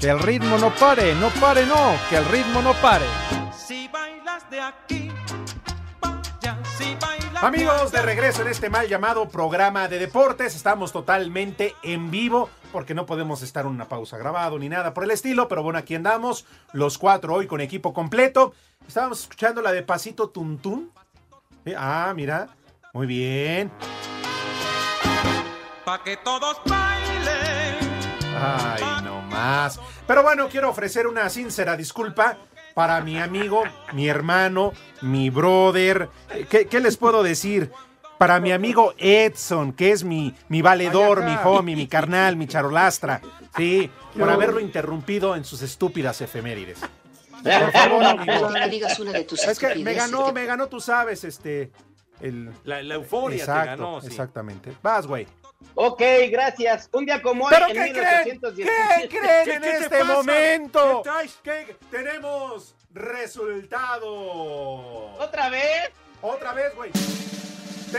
Que 0.00 0.08
el 0.08 0.18
ritmo 0.18 0.56
no 0.56 0.74
pare, 0.74 1.14
no 1.16 1.28
pare, 1.28 1.66
no, 1.66 1.94
que 2.08 2.16
el 2.16 2.24
ritmo 2.24 2.62
no 2.62 2.72
pare. 2.80 3.04
Si 3.54 3.86
bailas 3.88 4.48
de 4.48 4.58
aquí, 4.58 5.12
vaya, 6.00 6.58
si 6.78 6.96
bailas 6.98 7.44
Amigos, 7.44 7.92
de 7.92 8.00
regreso 8.00 8.40
en 8.40 8.48
este 8.48 8.70
mal 8.70 8.88
llamado 8.88 9.28
programa 9.28 9.88
de 9.88 9.98
deportes. 9.98 10.56
Estamos 10.56 10.92
totalmente 10.92 11.74
en 11.82 12.10
vivo 12.10 12.48
porque 12.72 12.94
no 12.94 13.04
podemos 13.04 13.42
estar 13.42 13.66
en 13.66 13.72
una 13.72 13.88
pausa 13.88 14.16
grabado 14.16 14.58
ni 14.58 14.70
nada 14.70 14.94
por 14.94 15.04
el 15.04 15.10
estilo. 15.10 15.48
Pero 15.48 15.62
bueno, 15.62 15.78
aquí 15.78 15.94
andamos, 15.94 16.46
los 16.72 16.96
cuatro 16.96 17.34
hoy 17.34 17.46
con 17.46 17.60
equipo 17.60 17.92
completo. 17.92 18.54
Estábamos 18.88 19.20
escuchando 19.20 19.60
la 19.60 19.70
de 19.70 19.82
Pasito 19.82 20.30
Tuntún. 20.30 20.90
Ah, 21.76 22.14
mira, 22.16 22.48
muy 22.94 23.06
bien. 23.06 23.70
Pa' 25.90 26.04
que 26.04 26.16
todos 26.18 26.56
bailen. 26.66 27.76
Ay, 28.38 29.02
no 29.02 29.22
más. 29.22 29.80
Pero 30.06 30.22
bueno, 30.22 30.48
quiero 30.48 30.70
ofrecer 30.70 31.08
una 31.08 31.28
sincera 31.28 31.76
disculpa 31.76 32.38
para 32.74 33.00
mi 33.00 33.18
amigo, 33.18 33.64
mi 33.92 34.06
hermano, 34.06 34.72
mi 35.00 35.30
brother. 35.30 36.08
¿Qué, 36.48 36.68
qué 36.68 36.78
les 36.78 36.96
puedo 36.96 37.24
decir? 37.24 37.72
Para 38.18 38.38
mi 38.38 38.52
amigo 38.52 38.94
Edson, 38.98 39.72
que 39.72 39.90
es 39.90 40.04
mi, 40.04 40.32
mi 40.48 40.62
valedor, 40.62 41.24
mi 41.24 41.36
homie, 41.42 41.74
mi 41.74 41.88
carnal, 41.88 42.36
mi 42.36 42.46
charolastra. 42.46 43.20
Sí, 43.56 43.90
por 44.16 44.30
haberlo 44.30 44.60
interrumpido 44.60 45.34
en 45.34 45.44
sus 45.44 45.60
estúpidas 45.60 46.20
efemérides. 46.20 46.78
Por 47.42 47.72
favor, 47.72 48.04
amigo. 48.04 48.48
No 48.48 48.68
digas 48.68 48.96
una 49.00 49.10
de 49.10 49.24
tus 49.24 49.42
Es 49.42 49.58
que 49.58 49.74
me 49.74 49.94
ganó, 49.94 50.32
me 50.32 50.46
ganó, 50.46 50.68
tú 50.68 50.78
sabes, 50.80 51.24
este. 51.24 51.72
El... 52.20 52.52
La, 52.62 52.80
la 52.80 52.94
euforia 52.94 53.38
te 53.38 53.42
Exacto, 53.42 53.70
ganó, 53.70 54.00
sí. 54.00 54.06
Exactamente. 54.06 54.72
Vas, 54.82 55.08
güey. 55.08 55.26
Ok, 55.74 56.02
gracias. 56.30 56.88
Un 56.92 57.06
día 57.06 57.20
como 57.22 57.44
hoy, 57.44 57.50
¿Pero 57.50 57.66
en 57.68 57.72
qué 57.72 57.92
creen? 57.92 58.24
1817. 58.24 58.72
¿Qué 59.00 59.08
creen 59.08 59.44
¿Qué- 59.44 59.54
en 59.54 59.62
qué 59.62 59.70
te 59.70 59.78
este 59.84 60.04
momento? 60.04 61.02
¿Qué 61.42 61.76
tenemos 61.90 62.74
resultado. 62.92 64.06
¿Otra 65.18 65.48
vez? 65.48 65.90
Otra 66.22 66.52
vez, 66.52 66.74
güey. 66.74 66.90
¿Por 66.90 67.00
qué 67.92 67.98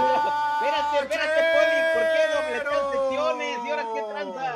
no? 0.00 0.14
Espérate, 0.54 0.98
espérate, 1.02 1.40
Poli. 1.54 1.78
¿Por 1.94 2.04
qué 2.12 2.22
dobleteas 2.34 2.84
secciones? 2.92 3.54
¿Y 3.64 3.66
ahora 3.70 3.84
qué 3.94 4.02
tranza? 4.12 4.46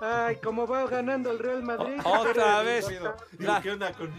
Ay, 0.00 0.34
como 0.36 0.66
va 0.66 0.86
ganando 0.86 1.30
el 1.30 1.38
Real 1.38 1.62
Madrid. 1.62 2.00
Otra 2.04 2.62
vez. 2.62 2.86
La, 3.38 3.60
¿Qué 3.60 3.70
onda 3.72 3.92
con.? 3.92 4.12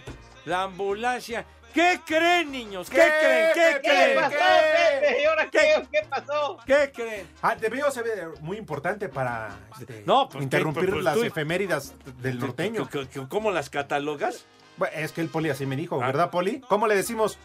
la 0.46 0.64
ambulancia. 0.64 1.46
¿Qué 1.74 2.00
creen, 2.06 2.52
niños? 2.52 2.90
¿Qué, 2.90 2.98
¿Qué, 2.98 3.12
creen? 3.22 3.50
¿Qué? 3.54 3.82
¿Qué 3.82 3.88
creen? 3.90 4.16
pasó, 4.16 4.30
¿Qué? 4.38 5.00
Pepe? 5.08 5.22
¿Y 5.22 5.26
ahora 5.26 5.50
qué? 5.52 5.88
¿Qué 5.92 6.08
pasó? 6.10 6.58
¿Qué 6.66 6.92
creen? 6.94 7.28
Ah, 7.42 7.56
debió 7.56 7.92
ser 7.92 8.06
muy 8.42 8.58
importante 8.58 9.08
para 9.10 9.50
este, 9.80 10.04
No, 10.06 10.28
pues, 10.30 10.44
interrumpir 10.44 10.86
¿qué? 10.86 10.92
Pues, 10.92 11.04
las 11.04 11.14
tú- 11.16 11.24
efeméridas 11.24 11.94
del 12.22 12.40
norteño. 12.40 12.90
¿Cómo- 12.92 13.06
cómo- 13.14 13.30
¿Cómo 13.30 13.52
las 13.52 13.70
catalogas? 13.70 14.46
Bueno, 14.78 14.96
es 14.98 15.12
que 15.12 15.22
el 15.22 15.30
Poli 15.30 15.50
así 15.50 15.66
me 15.66 15.76
dijo, 15.76 16.02
Ah. 16.02 16.08
¿verdad, 16.08 16.32
Poli? 16.32 16.62
¿Cómo 16.62 16.88
le 16.88 16.96
decimos? 16.96 17.38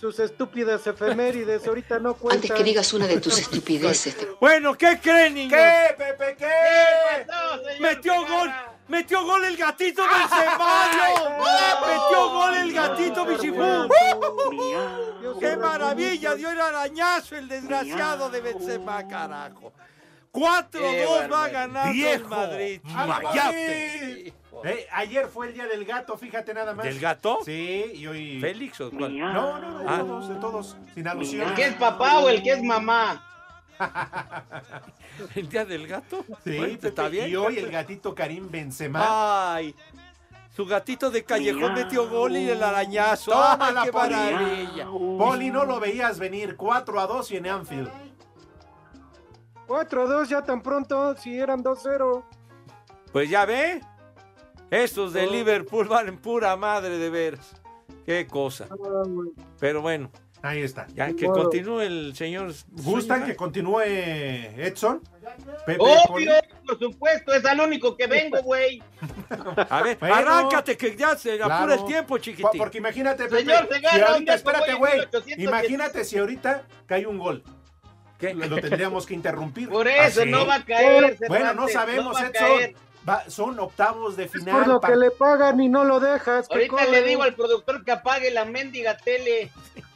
Sus 0.00 0.18
estúpidas 0.18 0.86
efemérides 0.86 1.66
ahorita 1.66 1.98
no 1.98 2.14
cuentan. 2.14 2.38
Antes 2.42 2.52
que 2.56 2.64
digas 2.64 2.90
una 2.94 3.06
de 3.06 3.20
tus 3.20 3.38
estupideces. 3.38 4.16
te- 4.16 4.26
Bueno, 4.40 4.74
¿qué 4.74 4.98
creen, 4.98 5.34
niños? 5.34 5.58
¿Qué, 5.60 5.94
Pepe? 5.94 6.36
¿Qué? 6.38 6.46
¿Qué 6.46 7.26
pasó, 7.26 7.56
señor 7.64 7.80
¡Metió 7.80 8.14
gol! 8.26 8.50
¡Metió 8.90 9.24
gol 9.24 9.44
el 9.44 9.56
gatito 9.56 10.02
Benzema! 10.02 10.88
¡Metió 11.86 12.28
gol 12.30 12.54
el 12.56 12.72
gatito 12.72 13.24
Bichifú! 13.24 13.88
¡Qué 15.38 15.56
maravilla! 15.56 16.34
Dio 16.34 16.50
el 16.50 16.60
arañazo 16.60 17.36
el 17.36 17.46
desgraciado 17.48 18.28
de 18.30 18.40
Benzema, 18.40 19.06
carajo. 19.06 19.72
4-2 20.32 21.32
va 21.32 21.44
a 21.44 21.48
ganar 21.48 21.94
el 21.94 22.24
Madrid. 22.26 22.80
Mayate. 22.84 24.34
Eh, 24.64 24.86
ayer 24.92 25.26
fue 25.28 25.48
el 25.48 25.54
día 25.54 25.66
del 25.66 25.84
gato, 25.84 26.16
fíjate 26.18 26.52
nada 26.52 26.74
más. 26.74 26.84
¿Del 26.84 26.98
gato? 27.00 27.38
Sí, 27.44 27.92
y 27.94 28.06
hoy. 28.06 28.40
¿Félix 28.40 28.80
o 28.80 28.90
cuál? 28.90 29.16
No, 29.18 29.32
no, 29.32 29.58
no, 29.60 29.78
de 29.78 29.84
Ah. 29.88 29.98
todos, 30.00 30.28
de 30.28 30.34
todos, 30.36 30.76
sin 30.94 31.08
alusión. 31.08 31.48
¿El 31.48 31.54
que 31.54 31.64
es 31.66 31.74
papá 31.74 32.18
o 32.18 32.28
el 32.28 32.42
que 32.42 32.50
es 32.52 32.62
mamá? 32.62 33.24
¿El 35.34 35.48
día 35.48 35.64
del 35.64 35.86
gato? 35.86 36.24
Sí, 36.44 36.56
Bueno, 36.56 36.78
¿Está 36.82 37.08
bien? 37.08 37.30
Y 37.30 37.36
hoy 37.36 37.58
el 37.58 37.70
gatito 37.70 38.14
Karim 38.14 38.50
Benzema. 38.50 39.54
¡Ay! 39.54 39.74
Su 40.54 40.66
gatito 40.66 41.10
de 41.10 41.24
callejón 41.24 41.74
metió 41.74 42.08
gol 42.08 42.36
y 42.36 42.48
el 42.48 42.62
arañazo. 42.62 43.30
Tómala, 43.30 43.82
¡Ay, 43.82 43.86
qué 43.86 43.92
Poli. 43.92 44.14
maravilla! 44.14 44.86
Poli, 44.86 45.50
no 45.50 45.64
lo 45.64 45.80
veías 45.80 46.18
venir 46.18 46.56
4 46.56 47.00
a 47.00 47.06
2 47.06 47.30
y 47.30 47.36
en 47.36 47.46
Anfield. 47.46 47.90
4-2 49.68 50.26
ya 50.28 50.42
tan 50.42 50.62
pronto, 50.62 51.16
si 51.16 51.38
eran 51.38 51.62
2-0. 51.62 52.24
Pues 53.12 53.30
ya 53.30 53.44
ve. 53.46 53.80
Estos 54.70 55.12
de 55.12 55.26
Oh. 55.26 55.30
Liverpool 55.30 55.86
valen 55.88 56.18
pura 56.18 56.56
madre 56.56 56.98
de 56.98 57.10
veras. 57.10 57.54
Qué 58.04 58.26
cosa. 58.26 58.66
Ah. 58.70 59.04
Pero 59.60 59.82
bueno, 59.82 60.10
Ahí 60.42 60.62
está. 60.62 60.86
ya 60.94 61.06
que 61.08 61.26
Bueno. 61.26 61.42
continúe 61.44 61.80
el 61.82 62.16
señor. 62.16 62.52
¿Gustan 62.70 63.26
que 63.26 63.36
continúe 63.36 63.80
Edson? 63.82 65.02
Pepe. 65.66 65.78
Obvio, 65.80 66.32
por 66.66 66.78
supuesto, 66.78 67.34
es 67.34 67.44
al 67.44 67.60
único 67.60 67.96
que 67.96 68.06
vengo, 68.06 68.42
güey. 68.42 68.82
A 69.68 69.82
ver, 69.82 69.98
Bueno. 69.98 70.14
arráncate 70.14 70.76
que 70.76 70.96
ya 70.96 71.14
se 71.16 71.34
apura 71.34 71.46
Claro. 71.58 71.74
el 71.74 71.84
tiempo, 71.84 72.08
Po- 72.14 72.18
chiquitín. 72.18 72.58
Porque 72.58 72.78
imagínate, 72.78 73.24
Pepe, 73.24 73.36
Señor 73.40 73.68
si 73.70 73.78
un 73.78 74.04
ahorita, 74.04 74.34
espérate, 74.34 74.74
güey. 74.74 74.92
en 74.92 74.98
1810. 75.00 75.38
Imagínate 75.38 76.04
si 76.04 76.18
ahorita 76.18 76.62
cae 76.86 77.06
un 77.06 77.18
gol. 77.18 77.44
¿Qué? 78.18 78.34
Lo 78.34 78.60
tendríamos 78.60 79.06
que 79.06 79.14
interrumpir. 79.14 79.68
Por 79.68 79.86
eso 79.88 80.22
¿Ah, 80.22 80.26
no 80.26 80.46
va 80.46 80.56
a 80.56 80.64
caer. 80.64 81.16
Bueno, 81.28 81.54
no 81.54 81.68
sabemos, 81.68 82.16
va 82.16 82.20
a 82.20 82.28
Edson. 82.28 82.32
caer. 82.32 82.74
Va- 83.08 83.24
son 83.30 83.58
octavos 83.58 84.14
de 84.16 84.24
Es 84.24 84.30
final. 84.32 84.56
por 84.58 84.66
lo 84.68 84.80
pa- 84.80 84.88
que 84.88 84.96
le 84.96 85.10
pagan 85.10 85.58
y 85.60 85.68
no 85.70 85.84
lo 85.84 86.00
dejas. 86.00 86.46
Ahorita 86.50 86.84
le 86.86 87.02
digo 87.02 87.22
al 87.22 87.34
productor 87.34 87.82
que 87.84 87.92
apague 87.92 88.30
la 88.30 88.44
mendiga 88.44 88.96
tele. 88.96 89.50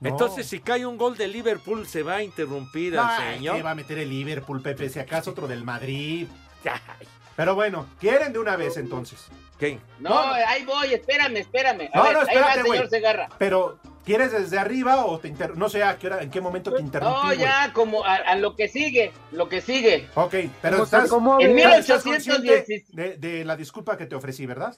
No. 0.00 0.10
Entonces, 0.10 0.46
si 0.46 0.60
cae 0.60 0.84
un 0.84 0.98
gol 0.98 1.16
de 1.16 1.26
Liverpool, 1.28 1.86
se 1.86 2.02
va 2.02 2.16
a 2.16 2.22
interrumpir 2.22 2.98
al 2.98 3.06
Ay, 3.08 3.34
señor. 3.36 3.56
¿qué 3.56 3.62
va 3.62 3.70
a 3.70 3.74
meter 3.74 3.98
el 3.98 4.10
Liverpool, 4.10 4.60
Pepe? 4.62 4.88
Si 4.90 4.98
acaso 4.98 5.30
otro 5.30 5.46
del 5.48 5.64
Madrid. 5.64 6.26
Ay, 6.64 7.06
Pero 7.34 7.54
bueno, 7.54 7.86
¿quieren 7.98 8.32
de 8.32 8.38
una 8.38 8.56
vez 8.56 8.76
entonces? 8.76 9.26
¿Qué? 9.58 9.78
No, 10.00 10.10
No, 10.10 10.26
no. 10.26 10.32
ahí 10.34 10.64
voy, 10.66 10.92
espérame, 10.92 11.36
espérame. 11.36 11.88
A 11.94 11.96
No, 11.98 12.02
ver, 12.04 12.12
no, 12.12 12.20
ahí 12.20 12.26
va, 12.26 12.30
espérate, 12.32 12.62
señor 12.62 12.76
güey. 12.76 12.88
Segarra. 12.90 13.28
Pero, 13.38 13.78
¿quieres 14.04 14.32
desde 14.32 14.58
arriba 14.58 15.06
o 15.06 15.18
te 15.18 15.28
inter... 15.28 15.56
No 15.56 15.70
sé 15.70 15.82
a 15.82 15.96
qué 15.96 16.08
hora, 16.08 16.20
en 16.22 16.30
qué 16.30 16.42
momento 16.42 16.70
te 16.74 16.82
interrumpí, 16.82 17.16
No, 17.28 17.32
ya, 17.32 17.72
como 17.72 18.04
a, 18.04 18.16
a 18.16 18.36
lo 18.36 18.54
que 18.54 18.68
sigue, 18.68 19.12
lo 19.32 19.48
que 19.48 19.62
sigue. 19.62 20.08
Ok, 20.14 20.34
pero 20.60 20.82
estás. 20.84 21.10
En 21.40 21.58
estás 21.58 22.04
1817. 22.04 22.04
consciente 22.44 22.84
de, 22.92 23.16
de 23.16 23.44
la 23.46 23.56
disculpa 23.56 23.96
que 23.96 24.04
te 24.04 24.14
ofrecí, 24.14 24.44
¿verdad? 24.44 24.76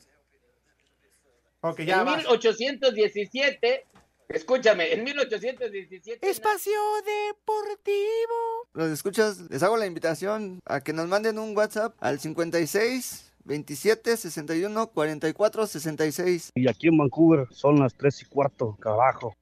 Ok, 1.61 1.81
ya 1.81 1.99
en 2.01 2.05
vas. 2.05 2.17
1817, 2.19 3.85
escúchame, 4.29 4.93
en 4.93 5.05
1817. 5.05 6.29
Espacio 6.29 6.79
Deportivo. 7.05 8.69
Los 8.75 8.91
escuchas, 8.91 9.41
les 9.51 9.63
hago 9.63 9.77
la 9.77 9.87
invitación 9.87 10.61
a 10.67 10.81
que 10.81 10.93
nos 10.93 11.09
manden 11.09 11.39
un 11.39 11.57
WhatsApp 11.57 11.95
al 12.01 12.21
56 12.21 13.33
27 13.45 14.17
61 14.17 14.87
44 14.89 15.67
66. 15.67 16.53
Y 16.55 16.69
aquí 16.69 16.89
en 16.89 16.99
Vancouver 16.99 17.47
son 17.51 17.81
las 17.81 17.95
tres 17.95 18.23
y 18.23 18.27
cuarto, 18.27 18.77
carajo. 18.81 19.35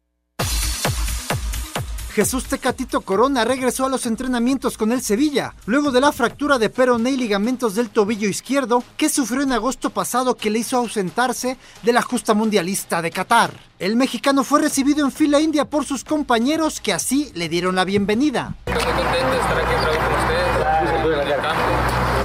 Jesús 2.16 2.46
Tecatito 2.46 3.02
Corona 3.02 3.44
regresó 3.44 3.84
a 3.84 3.90
los 3.90 4.06
entrenamientos 4.06 4.78
con 4.78 4.90
el 4.90 5.02
Sevilla, 5.02 5.52
luego 5.66 5.90
de 5.90 6.00
la 6.00 6.12
fractura 6.12 6.58
de 6.58 6.70
peroné 6.70 7.10
y 7.10 7.18
ligamentos 7.18 7.74
del 7.74 7.90
tobillo 7.90 8.26
izquierdo 8.26 8.82
que 8.96 9.10
sufrió 9.10 9.42
en 9.42 9.52
agosto 9.52 9.90
pasado 9.90 10.34
que 10.34 10.48
le 10.48 10.60
hizo 10.60 10.78
ausentarse 10.78 11.58
de 11.82 11.92
la 11.92 12.00
justa 12.00 12.32
mundialista 12.32 13.02
de 13.02 13.10
Qatar. 13.10 13.50
El 13.78 13.96
mexicano 13.96 14.44
fue 14.44 14.62
recibido 14.62 15.04
en 15.04 15.12
fila 15.12 15.40
india 15.40 15.66
por 15.66 15.84
sus 15.84 16.04
compañeros 16.04 16.80
que 16.80 16.94
así 16.94 17.30
le 17.34 17.50
dieron 17.50 17.74
la 17.74 17.84
bienvenida. 17.84 18.54
Estoy 18.64 18.94
contento 18.94 19.30
de 19.32 19.36
estar 19.36 19.58
aquí 19.58 19.74
otra 19.74 19.90
con 20.02 20.14
ustedes 20.16 21.20
en 21.20 21.28
el 21.28 21.42
campo. 21.42 21.68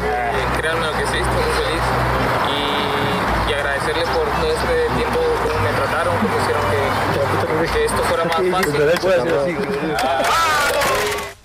Eh, 0.05 0.45
créanme 0.57 0.85
lo 0.85 0.91
que 0.93 1.05
sí, 1.07 1.17
estoy 1.17 1.43
muy 1.43 1.53
feliz. 1.59 1.83
Y, 2.47 3.51
y 3.51 3.53
agradecerles 3.55 4.07
por 4.07 4.23
todo 4.39 4.51
este 4.53 4.95
tiempo, 4.95 5.19
cómo 5.43 5.59
me 5.59 5.73
trataron, 5.73 6.15
cómo 6.15 6.39
hicieron 6.39 6.61
que, 7.73 7.85
esto 7.85 8.03
fuera 8.03 8.25
más 8.25 8.35
fácil. 8.51 9.57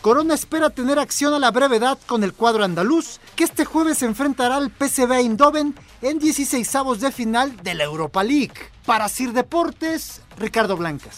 Corona 0.01 0.35
espera 0.35 0.71
tener 0.71 1.01
acción 1.01 1.35
a 1.35 1.41
la 1.41 1.51
brevedad 1.51 1.99
con 2.07 2.23
el 2.23 2.33
cuadro 2.33 2.63
andaluz, 2.63 3.19
que 3.35 3.43
este 3.43 3.65
jueves 3.65 3.99
se 3.99 4.07
enfrentará 4.07 4.57
al 4.57 4.71
PSV 4.71 5.13
Eindhoven 5.13 5.75
en 6.01 6.21
16avos 6.21 6.99
de 6.99 7.11
final 7.11 7.57
de 7.65 7.75
la 7.75 7.85
Europa 7.85 8.23
League. 8.23 8.55
Para 8.85 9.09
Sir 9.09 9.33
Deportes, 9.33 10.23
Ricardo 10.39 10.77
Blancas. 10.77 11.17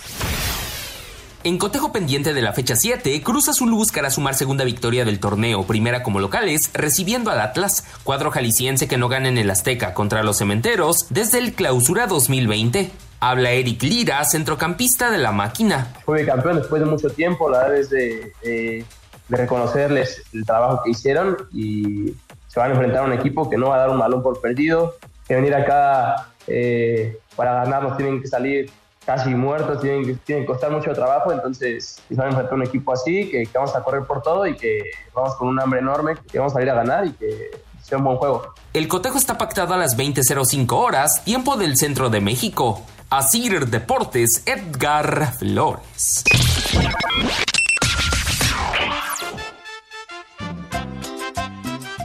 En 1.44 1.58
cotejo 1.58 1.92
pendiente 1.92 2.34
de 2.34 2.42
la 2.42 2.52
fecha 2.52 2.76
7, 2.76 3.22
Cruz 3.22 3.48
Azul 3.48 3.70
buscará 3.72 4.10
sumar 4.10 4.34
segunda 4.34 4.64
victoria 4.64 5.04
del 5.04 5.20
torneo, 5.20 5.66
primera 5.66 6.02
como 6.02 6.18
locales, 6.18 6.70
recibiendo 6.72 7.30
al 7.30 7.40
Atlas, 7.40 7.84
cuadro 8.04 8.30
jalisciense 8.30 8.88
que 8.88 8.96
no 8.96 9.08
gana 9.08 9.28
en 9.28 9.38
el 9.38 9.50
Azteca 9.50 9.94
contra 9.94 10.22
los 10.22 10.38
cementeros 10.38 11.06
desde 11.10 11.38
el 11.38 11.52
clausura 11.52 12.06
2020. 12.06 12.90
Habla 13.20 13.50
Eric 13.50 13.82
Lira, 13.82 14.24
centrocampista 14.24 15.10
de 15.10 15.18
la 15.18 15.32
máquina. 15.32 15.94
Fue 16.04 16.24
campeón 16.24 16.56
después 16.56 16.80
de 16.80 16.88
mucho 16.88 17.10
tiempo, 17.10 17.50
la 17.50 17.58
verdad 17.58 17.76
es 17.76 17.90
de, 17.90 18.32
de, 18.42 18.84
de 19.28 19.36
reconocerles 19.36 20.22
el 20.32 20.44
trabajo 20.44 20.82
que 20.84 20.90
hicieron 20.90 21.36
y 21.52 22.14
se 22.46 22.60
van 22.60 22.70
a 22.70 22.74
enfrentar 22.74 23.02
a 23.02 23.06
un 23.06 23.12
equipo 23.12 23.48
que 23.48 23.56
no 23.56 23.68
va 23.68 23.76
a 23.76 23.78
dar 23.78 23.90
un 23.90 23.98
balón 23.98 24.22
por 24.22 24.40
perdido, 24.40 24.96
que 25.26 25.34
venir 25.34 25.54
acá 25.54 26.28
eh, 26.46 27.18
para 27.36 27.64
ganarnos 27.64 27.96
tienen 27.96 28.22
que 28.22 28.28
salir 28.28 28.70
casi 29.04 29.30
muertos, 29.30 29.80
tienen 29.80 30.04
que, 30.04 30.14
tienen 30.14 30.44
que 30.44 30.52
costar 30.52 30.70
mucho 30.70 30.92
trabajo, 30.92 31.32
entonces 31.32 32.02
se 32.08 32.14
van 32.14 32.26
a 32.26 32.30
enfrentar 32.30 32.52
a 32.52 32.56
un 32.56 32.62
equipo 32.62 32.92
así, 32.92 33.28
que, 33.30 33.44
que 33.44 33.58
vamos 33.58 33.74
a 33.74 33.82
correr 33.82 34.04
por 34.04 34.22
todo 34.22 34.46
y 34.46 34.54
que 34.54 34.82
vamos 35.14 35.34
con 35.36 35.48
un 35.48 35.60
hambre 35.60 35.80
enorme, 35.80 36.14
que 36.30 36.38
vamos 36.38 36.52
a 36.52 36.54
salir 36.54 36.70
a 36.70 36.74
ganar 36.74 37.06
y 37.06 37.12
que 37.12 37.50
sea 37.82 37.98
un 37.98 38.04
buen 38.04 38.16
juego. 38.18 38.52
El 38.74 38.86
cotejo 38.86 39.16
está 39.16 39.38
pactado 39.38 39.72
a 39.74 39.78
las 39.78 39.96
20.05 39.96 40.72
horas, 40.72 41.24
tiempo 41.24 41.56
del 41.56 41.76
centro 41.76 42.10
de 42.10 42.20
México. 42.20 42.82
Asir 43.10 43.66
Deportes, 43.68 44.42
Edgar 44.44 45.32
Flores. 45.32 46.24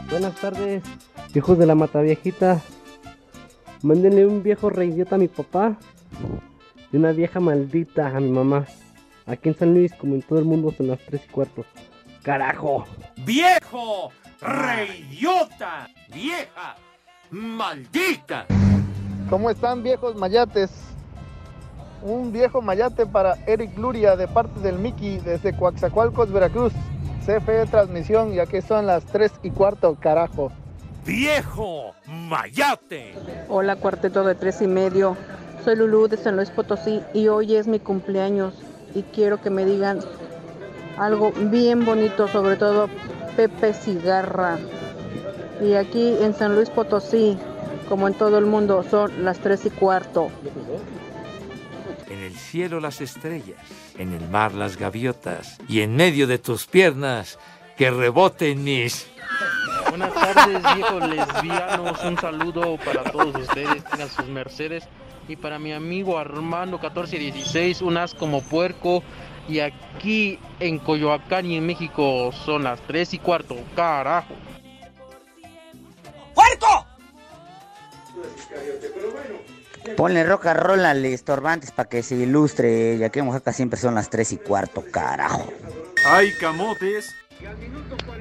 Buenas 0.10 0.34
tardes, 0.36 0.82
hijos 1.36 1.58
de 1.58 1.66
la 1.66 1.76
mata 1.76 2.00
viejita. 2.00 2.62
Mándenle 3.82 4.26
un 4.26 4.44
viejo 4.44 4.70
reidiota 4.70 5.16
a 5.16 5.20
mi 5.20 5.28
papá 5.28 5.76
y 6.90 6.96
una 6.96 7.12
vieja 7.12 7.42
maldita 7.42 8.08
a 8.08 8.22
mi 8.22 8.32
mamá. 8.32 8.66
Aquí 9.26 9.50
en 9.50 9.58
San 9.58 9.74
Luis, 9.74 9.92
como 9.96 10.16
en 10.16 10.22
todo 10.22 10.40
el 10.40 10.46
mundo, 10.46 10.74
son 10.78 10.88
las 10.88 11.00
tres 11.00 11.22
y 11.28 11.32
cuarto. 11.34 11.66
¡Carajo! 12.22 12.86
¡Viejo! 13.26 14.14
¡Reidiota! 14.40 15.90
¡Vieja! 16.14 16.78
¡Maldita! 17.30 18.46
¿Cómo 19.30 19.50
están 19.50 19.84
viejos 19.84 20.16
mayates? 20.16 20.93
Un 22.04 22.34
viejo 22.34 22.62
mayate 22.62 23.06
para 23.06 23.38
Eric 23.48 23.78
Luria 23.78 24.18
de 24.18 24.28
parte 24.28 24.60
del 24.60 24.78
Miki 24.78 25.20
desde 25.20 25.56
Coaxacualcos, 25.56 26.32
Veracruz. 26.32 26.74
CFE 27.26 27.66
Transmisión 27.68 28.34
y 28.34 28.40
aquí 28.40 28.62
son 28.62 28.86
las 28.86 29.06
3 29.06 29.32
y 29.44 29.52
cuarto, 29.52 29.96
carajo. 29.98 30.52
¡Viejo! 31.06 31.94
¡Mayate! 32.08 33.14
Hola, 33.48 33.78
cuarteto 33.78 34.26
de 34.26 34.36
tres 34.36 34.62
y 34.62 34.68
medio. 34.68 35.16
Soy 35.64 35.78
Lulú 35.78 36.08
de 36.08 36.18
San 36.18 36.36
Luis 36.36 36.50
Potosí 36.50 37.02
y 37.14 37.30
hoy 37.30 37.56
es 37.56 37.68
mi 37.68 37.80
cumpleaños 37.80 38.54
y 38.94 39.04
quiero 39.04 39.42
que 39.42 39.50
me 39.50 39.66
digan 39.66 40.00
algo 40.98 41.32
bien 41.32 41.86
bonito, 41.86 42.28
sobre 42.28 42.58
todo 42.58 42.90
Pepe 43.36 43.74
Cigarra. 43.74 44.60
Y 45.62 45.74
aquí 45.76 46.18
en 46.22 46.34
San 46.34 46.56
Luis 46.56 46.70
Potosí, 46.70 47.38
como 47.88 48.08
en 48.08 48.14
todo 48.14 48.38
el 48.38 48.46
mundo, 48.46 48.84
son 48.84 49.24
las 49.24 49.40
tres 49.40 49.66
y 49.66 49.70
cuarto. 49.70 50.30
En 52.14 52.22
el 52.22 52.38
cielo 52.38 52.80
las 52.80 53.02
estrellas, 53.02 53.58
en 53.98 54.14
el 54.14 54.30
mar 54.30 54.54
las 54.54 54.78
gaviotas 54.78 55.58
y 55.68 55.82
en 55.82 55.96
medio 55.96 56.28
de 56.28 56.38
tus 56.38 56.68
piernas 56.68 57.40
que 57.76 57.90
reboten 57.90 58.64
mis... 58.64 59.08
Buenas 59.90 60.14
tardes, 60.14 60.62
viejos 60.76 61.10
lesbianos. 61.10 62.04
Un 62.04 62.16
saludo 62.20 62.78
para 62.86 63.04
todos 63.06 63.36
ustedes. 63.36 63.84
Tengan 63.86 64.10
sus 64.10 64.28
mercedes. 64.28 64.84
Y 65.28 65.38
para 65.38 65.58
mi 65.58 65.74
amigo 65.74 66.20
Armando 66.20 66.78
1416, 66.78 67.82
un 67.82 67.98
as 67.98 68.14
como 68.14 68.44
puerco. 68.44 69.02
Y 69.50 69.60
aquí 69.60 70.38
en 70.60 70.78
Coyoacán 70.78 71.48
y 71.48 71.58
en 71.58 71.66
México 71.66 72.32
son 72.46 72.66
las 72.66 72.80
3 72.82 73.16
y 73.16 73.18
cuarto. 73.18 73.56
Carajo. 73.76 74.36
¡Puerco! 76.36 76.86
Ponle 79.98 80.24
rock 80.24 80.48
and 80.48 80.60
roll 80.60 80.86
al 80.86 81.06
estorbantes 81.06 81.72
para 81.72 81.90
que 81.90 82.04
se 82.04 82.16
ilustre. 82.16 82.98
Ya 82.98 83.10
que 83.10 83.20
en 83.20 83.28
Oaxaca 83.28 83.54
siempre 83.54 83.80
son 83.80 83.96
las 83.96 84.10
3 84.10 84.34
y 84.34 84.38
cuarto, 84.38 84.84
carajo. 84.92 85.52
¡Ay, 86.06 86.32
camotes! 86.40 87.14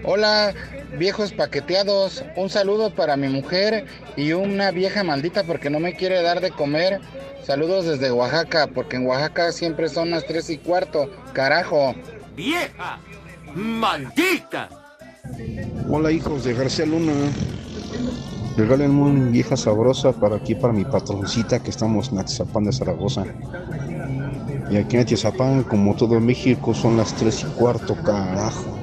Hola, 0.04 0.52
viejos 0.98 1.32
paqueteados. 1.32 2.24
Un 2.36 2.50
saludo 2.50 2.94
para 2.94 3.16
mi 3.16 3.28
mujer 3.28 3.86
y 4.16 4.32
una 4.32 4.70
vieja 4.70 5.04
maldita 5.04 5.44
porque 5.44 5.70
no 5.70 5.80
me 5.80 5.94
quiere 5.94 6.22
dar 6.22 6.40
de 6.40 6.50
comer. 6.50 7.00
Saludos 7.44 7.86
desde 7.86 8.12
Oaxaca, 8.12 8.68
porque 8.68 8.96
en 8.96 9.06
Oaxaca 9.06 9.52
siempre 9.52 9.88
son 9.88 10.10
las 10.10 10.26
3 10.26 10.50
y 10.50 10.58
cuarto. 10.58 11.10
Carajo. 11.32 11.94
¡Vieja! 12.36 12.98
¡Maldita! 13.54 14.68
Hola, 15.88 16.10
hijos 16.10 16.44
de 16.44 16.54
García 16.54 16.86
Luna. 16.86 17.12
Regálenme 18.56 19.02
una 19.02 19.30
vieja 19.30 19.56
sabrosa 19.56 20.12
para 20.12 20.36
aquí, 20.36 20.54
para 20.54 20.72
mi 20.72 20.84
patroncita 20.84 21.62
que 21.62 21.70
estamos 21.70 22.10
en 22.10 22.18
Atizapán 22.18 22.64
de 22.64 22.72
Zaragoza. 22.72 23.24
Y 24.70 24.76
aquí 24.76 24.96
en 24.96 25.02
Atizapán, 25.02 25.62
como 25.64 25.96
todo 25.96 26.20
México, 26.20 26.74
son 26.74 26.96
las 26.96 27.14
3 27.14 27.42
y 27.42 27.44
cuarto, 27.58 27.96
carajo. 27.96 28.78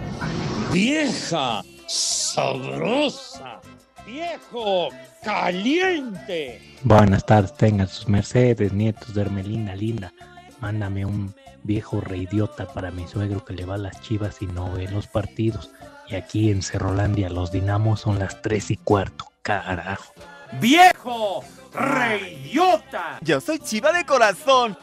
¡Vieja! 0.74 1.62
¡Sabrosa! 1.88 3.60
¡Viejo! 4.06 4.90
¡Caliente! 5.24 6.62
Buenas 6.84 7.26
tardes, 7.26 7.54
tengan 7.54 7.88
sus 7.88 8.08
mercedes, 8.08 8.74
nietos 8.74 9.14
de 9.14 9.22
Hermelina 9.22 9.76
Linda. 9.76 10.14
Mándame 10.62 11.06
un 11.06 11.34
viejo 11.64 12.02
reidiota 12.02 12.68
para 12.74 12.92
mi 12.92 13.08
suegro 13.08 13.46
que 13.46 13.54
le 13.54 13.66
va 13.66 13.76
a 13.76 13.80
las 13.80 14.02
chivas 14.02 14.42
y 14.42 14.48
no 14.48 14.72
ve 14.74 14.88
los 14.90 15.08
partidos. 15.08 15.72
Y 16.08 16.16
aquí 16.16 16.50
en 16.52 16.64
Cerrolandia 16.64 17.30
los 17.30 17.52
dinamos 17.52 18.02
son 18.02 18.18
las 18.20 18.42
3 18.42 18.72
y 18.72 18.78
cuarto, 18.78 19.29
carajo. 19.42 20.14
¡Viejo! 20.54 21.44
¡Reidiota! 21.74 23.20
Yo 23.22 23.40
soy 23.40 23.60
chiva 23.60 23.92
de 23.92 24.06
corazón. 24.06 24.78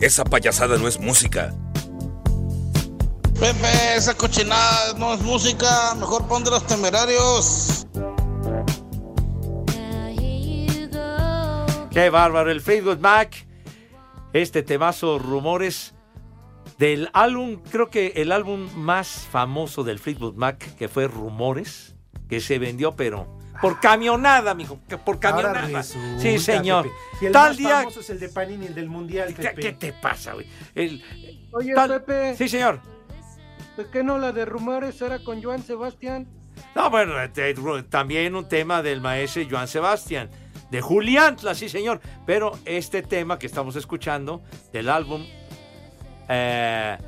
Esa 0.00 0.24
payasada 0.24 0.78
no 0.78 0.86
es 0.86 0.98
música. 1.00 1.52
Pepe, 3.38 3.96
esa 3.96 4.14
cochinada 4.14 4.94
no 4.94 5.14
es 5.14 5.20
música. 5.20 5.94
Mejor 5.96 6.26
pon 6.26 6.44
de 6.44 6.50
los 6.50 6.66
temerarios. 6.66 7.86
¡Qué 11.98 12.10
bárbaro! 12.10 12.48
El 12.52 12.60
Facebook 12.60 13.00
Mac. 13.00 13.34
Este 14.32 14.62
temazo 14.62 15.18
rumores 15.18 15.96
del 16.78 17.10
álbum, 17.12 17.60
creo 17.72 17.90
que 17.90 18.12
el 18.14 18.30
álbum 18.30 18.68
más 18.76 19.26
famoso 19.32 19.82
del 19.82 19.98
Fleetwood 19.98 20.34
Mac, 20.36 20.76
que 20.76 20.86
fue 20.86 21.08
Rumores, 21.08 21.96
que 22.28 22.38
se 22.38 22.60
vendió, 22.60 22.94
pero 22.94 23.36
por 23.60 23.80
camionada, 23.80 24.54
mijo, 24.54 24.78
por 25.04 25.18
camionada. 25.18 25.62
Ahora 25.62 25.78
resulta, 25.78 26.20
sí, 26.20 26.38
señor. 26.38 26.84
Pepe. 26.84 26.94
Si 27.18 27.26
el 27.26 27.32
Tal 27.32 27.48
más 27.48 27.56
día. 27.56 27.78
famoso 27.78 27.98
es 27.98 28.10
el 28.10 28.20
de 28.20 28.28
Panini, 28.28 28.66
el 28.66 28.74
del 28.76 28.88
Mundial, 28.88 29.34
¿Qué, 29.34 29.42
Pepe. 29.42 29.60
qué 29.60 29.72
te 29.72 29.92
pasa, 29.92 30.34
güey? 30.34 30.46
El- 30.76 31.02
Oye, 31.50 31.74
tal- 31.74 31.88
Pepe. 32.04 32.36
Sí, 32.36 32.48
señor. 32.48 32.80
¿Por 33.74 33.90
qué 33.90 34.04
no 34.04 34.18
la 34.18 34.30
de 34.30 34.44
rumores 34.44 35.02
era 35.02 35.18
con 35.24 35.42
Joan 35.42 35.64
Sebastián? 35.64 36.28
No, 36.76 36.90
bueno, 36.90 37.14
también 37.88 38.36
un 38.36 38.46
tema 38.48 38.82
del 38.82 39.00
maestro 39.00 39.42
Joan 39.50 39.66
Sebastián, 39.66 40.30
de 40.70 40.80
Julián, 40.80 41.36
sí, 41.54 41.68
señor. 41.68 42.00
Pero 42.26 42.52
este 42.64 43.02
tema 43.02 43.38
que 43.38 43.46
estamos 43.46 43.76
escuchando 43.76 44.42
del 44.72 44.88
álbum, 44.88 45.24
eh, 46.28 46.98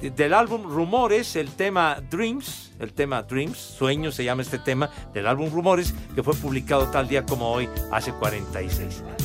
de- 0.00 0.10
del 0.10 0.32
álbum 0.34 0.62
Rumores, 0.64 1.34
el 1.36 1.50
tema 1.52 2.00
Dreams, 2.10 2.72
el 2.78 2.92
tema 2.92 3.22
Dreams, 3.22 3.56
Sueños 3.58 4.14
se 4.14 4.22
llama 4.24 4.42
este 4.42 4.58
tema, 4.58 4.90
del 5.12 5.26
álbum 5.26 5.50
Rumores, 5.50 5.92
que 6.14 6.22
fue 6.22 6.34
publicado 6.34 6.86
tal 6.88 7.08
día 7.08 7.24
como 7.26 7.50
hoy, 7.50 7.68
hace 7.90 8.12
46 8.12 9.00
años. 9.00 9.18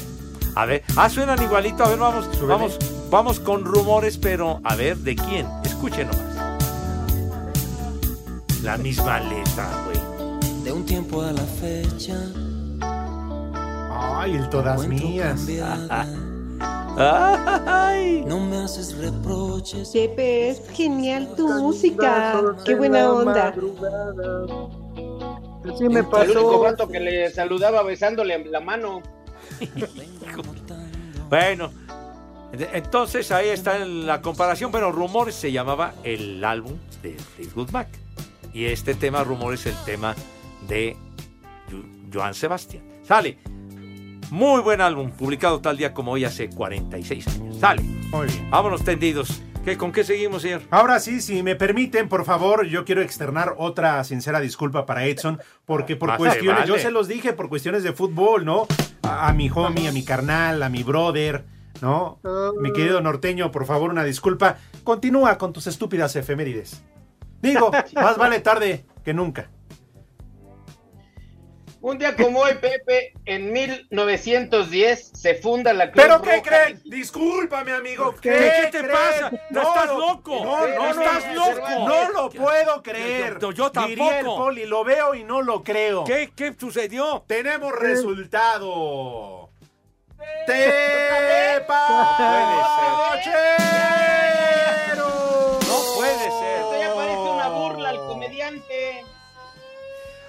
A 0.55 0.65
ver, 0.65 0.83
ah, 0.95 1.09
suenan 1.09 1.41
igualito, 1.43 1.83
a 1.83 1.89
ver, 1.89 1.99
vamos, 1.99 2.27
vamos, 2.47 2.77
vamos 3.09 3.39
con 3.39 3.65
rumores, 3.65 4.17
pero 4.17 4.61
a 4.63 4.75
ver, 4.75 4.97
¿de 4.97 5.15
quién? 5.15 5.47
Escuchen 5.63 6.07
nomás. 6.07 6.33
La 8.63 8.77
misma 8.77 9.19
letra, 9.19 9.69
güey. 9.85 10.63
De 10.63 10.71
un 10.71 10.85
tiempo 10.85 11.21
a 11.21 11.31
la 11.33 11.41
fecha. 11.43 12.15
Ay, 14.03 14.35
el 14.35 14.49
todas 14.49 14.87
mías. 14.87 15.47
Ay. 16.97 18.23
No 18.27 18.39
me 18.39 18.57
haces 18.57 18.95
reproches. 18.97 19.89
Pepe, 19.89 20.49
es 20.49 20.69
genial 20.71 21.33
tu 21.35 21.47
música. 21.47 22.39
Qué 22.65 22.75
buena 22.75 23.11
onda. 23.11 23.53
Sí 25.77 25.87
me 25.89 25.99
El 26.01 26.05
único 26.31 26.59
vato 26.59 26.87
que 26.87 26.99
le 26.99 27.31
saludaba 27.31 27.83
besándole 27.83 28.43
la 28.45 28.59
mano. 28.59 29.01
Bueno, 31.29 31.71
ent- 32.51 32.69
entonces 32.73 33.31
ahí 33.31 33.47
está 33.49 33.79
la 33.79 34.21
comparación, 34.21 34.71
pero 34.71 34.91
Rumores 34.91 35.33
se 35.33 35.51
llamaba 35.51 35.95
el 36.03 36.43
álbum 36.43 36.73
de 37.01 37.15
Fleetwood 37.17 37.71
Mac. 37.71 37.87
Y 38.53 38.65
este 38.65 38.93
tema, 38.93 39.23
Rumores, 39.23 39.65
es 39.65 39.75
el 39.75 39.83
tema 39.83 40.13
de 40.67 40.95
Joan 42.13 42.35
Sebastián. 42.35 42.83
Sale. 43.03 43.39
Muy 44.33 44.61
buen 44.61 44.81
álbum, 44.81 45.11
publicado 45.11 45.61
tal 45.61 45.77
día 45.77 45.93
como 45.93 46.13
hoy 46.13 46.25
hace 46.25 46.49
46 46.49 47.27
años. 47.27 47.57
Sale. 47.59 47.83
Muy 47.83 48.25
bien. 48.25 48.49
Vámonos 48.49 48.83
tendidos. 48.83 49.43
¿Qué, 49.63 49.77
¿Con 49.77 49.91
qué 49.91 50.03
seguimos, 50.03 50.41
señor? 50.41 50.63
Ahora 50.71 50.99
sí, 50.99 51.21
si 51.21 51.43
me 51.43 51.55
permiten, 51.55 52.09
por 52.09 52.25
favor, 52.25 52.65
yo 52.65 52.83
quiero 52.83 53.03
externar 53.03 53.53
otra 53.59 54.03
sincera 54.03 54.39
disculpa 54.39 54.87
para 54.87 55.05
Edson, 55.05 55.39
porque 55.65 55.95
por 55.95 56.07
Más 56.07 56.17
te 56.17 56.23
cuestiones, 56.23 56.65
yo 56.65 56.79
se 56.79 56.89
los 56.89 57.07
dije, 57.07 57.33
por 57.33 57.47
cuestiones 57.47 57.83
de 57.83 57.93
fútbol, 57.93 58.43
¿no? 58.43 58.65
A, 59.03 59.27
a 59.27 59.33
mi 59.33 59.51
homie, 59.53 59.87
a 59.87 59.91
mi 59.91 60.03
carnal, 60.03 60.63
a 60.63 60.69
mi 60.69 60.81
brother, 60.81 61.45
¿no? 61.83 62.19
Mi 62.59 62.73
querido 62.73 63.01
norteño, 63.01 63.51
por 63.51 63.67
favor, 63.67 63.91
una 63.91 64.03
disculpa. 64.03 64.57
Continúa 64.83 65.37
con 65.37 65.53
tus 65.53 65.67
estúpidas 65.67 66.15
efemérides. 66.15 66.81
Digo, 67.39 67.69
más 67.93 68.17
vale 68.17 68.39
tarde 68.39 68.83
que 69.05 69.13
nunca. 69.13 69.51
Un 71.83 71.97
día 71.97 72.15
como 72.15 72.39
hoy, 72.39 72.53
Pepe, 72.61 73.11
en 73.25 73.51
1910 73.51 75.11
se 75.13 75.35
funda 75.35 75.73
la 75.73 75.91
Cruz 75.91 76.01
¿Pero 76.01 76.21
qué 76.21 76.37
Roja 76.37 76.41
creen? 76.43 76.81
Discúlpame, 76.85 77.73
amigo. 77.73 78.15
¿Qué, 78.21 78.29
qué 78.31 78.69
te 78.71 78.79
creen? 78.79 78.91
pasa? 78.93 79.31
No, 79.49 79.61
estás 79.61 79.87
lo- 79.87 79.99
loco. 79.99 80.43
No, 80.45 80.65
no, 80.65 80.93
no, 80.93 81.01
estás 81.03 81.25
no, 81.35 81.51
loco. 81.51 81.69
No 81.89 82.09
lo 82.11 82.29
puedo 82.29 82.81
creer. 82.81 83.37
Yo- 83.37 83.51
yo 83.51 83.69
Diría 83.69 84.19
el 84.19 84.25
tampoco. 84.25 84.43
poli, 84.45 84.65
lo 84.65 84.85
veo 84.85 85.13
y 85.13 85.25
no 85.25 85.41
lo 85.41 85.61
creo. 85.61 86.05
¿Qué, 86.05 86.31
qué 86.33 86.55
sucedió? 86.57 87.25
Tenemos 87.27 87.73
resultado. 87.77 89.49
¡Tepachero! 90.47 91.73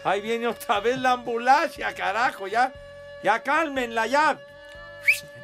Ahí 0.05 0.21
viene 0.21 0.47
otra 0.47 0.81
vez 0.81 0.99
la 0.99 1.13
ambulancia, 1.13 1.95
carajo, 1.95 2.47
ya. 2.47 2.73
Ya 3.23 3.43
cálmenla, 3.43 4.07
ya. 4.07 4.39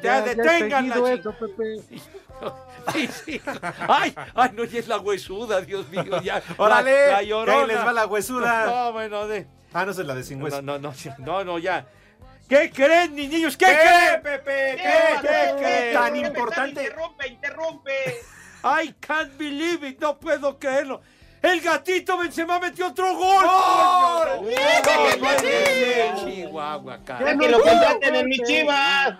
Ya, 0.01 0.19
Ya, 0.19 0.25
ya 0.25 0.35
deténganla. 0.35 0.95
chi- 0.95 1.19
eso, 1.19 1.33
Pepe. 1.33 1.81
Sí, 2.93 3.07
sí. 3.07 3.41
Ay, 3.87 4.15
ay, 4.33 4.49
no, 4.53 4.63
y 4.63 4.77
es 4.77 4.87
la 4.87 4.97
huesuda, 4.97 5.61
Dios 5.61 5.87
mío, 5.89 6.19
ya. 6.21 6.41
¡Órale! 6.57 7.07
La, 7.07 7.21
la 7.21 7.53
ahí 7.53 7.67
les 7.67 7.77
va 7.77 7.93
la 7.93 8.07
huesuda. 8.07 8.65
No, 8.65 8.93
bueno, 8.93 9.27
de. 9.27 9.47
Ah, 9.73 9.85
no 9.85 9.91
es 9.91 9.97
la 9.97 10.15
de 10.15 10.23
sin 10.23 10.41
hueso. 10.41 10.61
No, 10.61 10.79
no, 10.79 10.91
no, 10.91 11.15
no, 11.19 11.43
no, 11.43 11.59
ya. 11.59 11.85
¿Qué 12.49 12.69
creen, 12.69 13.13
mis 13.15 13.29
niños? 13.29 13.55
¿Qué, 13.55 13.65
¿Qué, 13.65 13.71
creen? 13.71 14.21
Pepe? 14.21 14.77
¿Qué, 14.77 14.89
¿Qué, 15.21 15.27
qué, 15.27 15.55
qué? 15.59 15.91
Tan 15.93 16.15
importante. 16.15 16.83
Interrumpe, 16.83 17.27
interrumpe. 17.27 17.91
I 18.63 18.93
can't 18.99 19.37
believe 19.37 19.87
it, 19.87 19.99
no 20.01 20.19
puedo 20.19 20.59
creerlo. 20.59 21.01
El 21.41 21.59
gatito 21.61 22.17
Benzema 22.17 22.59
metió 22.59 22.87
otro 22.87 23.15
gol. 23.15 23.45
Chihuahua, 26.23 26.99
cara. 27.03 27.37
que 27.37 27.49
lo 27.49 27.59
contraten 27.61 28.15
en 28.15 28.27
mi 28.27 28.37
chivas. 28.39 29.17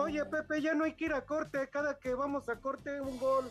Oye, 0.00 0.24
Pepe, 0.24 0.62
ya 0.62 0.74
no 0.74 0.84
hay 0.84 0.94
que 0.94 1.06
ir 1.06 1.12
a 1.12 1.20
corte. 1.22 1.68
Cada 1.70 1.98
que 1.98 2.14
vamos 2.14 2.48
a 2.48 2.56
corte, 2.56 2.98
un 3.00 3.18
gol. 3.18 3.50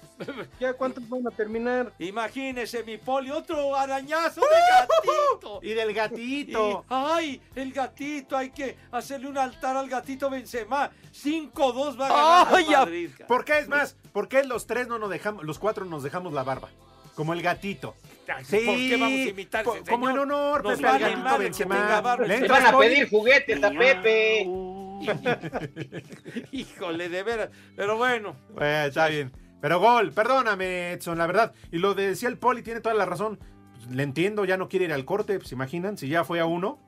¿Ya 0.60 0.74
cuántos 0.74 1.08
van 1.08 1.28
a 1.28 1.32
terminar? 1.32 1.92
Imagínese 2.00 2.84
mi 2.84 2.98
poli, 2.98 3.30
otro 3.30 3.76
arañazo 3.76 4.42
de 4.42 4.48
gatito. 4.80 5.60
Y 5.62 5.74
del 5.74 5.94
gatito. 5.94 6.80
Y- 6.82 6.86
ay, 6.90 7.42
el 7.54 7.74
gatito, 7.74 8.36
hay 8.38 8.50
que 8.52 8.78
hacerle 8.92 9.28
un 9.28 9.38
altar 9.38 9.76
al 9.78 9.88
gatito 9.90 10.30
Benzema. 10.30 10.90
5-2 11.14 12.00
va 12.00 12.08
a 12.08 12.46
ganar 12.46 12.56
Ay. 12.56 12.66
Madrid. 12.76 13.12
¿Por 13.28 13.44
qué 13.46 13.60
es 13.60 13.68
más? 13.68 13.96
¿Por 14.14 14.28
qué 14.30 14.44
los 14.44 14.66
tres 14.66 14.88
no 14.88 14.98
nos 14.98 15.10
dejamos, 15.10 15.44
los 15.44 15.60
cuatro 15.60 15.84
nos 15.86 16.02
dejamos 16.02 16.34
la 16.34 16.44
barba? 16.44 16.70
Como 17.18 17.34
el 17.34 17.42
gatito. 17.42 17.96
Sí, 18.46 18.58
¿Por 18.66 18.76
qué 18.76 18.98
vamos 19.00 19.20
a 19.20 19.30
imitar 19.30 19.64
po- 19.66 19.78
como 19.90 20.10
en 20.10 20.20
honor, 20.20 20.64
Nos 20.64 20.76
Pepe, 20.76 20.88
al 20.88 20.94
vale 20.94 21.04
gatito 21.06 21.24
madre 21.24 21.38
que 21.38 21.44
Benzema. 21.46 21.76
tenga 21.76 22.02
barba. 22.02 22.26
¿Le 22.28 22.36
entras, 22.36 22.64
van 22.64 22.76
a 22.76 22.78
pedir 22.78 23.10
juguetes 23.10 23.64
a 23.64 23.70
Pepe. 23.72 24.48
Híjole, 26.52 27.10
de 27.10 27.24
veras. 27.24 27.50
Pero 27.76 27.98
bueno. 27.98 28.36
Está 28.62 29.08
bien. 29.08 29.32
Pero 29.62 29.80
gol, 29.80 30.12
perdóname, 30.12 30.92
Edson, 30.94 31.18
la 31.18 31.26
verdad. 31.28 31.54
Y 31.72 31.80
lo 31.80 31.94
de- 31.96 32.10
decía 32.10 32.30
el 32.30 32.38
Poli, 32.38 32.62
tiene 32.62 32.82
toda 32.82 32.96
la 32.96 33.06
razón. 33.06 33.40
Pues, 33.74 33.88
le 33.96 34.04
entiendo, 34.04 34.46
ya 34.46 34.58
no 34.58 34.70
quiere 34.70 34.86
ir 34.86 34.94
al 34.94 35.06
corte, 35.06 35.40
pues 35.40 35.52
imaginan, 35.52 35.98
si 35.98 36.08
ya 36.10 36.24
fue 36.24 36.40
a 36.40 36.46
uno. 36.46 36.80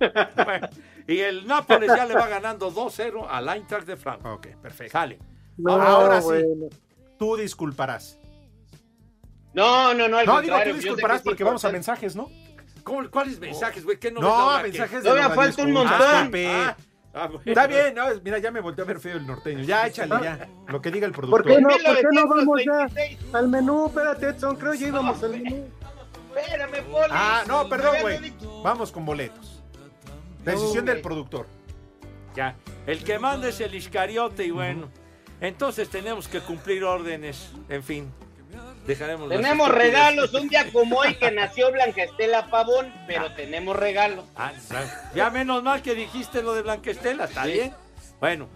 Bueno, 0.00 0.68
y 1.06 1.18
el 1.20 1.46
Nápoles 1.46 1.88
ya 1.94 2.06
le 2.06 2.14
va 2.14 2.26
ganando 2.26 2.72
2-0 2.72 3.26
al 3.30 3.48
Eintracht 3.48 3.86
de 3.86 3.96
Frankfurt. 3.96 4.34
Ok, 4.34 4.46
perfecto. 4.60 4.92
Sale. 4.92 5.18
No, 5.58 5.72
Ahora 5.80 6.20
sí, 6.20 6.26
bueno. 6.26 6.68
tú 7.18 7.36
disculparás. 7.36 8.18
No, 9.54 9.92
no, 9.94 10.08
no, 10.08 10.18
al 10.18 10.26
No, 10.26 10.40
digo, 10.40 10.56
tú 10.64 10.72
disculparás 10.74 11.20
que 11.20 11.24
porque 11.30 11.44
vamos 11.44 11.64
a 11.64 11.70
mensajes, 11.70 12.16
¿no? 12.16 12.30
¿Cómo- 12.84 13.08
¿Cuáles 13.10 13.38
mensajes, 13.38 13.84
güey? 13.84 13.98
¿Qué 13.98 14.10
no, 14.10 14.20
No, 14.20 14.56
que- 14.56 14.62
mensajes 14.70 15.02
de 15.02 15.08
Todavía 15.08 15.28
los 15.28 15.36
falta 15.36 15.62
un 15.62 15.72
montón. 15.72 15.96
Ah, 16.00 16.76
ah, 17.14 17.26
bueno. 17.26 17.42
Está 17.44 17.66
bien, 17.66 17.94
no, 17.94 18.04
mira, 18.24 18.38
ya 18.38 18.50
me 18.50 18.60
volteé 18.60 18.82
a 18.84 18.86
ver 18.88 18.98
feo 18.98 19.16
el 19.16 19.26
norteño. 19.26 19.62
Ya, 19.64 19.86
échale, 19.86 20.14
ya. 20.22 20.48
Lo 20.68 20.80
que 20.80 20.90
diga 20.90 21.06
el 21.06 21.12
¿Por 21.12 21.26
productor. 21.28 21.44
qué 21.54 21.60
no, 21.60 21.68
por 21.68 21.96
qué 21.96 22.06
no 22.12 22.26
vamos 22.28 22.60
ya 22.64 22.72
1926. 22.88 23.34
al 23.34 23.48
menú? 23.48 23.86
Espérate, 23.86 24.26
Edson, 24.30 24.56
creo 24.56 24.74
ya 24.74 24.88
íbamos 24.88 25.22
al 25.22 25.30
menú. 25.30 25.68
Espérame, 26.34 26.82
Poli. 26.90 27.08
Ah, 27.10 27.44
no, 27.46 27.68
perdón, 27.68 27.96
güey. 28.00 28.32
Vamos 28.64 28.90
con 28.90 29.04
boletos. 29.04 29.62
Decisión 30.44 30.84
del 30.86 31.00
productor. 31.02 31.46
Ya. 32.34 32.56
El 32.86 33.04
que 33.04 33.18
manda 33.18 33.48
es 33.48 33.60
el 33.60 33.74
Iscariote 33.74 34.44
y 34.46 34.50
bueno. 34.50 34.88
Entonces 35.40 35.88
tenemos 35.88 36.26
que 36.26 36.40
cumplir 36.40 36.82
órdenes. 36.84 37.50
En 37.68 37.82
fin. 37.82 38.10
Dejaremos 38.86 39.28
Tenemos 39.28 39.68
regalos 39.68 40.34
un 40.34 40.48
día 40.48 40.70
como 40.72 40.98
hoy 40.98 41.14
que 41.14 41.30
nació 41.30 41.70
Blanca 41.70 42.02
Estela 42.02 42.50
Pavón, 42.50 42.92
pero 43.06 43.32
tenemos 43.34 43.76
regalos. 43.76 44.24
Ah, 44.34 44.52
ya 45.14 45.30
menos 45.30 45.62
mal 45.62 45.82
que 45.82 45.94
dijiste 45.94 46.42
lo 46.42 46.52
de 46.52 46.62
Blanquestela, 46.62 47.24
¿está 47.24 47.44
bien? 47.44 47.72
Bueno, 48.18 48.48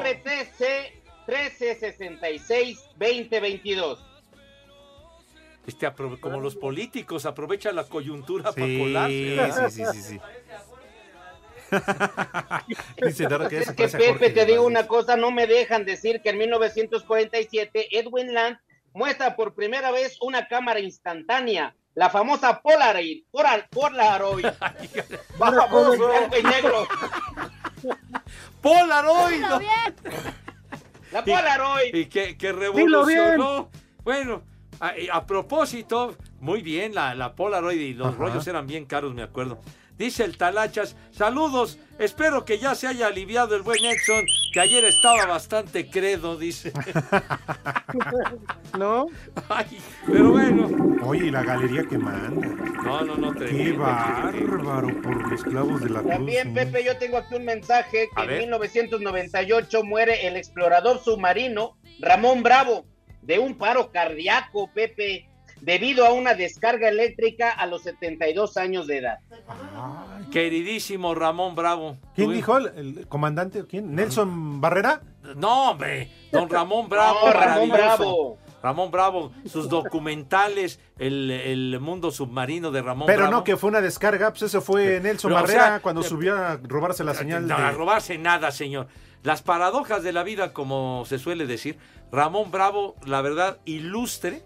RTC 0.04 1.01
1366-2022. 1.32 3.98
Este, 5.66 5.92
como 6.20 6.40
los 6.40 6.56
políticos, 6.56 7.26
aprovecha 7.26 7.72
la 7.72 7.86
coyuntura 7.86 8.52
para 8.52 8.66
colarse. 8.66 9.70
sí, 9.70 9.84
sí, 9.84 9.86
sí, 9.94 10.02
sí. 10.02 10.20
Dice 13.02 13.28
Dora 13.28 13.48
que 13.48 13.60
Es 13.60 13.72
que 13.72 13.88
Pepe, 13.88 14.08
Jorge 14.08 14.32
te 14.32 14.46
digo 14.46 14.66
una 14.66 14.88
cosa, 14.88 15.16
no 15.16 15.32
me 15.32 15.48
dejan 15.48 15.86
decir 15.86 16.22
que 16.22 16.32
en 16.32 16.40
1947 16.40 17.98
Edwin 17.98 18.34
Land 18.34 18.58
muestra 18.94 19.38
por 19.38 19.56
primera 19.56 19.90
vez 19.92 20.18
una 20.22 20.50
cámara 20.50 20.82
instantánea, 20.82 21.74
la 21.96 22.10
famosa 22.10 22.62
Polaroid. 22.62 23.24
Polar, 23.32 23.70
Polaroid. 23.70 24.48
Vamos, 25.38 25.98
blanco 25.98 26.38
y 26.38 26.44
negro. 26.44 26.86
Polaroid. 28.62 29.46
La 31.12 31.20
Y- 31.20 31.24
Polaroid. 31.32 31.94
Y 31.96 32.06
que, 32.06 32.38
que 32.38 32.48
bien. 32.54 32.60
revolucionó. 32.60 33.70
Bueno, 34.04 34.44
a, 34.80 34.98
y 34.98 35.08
a 35.12 35.26
propósito, 35.26 36.16
muy 36.40 36.62
bien, 36.62 36.96
la, 36.96 37.14
la 37.16 37.36
Polaroid 37.36 37.80
y 37.80 37.94
los 37.94 38.10
Ajá. 38.10 38.18
rollos 38.18 38.48
eran 38.48 38.66
bien 38.68 38.86
caros, 38.86 39.14
me 39.14 39.24
acuerdo. 39.24 39.60
Dice 39.98 40.24
el 40.24 40.38
Talachas, 40.38 40.96
saludos, 41.12 41.78
espero 42.00 42.44
que 42.46 42.58
ya 42.58 42.74
se 42.74 42.88
haya 42.88 43.08
aliviado 43.08 43.56
el 43.56 43.62
buen 43.62 43.84
Edson, 43.86 44.26
que 44.52 44.60
ayer 44.60 44.84
estaba 44.86 45.26
bastante 45.26 45.90
credo, 45.90 46.38
dice. 46.38 46.72
¿No? 48.78 49.08
Ay, 49.50 49.80
pero 50.06 50.32
bueno. 50.32 50.70
Oye, 51.04 51.28
y 51.28 51.32
la 51.32 51.44
galería 51.44 51.84
que 51.84 51.98
manda. 51.98 52.30
No, 52.84 53.04
no, 53.04 53.18
no, 53.18 53.34
Qué 53.34 53.46
tremendo, 53.46 53.84
bárbaro 53.84 55.02
por 55.02 55.32
los 55.32 55.44
clavos 55.44 55.82
de 55.82 55.90
la 55.90 56.00
cruz. 56.02 56.12
También, 56.12 56.50
¿no? 56.50 56.54
Pepe, 56.54 56.84
yo 56.84 56.98
tengo 56.98 57.18
aquí 57.18 57.36
un 57.36 57.46
mensaje 57.46 58.08
que 58.16 58.22
en 58.22 58.28
ver. 58.28 58.40
1998 58.40 59.84
muere 59.84 60.28
el 60.28 60.36
explorador 60.36 61.00
submarino 61.00 61.78
Ramón 62.00 62.44
Bravo 62.44 62.86
de 63.22 63.40
un 63.40 63.58
paro 63.58 63.92
cardíaco, 63.92 64.72
Pepe, 64.74 65.30
debido 65.62 66.06
a 66.06 66.14
una 66.14 66.34
descarga 66.34 66.90
eléctrica 66.90 67.52
a 67.52 67.68
los 67.68 67.84
72 67.84 68.58
años 68.58 68.88
de 68.88 68.98
edad. 68.98 69.20
Queridísimo 70.32 71.14
Ramón 71.14 71.56
Bravo. 71.56 71.98
¿Quién 72.16 72.32
dijo? 72.34 72.58
¿El, 72.58 72.68
el 72.98 73.08
comandante? 73.08 73.66
¿Quién? 73.68 73.94
¿Nelson 73.96 74.62
Barrera? 74.62 75.02
No, 75.36 75.72
hombre, 75.72 76.10
don 76.32 76.50
Ramón 76.50 76.90
Bravo. 76.90 77.20
No, 77.26 77.34
Ramón. 77.34 77.70
Bravo. 77.70 78.38
Ramón 78.64 78.92
Bravo, 78.92 79.32
sus 79.46 79.68
documentales, 79.70 80.80
el, 81.00 81.32
el 81.32 81.80
mundo 81.80 82.12
submarino 82.12 82.70
de 82.70 82.84
Ramón 82.84 83.08
Pero 83.08 83.24
Bravo. 83.24 83.38
no, 83.38 83.44
que 83.44 83.58
fue 83.58 83.70
una 83.72 83.82
descarga, 83.82 84.30
pues 84.30 84.44
eso 84.44 84.62
fue 84.62 85.00
Nelson 85.02 85.30
Pero, 85.30 85.40
o 85.40 85.42
Barrera 85.42 85.66
sea, 85.66 85.80
cuando 85.82 86.02
eh, 86.02 86.04
subió 86.04 86.36
a 86.38 86.58
robarse 86.58 87.04
la 87.04 87.16
señal 87.16 87.48
No, 87.48 87.58
de... 87.58 87.64
a 87.64 87.72
robarse 87.72 88.20
nada, 88.20 88.52
señor. 88.52 88.88
Las 89.24 89.42
paradojas 89.42 90.04
de 90.04 90.14
la 90.14 90.22
vida, 90.24 90.54
como 90.54 91.04
se 91.08 91.18
suele 91.18 91.48
decir. 91.48 91.78
Ramón 92.12 92.52
Bravo, 92.52 92.96
la 93.06 93.22
verdad, 93.22 93.58
ilustre. 93.66 94.44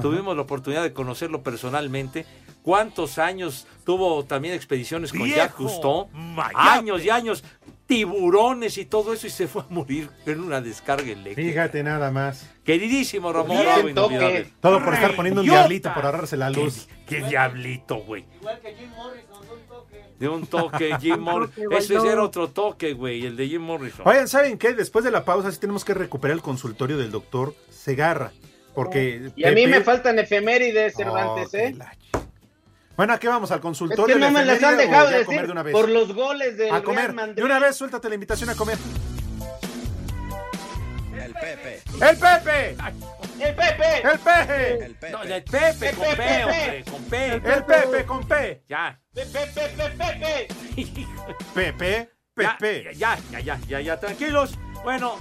Tuvimos 0.00 0.34
la 0.34 0.42
oportunidad 0.42 0.82
de 0.82 0.92
conocerlo 0.92 1.42
personalmente. 1.42 2.24
¿Cuántos 2.62 3.18
años 3.18 3.66
tuvo 3.84 4.24
también 4.24 4.54
expediciones 4.54 5.10
con 5.12 5.26
Jacques. 5.28 5.54
Cousteau? 5.56 6.08
Años 6.54 7.04
y 7.04 7.10
años. 7.10 7.42
Tiburones 7.86 8.78
y 8.78 8.86
todo 8.86 9.12
eso 9.12 9.26
y 9.26 9.30
se 9.30 9.46
fue 9.48 9.62
a 9.62 9.66
morir 9.68 10.08
en 10.24 10.40
una 10.40 10.60
descarga 10.62 11.10
eléctrica. 11.10 11.42
Fíjate 11.50 11.82
nada 11.82 12.10
más. 12.10 12.48
Queridísimo 12.64 13.32
Ramón 13.32 13.58
Bien, 13.58 13.64
Bravo, 13.64 13.80
toque. 13.82 13.90
inolvidable. 14.14 14.46
Todo 14.60 14.82
por 14.82 14.94
estar 14.94 15.14
poniendo 15.16 15.40
un 15.42 15.46
diablito 15.48 15.92
para 15.92 16.08
ahorrarse 16.08 16.36
la 16.38 16.48
luz. 16.48 16.88
¿Qué, 17.06 17.18
qué 17.18 17.28
diablito, 17.28 17.96
güey? 17.96 18.24
De 20.18 20.28
un 20.28 20.46
toque, 20.46 20.96
Jim 21.00 21.18
Morrison. 21.18 21.64
toque, 21.64 21.76
Ese 21.78 21.94
bailó. 21.98 22.12
era 22.12 22.22
otro 22.22 22.48
toque, 22.48 22.92
güey, 22.94 23.26
el 23.26 23.36
de 23.36 23.48
Jim 23.48 23.60
Morrison. 23.62 24.06
Oigan, 24.06 24.28
¿saben 24.28 24.56
qué? 24.56 24.72
Después 24.72 25.04
de 25.04 25.10
la 25.10 25.24
pausa 25.24 25.50
sí 25.50 25.58
tenemos 25.58 25.84
que 25.84 25.94
recuperar 25.94 26.36
el 26.36 26.42
consultorio 26.42 26.96
del 26.96 27.10
doctor 27.10 27.54
Segarra. 27.70 28.32
Porque... 28.74 29.32
Y 29.36 29.44
a 29.44 29.50
mí 29.50 29.64
Pepe- 29.64 29.68
me 29.68 29.80
faltan 29.82 30.18
efemérides, 30.18 30.94
Cervantes, 30.94 31.50
Oh, 31.52 31.56
¿eh? 31.58 31.74
la 31.76 31.94
Bueno, 32.96 33.14
¿a 33.14 33.18
qué 33.18 33.28
vamos? 33.28 33.50
¿Al 33.50 33.58
Es 33.58 33.62
consultorio? 33.62 34.14
que 34.16 34.20
no 34.20 34.30
me 34.30 34.44
las 34.44 34.62
han 34.62 34.76
dejado 34.76 35.10
ya 35.10 35.16
a 35.16 35.18
de 35.18 35.24
comer 35.24 35.40
decir 35.40 35.46
de 35.46 35.52
una 35.52 35.62
vez? 35.62 35.72
por 35.72 35.88
los 35.88 36.12
goles 36.14 36.56
del 36.58 36.74
A 36.74 36.82
comer. 36.82 37.14
Real. 37.14 37.34
De 37.34 37.42
una 37.42 37.58
vez, 37.58 37.74
suéltate 37.76 38.08
la 38.08 38.14
invitación 38.14 38.50
a 38.50 38.54
comer. 38.54 38.78
El 41.14 41.32
Pepe. 41.34 41.82
¡El 42.00 42.16
Pepe! 42.18 42.76
¡El 43.40 43.54
Pepe! 43.54 44.02
¡El 44.02 44.18
Pepe! 44.18 44.84
El 44.84 44.94
Pepe. 44.94 45.10
No, 45.10 45.22
el 45.22 45.42
Pepe, 45.44 45.88
El 45.88 45.96
con 45.96 46.06
P, 46.06 46.16
Pepe. 46.16 46.44
hombre, 46.44 46.84
con 46.90 47.04
P. 47.04 47.34
¡El 47.34 47.64
Pepe 47.64 48.04
con 48.06 48.28
P! 48.28 48.64
Ya. 48.68 49.00
Pepe, 49.14 49.46
Pepe, 49.54 49.90
Pepe. 49.96 50.48
Pepe, 51.54 52.10
Ya, 52.36 52.56
Pepe. 52.58 52.94
ya, 52.94 53.18
ya, 53.30 53.40
ya, 53.40 53.58
ya, 53.68 53.80
ya, 53.80 54.00
tranquilos. 54.00 54.58
Bueno, 54.84 55.16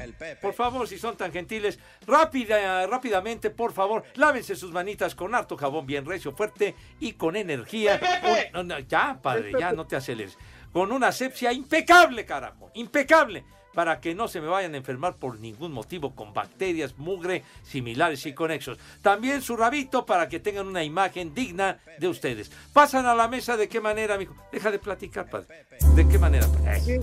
El 0.00 0.12
Pepe. 0.14 0.36
por 0.40 0.54
favor, 0.54 0.86
si 0.88 0.98
son 0.98 1.16
tan 1.16 1.32
gentiles, 1.32 1.78
rápida, 2.06 2.86
rápidamente, 2.86 3.50
por 3.50 3.72
favor, 3.72 4.04
lávense 4.14 4.56
sus 4.56 4.72
manitas 4.72 5.14
con 5.14 5.34
harto 5.34 5.56
jabón 5.56 5.86
bien 5.86 6.04
recio, 6.06 6.32
fuerte 6.34 6.74
y 7.00 7.12
con 7.14 7.36
energía. 7.36 7.98
Pepe. 8.00 8.50
Un- 8.54 8.68
no, 8.68 8.74
no, 8.74 8.78
ya, 8.80 9.18
padre, 9.22 9.52
ya, 9.58 9.72
no 9.72 9.86
te 9.86 9.96
aceleres. 9.96 10.36
Con 10.72 10.92
una 10.92 11.08
asepsia 11.08 11.52
impecable, 11.52 12.24
carajo, 12.26 12.70
impecable. 12.74 13.44
Para 13.74 14.00
que 14.00 14.14
no 14.14 14.26
se 14.26 14.40
me 14.40 14.46
vayan 14.46 14.72
a 14.72 14.78
enfermar 14.78 15.16
por 15.16 15.38
ningún 15.38 15.70
motivo 15.70 16.14
con 16.14 16.32
bacterias, 16.32 16.96
mugre, 16.96 17.44
similares 17.62 18.24
y 18.24 18.32
conexos. 18.32 18.78
También 19.02 19.42
su 19.42 19.54
rabito 19.54 20.06
para 20.06 20.30
que 20.30 20.40
tengan 20.40 20.66
una 20.66 20.82
imagen 20.82 21.34
digna 21.34 21.78
de 21.98 22.08
ustedes. 22.08 22.50
¿Pasan 22.72 23.04
a 23.04 23.14
la 23.14 23.28
mesa 23.28 23.58
de 23.58 23.68
qué 23.68 23.78
manera, 23.82 24.16
mijo? 24.16 24.34
Deja 24.50 24.70
de 24.70 24.78
platicar, 24.78 25.28
padre. 25.28 25.66
¿De 25.94 26.08
qué 26.08 26.18
manera? 26.18 26.46
Ay, 26.66 26.80
qué 26.86 27.00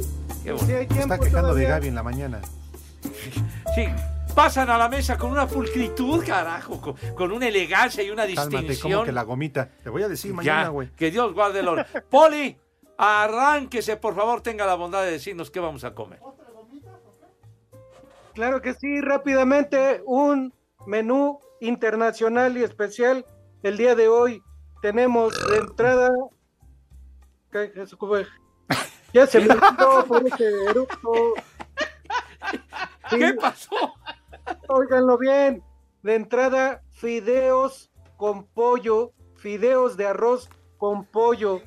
Se 0.94 1.00
está 1.02 1.20
quejando 1.20 1.54
de. 1.54 1.66
Gaby 1.66 1.90
en 1.90 1.96
la 1.96 2.02
mañana. 2.02 2.42
Sí, 3.76 3.86
pasan 4.36 4.70
a 4.70 4.78
la 4.78 4.90
mesa 4.90 5.18
con 5.18 5.32
una 5.32 5.48
pulcritud, 5.48 6.26
carajo, 6.26 6.80
con, 6.80 6.96
con 7.16 7.32
una 7.32 7.48
elegancia 7.48 8.04
y 8.04 8.10
una 8.10 8.26
Cálmate, 8.26 8.58
distinción. 8.58 8.92
como 8.92 9.06
que 9.06 9.12
la 9.12 9.24
gomita. 9.24 9.70
Te 9.84 9.90
voy 9.90 10.04
a 10.04 10.08
decir 10.08 10.34
mañana, 10.34 10.64
ya, 10.64 10.70
güey. 10.70 10.90
que 10.96 11.12
Dios 11.12 11.34
guarde 11.34 11.60
el 11.62 11.68
oro. 11.68 11.84
Poli, 12.10 12.58
arránquese, 12.98 13.98
por 13.98 14.16
favor, 14.16 14.42
tenga 14.42 14.66
la 14.66 14.76
bondad 14.76 15.04
de 15.04 15.12
decirnos 15.12 15.50
qué 15.52 15.60
vamos 15.60 15.84
a 15.84 15.94
comer. 15.94 16.20
Claro 18.34 18.62
que 18.62 18.74
sí, 18.74 19.00
rápidamente, 19.02 20.02
un 20.06 20.54
menú 20.88 21.40
internacional 21.62 22.58
y 22.58 22.64
especial. 22.64 23.26
El 23.62 23.78
día 23.78 23.96
de 23.96 24.08
hoy 24.08 24.42
tenemos 24.82 25.34
de 25.50 25.58
entrada. 25.58 26.10
¿Qué-? 27.52 27.72
Ya 29.14 29.28
se 29.28 29.40
me 29.40 29.54
olvidó 29.54 30.06
por 30.08 30.26
ese 30.28 30.50
eructo. 30.70 31.12
Sí, 33.14 33.20
¿Qué 33.20 33.34
pasó? 33.34 33.70
óiganlo 34.68 35.18
bien. 35.18 35.64
De 36.02 36.16
entrada, 36.16 36.82
fideos 36.92 37.92
con 38.18 38.46
pollo, 38.48 39.14
fideos 39.38 39.96
de 39.98 40.06
arroz 40.08 40.50
con 40.78 41.06
pollo. 41.06 41.62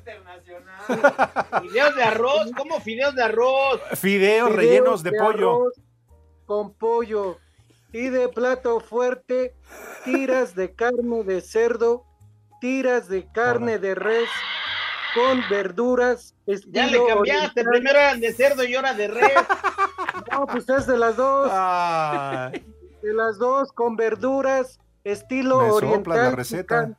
Fideos 1.61 1.95
de 1.95 2.03
arroz, 2.03 2.51
¿cómo 2.55 2.79
fideos 2.81 3.15
de 3.15 3.23
arroz? 3.23 3.81
Fideos 3.95 3.99
Fideos 3.99 4.55
rellenos 4.55 5.03
de 5.03 5.11
pollo. 5.13 5.55
arroz 5.55 5.73
Con 6.45 6.73
pollo. 6.75 7.37
Y 7.93 8.09
de 8.09 8.27
plato 8.29 8.79
fuerte, 8.79 9.55
tiras 10.05 10.53
de 10.55 10.75
carne 10.75 11.23
de 11.23 11.41
cerdo, 11.41 12.03
tiras 12.61 13.07
de 13.09 13.25
carne 13.31 13.79
de 13.79 13.95
res 13.95 14.29
con 15.15 15.41
verduras. 15.49 16.35
Ya 16.67 16.85
le 16.85 16.97
cambiaste, 17.07 17.61
oriental. 17.61 17.65
primero 17.71 17.97
eran 17.97 18.19
de 18.19 18.33
cerdo 18.33 18.63
y 18.65 18.75
ahora 18.75 18.93
de 18.93 19.07
res. 19.07 19.31
No, 20.37 20.45
pues 20.45 20.69
es 20.69 20.85
de 20.85 20.97
las 20.97 21.15
dos. 21.15 21.49
Ah, 21.51 22.51
De 23.01 23.13
las 23.13 23.37
dos 23.37 23.71
con 23.71 23.95
verduras, 23.95 24.79
estilo 25.03 25.61
Me 25.61 25.71
oriental. 25.71 26.17
la 26.17 26.31
receta. 26.31 26.63
pican- 26.85 26.97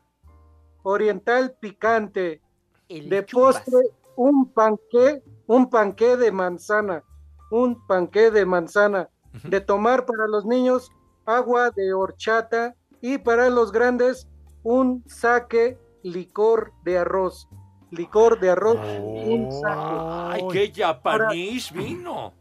oriental 0.83 1.57
picante. 1.61 2.41
de 2.89 3.23
postre, 3.23 3.77
un 4.17 4.51
panqué, 4.51 5.23
un 5.47 5.69
panqué 5.69 6.17
de 6.17 6.33
manzana. 6.33 7.05
Un 7.51 7.87
panqué 7.87 8.31
de 8.31 8.47
manzana. 8.47 9.09
De 9.45 9.61
tomar 9.61 10.07
para 10.07 10.27
los 10.27 10.47
niños, 10.47 10.91
agua 11.27 11.71
de 11.71 11.93
horchata. 11.93 12.75
Y 13.03 13.19
para 13.19 13.51
los 13.51 13.71
grandes, 13.73 14.27
un 14.63 15.05
saque 15.07 15.79
licor 16.03 16.73
de 16.85 16.99
arroz. 16.99 17.49
Licor 17.91 18.41
de 18.41 18.51
arroz, 18.51 18.79
un 19.03 19.53
saque. 19.53 19.97
Ay, 20.01 20.43
qué 20.51 20.73
japonés 20.83 21.71
vino. 21.73 22.33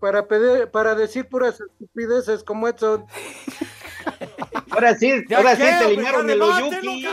Para, 0.00 0.26
pedir, 0.26 0.68
para 0.70 0.94
decir 0.94 1.28
puras 1.28 1.60
estupideces 1.60 2.42
como 2.42 2.66
Edson. 2.68 3.04
Ahora 4.70 4.96
sí, 4.96 5.24
¿De 5.28 5.34
ahora 5.34 5.56
sí 5.56 5.62
te 5.62 5.84
eliminaron 5.84 6.26
Ya 6.26 6.32
el 6.32 6.42
Oyuki. 6.42 7.06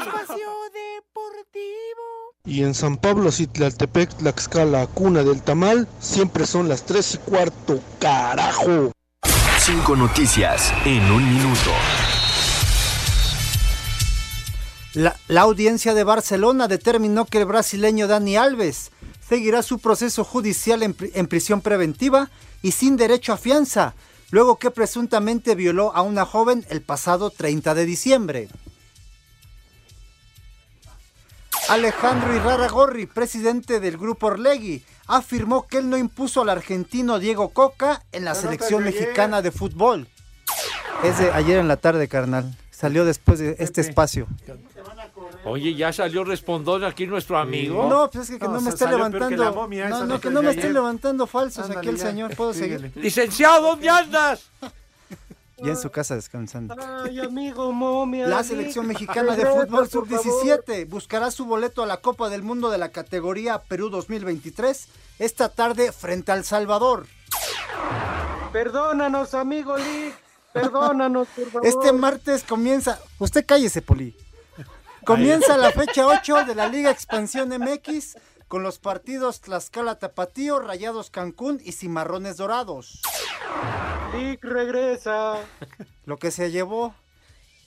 Y 2.46 2.64
en 2.64 2.74
San 2.74 2.96
Pablo, 2.98 3.32
Citlaltepec, 3.32 4.16
Tlaxcala, 4.18 4.88
cuna 4.88 5.24
del 5.24 5.42
tamal, 5.42 5.88
siempre 6.00 6.46
son 6.46 6.70
las 6.70 6.86
3 6.86 7.16
y 7.16 7.18
cuarto, 7.30 7.80
carajo. 8.00 8.94
Cinco 9.60 9.98
noticias 9.98 10.72
en 10.86 11.04
un 11.12 11.28
minuto. 11.28 11.72
La, 14.94 15.16
la 15.28 15.42
audiencia 15.42 15.94
de 15.94 16.06
Barcelona 16.06 16.70
determinó 16.70 17.26
que 17.26 17.40
el 17.40 17.46
brasileño 17.46 18.08
Dani 18.08 18.38
Alves 18.38 18.92
seguirá 19.28 19.62
su 19.64 19.80
proceso 19.80 20.24
judicial 20.24 20.84
en, 20.84 20.94
pri- 20.94 21.12
en 21.14 21.28
prisión 21.28 21.62
preventiva 21.62 22.30
y 22.62 22.72
sin 22.72 22.96
derecho 22.98 23.34
a 23.34 23.38
fianza, 23.38 23.94
luego 24.32 24.58
que 24.58 24.72
presuntamente 24.72 25.56
violó 25.56 25.96
a 25.96 26.02
una 26.02 26.26
joven 26.26 26.66
el 26.70 26.82
pasado 26.82 27.30
30 27.30 27.74
de 27.76 27.86
diciembre. 27.86 28.50
Alejandro 31.70 32.34
Iraragorri, 32.36 33.08
presidente 33.08 33.80
del 33.82 33.98
grupo 33.98 34.28
Orlegui, 34.28 34.84
afirmó 35.06 35.68
que 35.68 35.80
él 35.80 35.90
no 35.90 35.98
impuso 35.98 36.42
al 36.42 36.50
argentino 36.50 37.20
Diego 37.20 37.50
Coca 37.50 38.04
en 38.14 38.24
la 38.24 38.36
selección 38.36 38.84
mexicana 38.86 39.42
de 39.42 39.52
fútbol. 39.52 40.08
Es 41.04 41.20
de 41.20 41.32
ayer 41.32 41.58
en 41.60 41.68
la 41.68 41.78
tarde, 41.78 42.08
carnal. 42.08 42.56
Salió 42.72 43.04
después 43.06 43.40
de 43.40 43.56
este 43.60 43.82
espacio. 43.82 44.28
Oye, 45.48 45.74
ya 45.76 45.92
salió 45.94 46.24
respondón 46.24 46.84
aquí 46.84 47.08
nuestro 47.08 47.38
amigo. 47.38 47.88
No, 47.90 48.10
pues 48.10 48.26
es 48.26 48.32
que, 48.32 48.40
que 48.40 48.46
no, 48.48 48.54
No, 48.54 48.62
me 48.62 48.70
esté 48.70 48.86
que 48.86 48.92
levantando. 48.92 49.54
momia, 49.54 49.90
no, 49.90 50.06
no, 50.06 50.20
que 50.20 50.30
no 50.30 50.42
me 50.42 50.52
esté 50.52 50.72
levantando 50.72 51.26
falsos 51.28 51.70
aquí 51.70 51.90
el 51.90 51.98
ya. 51.98 52.08
señor. 52.08 52.36
¿Puedo 52.36 52.54
Síguele. 52.54 52.90
seguir? 52.90 53.04
Licenciado, 53.04 53.62
¿dónde 53.62 53.90
andas? 53.90 54.50
Ya 55.60 55.72
en 55.72 55.78
su 55.78 55.90
casa 55.90 56.14
descansando. 56.14 56.76
Ay, 57.04 57.20
amigo, 57.20 57.72
momia. 57.72 58.28
La 58.28 58.44
selección 58.44 58.86
mexicana 58.86 59.36
de 59.36 59.44
fútbol 59.44 59.68
por 59.68 59.88
favor. 59.90 60.08
sub-17 60.08 60.88
buscará 60.88 61.32
su 61.32 61.46
boleto 61.46 61.82
a 61.82 61.88
la 61.88 61.98
Copa 61.98 62.30
del 62.30 62.44
Mundo 62.44 62.70
de 62.70 62.78
la 62.78 62.90
categoría 62.90 63.58
Perú 63.64 63.90
2023 63.90 64.88
esta 65.18 65.50
tarde 65.50 65.92
frente 65.92 66.32
al 66.32 66.44
Salvador. 66.44 67.08
Perdónanos, 68.54 69.34
amigo 69.34 69.76
Lee. 69.78 70.14
Perdónanos, 70.54 71.28
por 71.30 71.46
favor. 71.52 71.66
Este 71.68 71.92
martes 71.92 72.44
comienza. 72.44 73.00
Usted 73.18 73.44
cállese, 73.44 73.82
Poli. 73.82 74.16
Comienza 75.08 75.56
la 75.56 75.72
fecha 75.72 76.06
8 76.06 76.44
de 76.44 76.54
la 76.54 76.68
Liga 76.68 76.92
Expansión 76.92 77.48
MX 77.48 78.18
con 78.50 78.62
los 78.62 78.78
partidos 78.78 79.40
Tlaxcala 79.40 80.00
Tapatío, 80.00 80.60
Rayados 80.60 81.12
Cancún 81.12 81.62
y 81.64 81.72
Cimarrones 81.72 82.36
Dorados. 82.36 83.02
Lick 84.14 84.44
regresa. 84.44 85.38
Lo 86.04 86.18
que 86.18 86.30
se 86.30 86.52
llevó. 86.52 86.94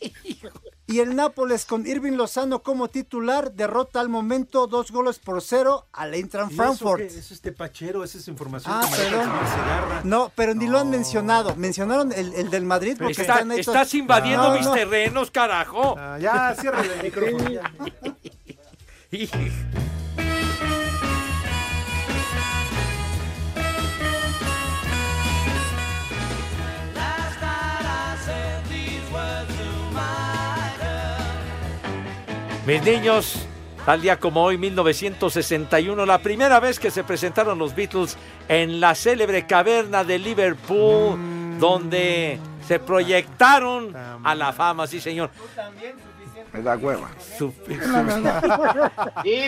Y 0.90 0.98
el 0.98 1.14
Nápoles 1.14 1.66
con 1.66 1.86
Irving 1.86 2.12
Lozano 2.14 2.62
como 2.64 2.88
titular 2.88 3.52
derrota 3.52 4.00
al 4.00 4.08
momento 4.08 4.66
dos 4.66 4.90
goles 4.90 5.20
por 5.20 5.40
cero 5.40 5.86
al 5.92 6.14
Eintracht 6.14 6.50
¿Y 6.50 6.54
eso 6.54 6.62
Frankfurt. 6.62 6.98
qué? 7.00 7.06
Eso 7.06 7.32
es 7.34 7.40
tepachero, 7.40 8.02
esa 8.02 8.18
es 8.18 8.26
información 8.26 8.74
Ah, 8.76 8.88
que 8.90 8.96
perdón. 9.04 9.30
No, 10.04 10.32
pero 10.34 10.52
ni 10.54 10.66
lo 10.66 10.78
han 10.80 10.90
mencionado. 10.90 11.54
Mencionaron 11.54 12.12
el, 12.12 12.34
el 12.34 12.50
del 12.50 12.64
Madrid 12.64 12.96
porque 12.98 13.12
Está- 13.12 13.34
están 13.34 13.52
hechos- 13.52 13.68
estás 13.68 13.94
invadiendo 13.94 14.48
No, 14.48 14.54
mis 14.56 14.66
no. 14.66 14.72
terrenos, 14.74 15.30
carajo. 15.30 15.94
Ah, 15.96 16.18
ya, 16.20 16.56
ciérrale 16.60 16.92
el 16.96 17.02
micrófono. 17.04 17.60
Mis 32.70 32.84
niños, 32.84 33.34
tal 33.84 34.00
día 34.00 34.16
como 34.20 34.44
hoy, 34.44 34.56
1961, 34.56 36.06
la 36.06 36.18
primera 36.18 36.60
vez 36.60 36.78
que 36.78 36.92
se 36.92 37.02
presentaron 37.02 37.58
los 37.58 37.74
Beatles 37.74 38.16
en 38.48 38.78
la 38.78 38.94
célebre 38.94 39.44
caverna 39.44 40.04
de 40.04 40.20
Liverpool, 40.20 41.18
Mm. 41.18 41.58
donde 41.58 42.38
se 42.68 42.78
proyectaron 42.78 43.92
a 44.22 44.36
la 44.36 44.52
fama, 44.52 44.86
sí 44.86 45.00
señor. 45.00 45.30
Me 46.52 46.62
da 46.62 46.76
hueva. 46.76 47.10
Sí, 47.18 47.52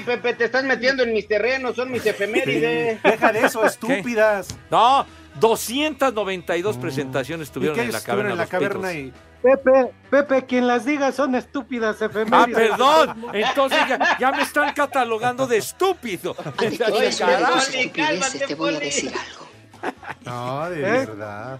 Pepe, 0.04 0.34
te 0.34 0.46
estás 0.46 0.64
metiendo 0.64 1.04
en 1.04 1.12
mis 1.12 1.28
terrenos, 1.28 1.76
son 1.76 1.92
mis 1.92 2.04
efemérides. 2.04 3.00
Deja 3.04 3.32
de 3.32 3.46
eso, 3.46 3.64
estúpidas. 3.64 4.48
No, 4.68 5.06
292 5.38 6.76
presentaciones 6.76 7.50
¿Y 7.50 7.52
tuvieron 7.52 7.76
qué 7.76 7.82
en 7.82 7.92
la 7.92 7.98
estuvieron 7.98 8.26
caverna. 8.26 8.32
en 8.32 8.38
la 8.38 8.42
los 8.42 8.50
caverna 8.50 8.92
y 8.92 9.12
Pepe, 9.42 9.92
Pepe, 10.10 10.46
quien 10.46 10.66
las 10.68 10.84
diga 10.84 11.10
son 11.12 11.34
estúpidas 11.34 12.00
Ah, 12.00 12.06
efemérides. 12.06 12.54
perdón. 12.70 13.26
Entonces 13.32 13.78
ya, 13.88 14.16
ya 14.18 14.30
me 14.32 14.42
están 14.42 14.72
catalogando 14.72 15.46
de 15.46 15.58
estúpido. 15.58 16.34
Poli, 16.34 17.90
cálmate, 17.90 18.38
te 18.46 18.54
voy 18.54 18.76
a 18.76 18.78
decir 18.80 19.12
algo. 19.12 19.92
No, 20.24 20.70
de 20.70 20.78
¿Eh? 20.80 21.06
verdad. 21.06 21.58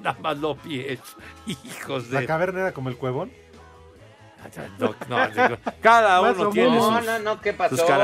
Nada 0.00 0.16
más 0.20 0.38
lo 0.38 0.56
pienso. 0.56 1.16
Hijos 1.46 2.08
¿La 2.10 2.20
de. 2.20 2.26
caverna 2.26 2.60
era 2.60 2.72
como 2.72 2.88
el 2.88 2.96
cuevón? 2.96 3.32
No, 4.78 4.92
no, 5.08 5.28
digo, 5.28 5.56
cada 5.80 6.20
uno 6.20 6.50
tiene 6.50 6.76
sus, 6.80 7.04
no, 7.04 7.18
no, 7.20 7.40
¿qué 7.40 7.52
pasó? 7.52 7.76
sus 7.76 7.88
Ahí 7.88 7.88
sí 7.88 7.92
se 7.94 7.96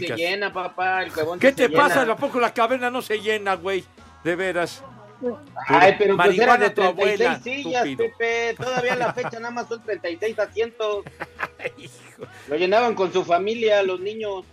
características. 0.00 0.16
llena, 0.18 0.50
papá, 0.52 1.02
el 1.02 1.12
¿Qué 1.38 1.52
te 1.52 1.64
se 1.64 1.68
pasa? 1.70 2.00
llena. 2.00 2.14
¿A 2.14 2.16
poco 2.16 2.40
la 2.40 2.54
caverna 2.54 2.90
no 2.90 3.02
se 3.02 3.20
llena, 3.20 3.54
güey? 3.54 3.84
De 4.24 4.34
veras. 4.34 4.82
Ay, 5.66 5.94
pero 5.98 6.16
pues 6.16 6.36
era 6.36 6.46
Marihuana 6.46 6.64
de 6.64 6.70
tu 6.70 6.82
abuela, 6.82 7.40
36 7.40 7.62
sillas. 7.64 7.88
Pepe. 7.96 8.54
Todavía 8.56 8.96
la 8.96 9.12
fecha 9.12 9.38
nada 9.40 9.50
más 9.50 9.68
son 9.68 9.82
36 9.82 10.38
asientos. 10.38 11.04
Lo 12.48 12.56
llenaban 12.56 12.94
con 12.94 13.12
su 13.12 13.24
familia, 13.24 13.82
los 13.82 14.00
niños. 14.00 14.44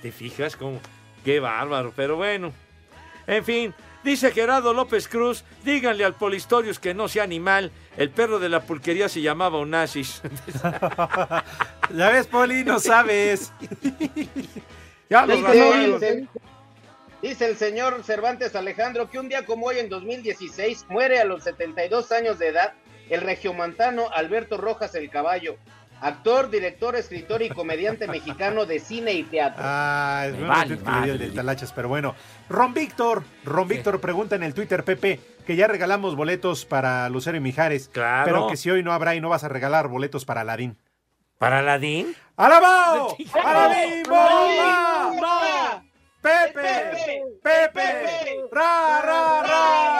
¿Te 0.00 0.10
fijas 0.10 0.56
cómo? 0.56 0.80
Qué 1.24 1.40
bárbaro, 1.40 1.92
pero 1.94 2.16
bueno. 2.16 2.52
En 3.26 3.44
fin, 3.44 3.74
dice 4.02 4.32
Gerardo 4.32 4.72
López 4.74 5.06
Cruz, 5.06 5.44
díganle 5.64 6.04
al 6.04 6.14
Polistorius 6.14 6.78
que 6.78 6.94
no 6.94 7.08
sea 7.08 7.22
animal. 7.22 7.70
El 7.96 8.10
perro 8.10 8.38
de 8.38 8.48
la 8.48 8.62
pulquería 8.62 9.08
se 9.08 9.20
llamaba 9.20 9.58
Onassis. 9.58 10.22
Ya 11.94 12.10
ves, 12.10 12.26
Poli, 12.26 12.64
no 12.64 12.80
sabes. 12.80 13.52
ya 15.10 15.26
lo 15.26 15.34
Dice 17.22 17.46
el, 17.46 17.56
señor 17.56 18.02
Cervantes 18.02 18.56
Alejandro 18.56 19.08
que 19.08 19.20
un 19.20 19.28
día 19.28 19.46
como 19.46 19.66
hoy 19.66 19.78
en 19.78 19.88
2016 19.88 20.86
muere 20.88 21.20
a 21.20 21.24
los 21.24 21.44
72 21.44 22.10
años 22.10 22.40
de 22.40 22.48
edad 22.48 22.72
el 23.08 23.20
regiomontano 23.20 24.08
Alberto 24.12 24.56
Rojas 24.56 24.96
el 24.96 25.08
Caballo, 25.08 25.56
actor, 26.00 26.50
director, 26.50 26.96
escritor 26.96 27.42
y 27.42 27.48
comediante 27.48 28.08
mexicano 28.08 28.66
de 28.66 28.80
cine 28.80 29.12
y 29.12 29.22
teatro. 29.22 29.62
Ah, 29.64 30.24
es 30.26 30.40
vale 30.40 30.76
que 30.78 30.90
le 30.90 31.02
dio 31.04 31.12
el 31.12 31.18
del 31.20 31.32
Talachas, 31.32 31.72
pero 31.72 31.88
bueno. 31.88 32.16
Ron 32.48 32.74
Víctor, 32.74 33.22
Ron 33.44 33.68
Víctor 33.68 34.00
pregunta 34.00 34.34
en 34.34 34.42
el 34.42 34.52
Twitter, 34.52 34.82
Pepe, 34.82 35.20
que 35.46 35.54
ya 35.54 35.68
regalamos 35.68 36.16
boletos 36.16 36.64
para 36.64 37.08
Lucero 37.08 37.36
y 37.36 37.40
Mijares. 37.40 37.88
Claro. 37.88 38.24
Pero 38.24 38.46
que 38.48 38.56
si 38.56 38.68
hoy 38.68 38.82
no 38.82 38.92
habrá 38.92 39.14
y 39.14 39.20
no 39.20 39.28
vas 39.28 39.44
a 39.44 39.48
regalar 39.48 39.86
boletos 39.86 40.24
para 40.24 40.40
Aladín. 40.40 40.76
¿Para 41.38 41.60
Aladín? 41.60 42.16
¡Alabao! 42.36 43.16
¡Aladín, 43.44 44.02
¡Bomba! 44.08 45.10
bomba! 45.10 45.84
¡Pepe! 46.22 47.22
¡Pepe! 47.42 48.40
¡Ra, 48.52 49.02
ra, 49.02 49.42
ra! 49.42 49.92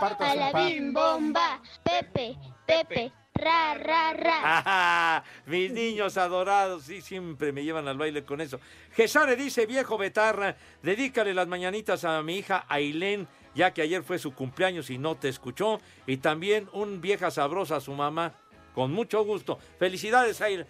Par. 0.00 0.16
Aladín, 0.20 0.92
bomba, 0.92 1.60
Pepe, 1.82 2.36
Pepe, 2.66 3.12
ra, 3.34 3.74
ra, 3.74 4.12
ra. 4.12 4.40
Ah, 4.42 5.24
mis 5.46 5.70
niños 5.70 6.16
adorados, 6.16 6.84
sí, 6.84 7.00
siempre 7.02 7.52
me 7.52 7.64
llevan 7.64 7.86
al 7.88 7.98
baile 7.98 8.24
con 8.24 8.40
eso. 8.40 8.60
Gesare 8.92 9.36
dice, 9.36 9.66
viejo 9.66 9.98
Betarra, 9.98 10.56
dedícale 10.82 11.34
las 11.34 11.48
mañanitas 11.48 12.04
a 12.04 12.22
mi 12.22 12.38
hija 12.38 12.64
Ailén, 12.68 13.28
ya 13.54 13.74
que 13.74 13.82
ayer 13.82 14.02
fue 14.02 14.18
su 14.18 14.34
cumpleaños 14.34 14.90
y 14.90 14.98
no 14.98 15.16
te 15.16 15.28
escuchó. 15.28 15.80
Y 16.06 16.18
también 16.18 16.68
un 16.72 17.00
vieja 17.00 17.30
sabrosa 17.30 17.76
a 17.76 17.80
su 17.80 17.92
mamá, 17.92 18.32
con 18.74 18.92
mucho 18.92 19.24
gusto. 19.24 19.58
Felicidades, 19.78 20.40
Ailén. 20.40 20.66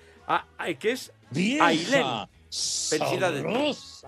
¿Qué 0.78 0.92
es? 0.92 1.12
Ailén. 1.60 2.06
Felicidades. 2.50 4.04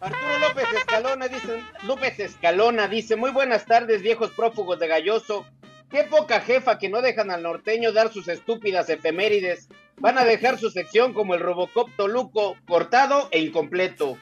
Arturo 0.00 0.38
López 0.38 0.66
Escalona 0.76 1.26
dice, 1.26 1.64
López 1.82 2.20
Escalona 2.20 2.86
dice, 2.86 3.16
muy 3.16 3.32
buenas 3.32 3.66
tardes, 3.66 4.00
viejos 4.00 4.30
prófugos 4.30 4.78
de 4.78 4.86
Galloso. 4.86 5.44
Qué 5.90 6.04
poca 6.04 6.40
jefa 6.40 6.78
que 6.78 6.88
no 6.88 7.00
dejan 7.02 7.30
al 7.30 7.42
norteño 7.42 7.92
dar 7.92 8.12
sus 8.12 8.28
estúpidas 8.28 8.88
efemérides. 8.90 9.68
Van 9.96 10.18
a 10.18 10.24
dejar 10.24 10.58
su 10.58 10.70
sección 10.70 11.14
como 11.14 11.34
el 11.34 11.40
Robocop 11.40 11.88
Toluco, 11.96 12.56
cortado 12.68 13.28
e 13.32 13.40
incompleto. 13.40 14.16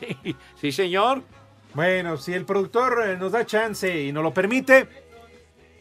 Sí, 0.00 0.34
sí, 0.60 0.72
señor. 0.72 1.22
Bueno, 1.74 2.16
si 2.16 2.34
el 2.34 2.44
productor 2.44 3.04
eh, 3.06 3.16
nos 3.16 3.32
da 3.32 3.46
chance 3.46 4.02
y 4.02 4.12
nos 4.12 4.24
lo 4.24 4.34
permite. 4.34 4.88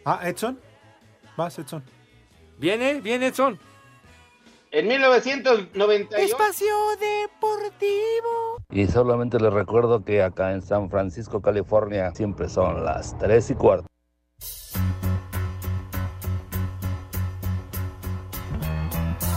Ah, 0.06 0.22
Edson. 0.24 0.60
Vas, 1.36 1.58
Edson. 1.58 1.84
¿Viene? 2.58 3.02
¿Viene, 3.02 3.28
Edson? 3.28 3.60
En 4.74 4.88
1998... 4.88 6.16
Espacio 6.16 6.74
Deportivo. 6.98 8.58
Y 8.70 8.88
solamente 8.88 9.38
les 9.38 9.52
recuerdo 9.52 10.06
que 10.06 10.24
acá 10.24 10.54
en 10.54 10.62
San 10.62 10.90
Francisco, 10.90 11.42
California, 11.42 12.16
siempre 12.16 12.48
son 12.48 12.86
las 12.86 13.18
3 13.18 13.52
y 13.52 13.56
cuarto. 13.56 13.86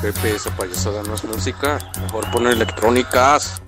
Pepe, 0.01 0.37
esa 0.37 0.57
payasada 0.57 1.03
no 1.03 1.15
es 1.15 1.25
música. 1.25 1.81
Mejor 2.03 2.31
poner 2.31 2.53
electrónicas. 2.53 3.61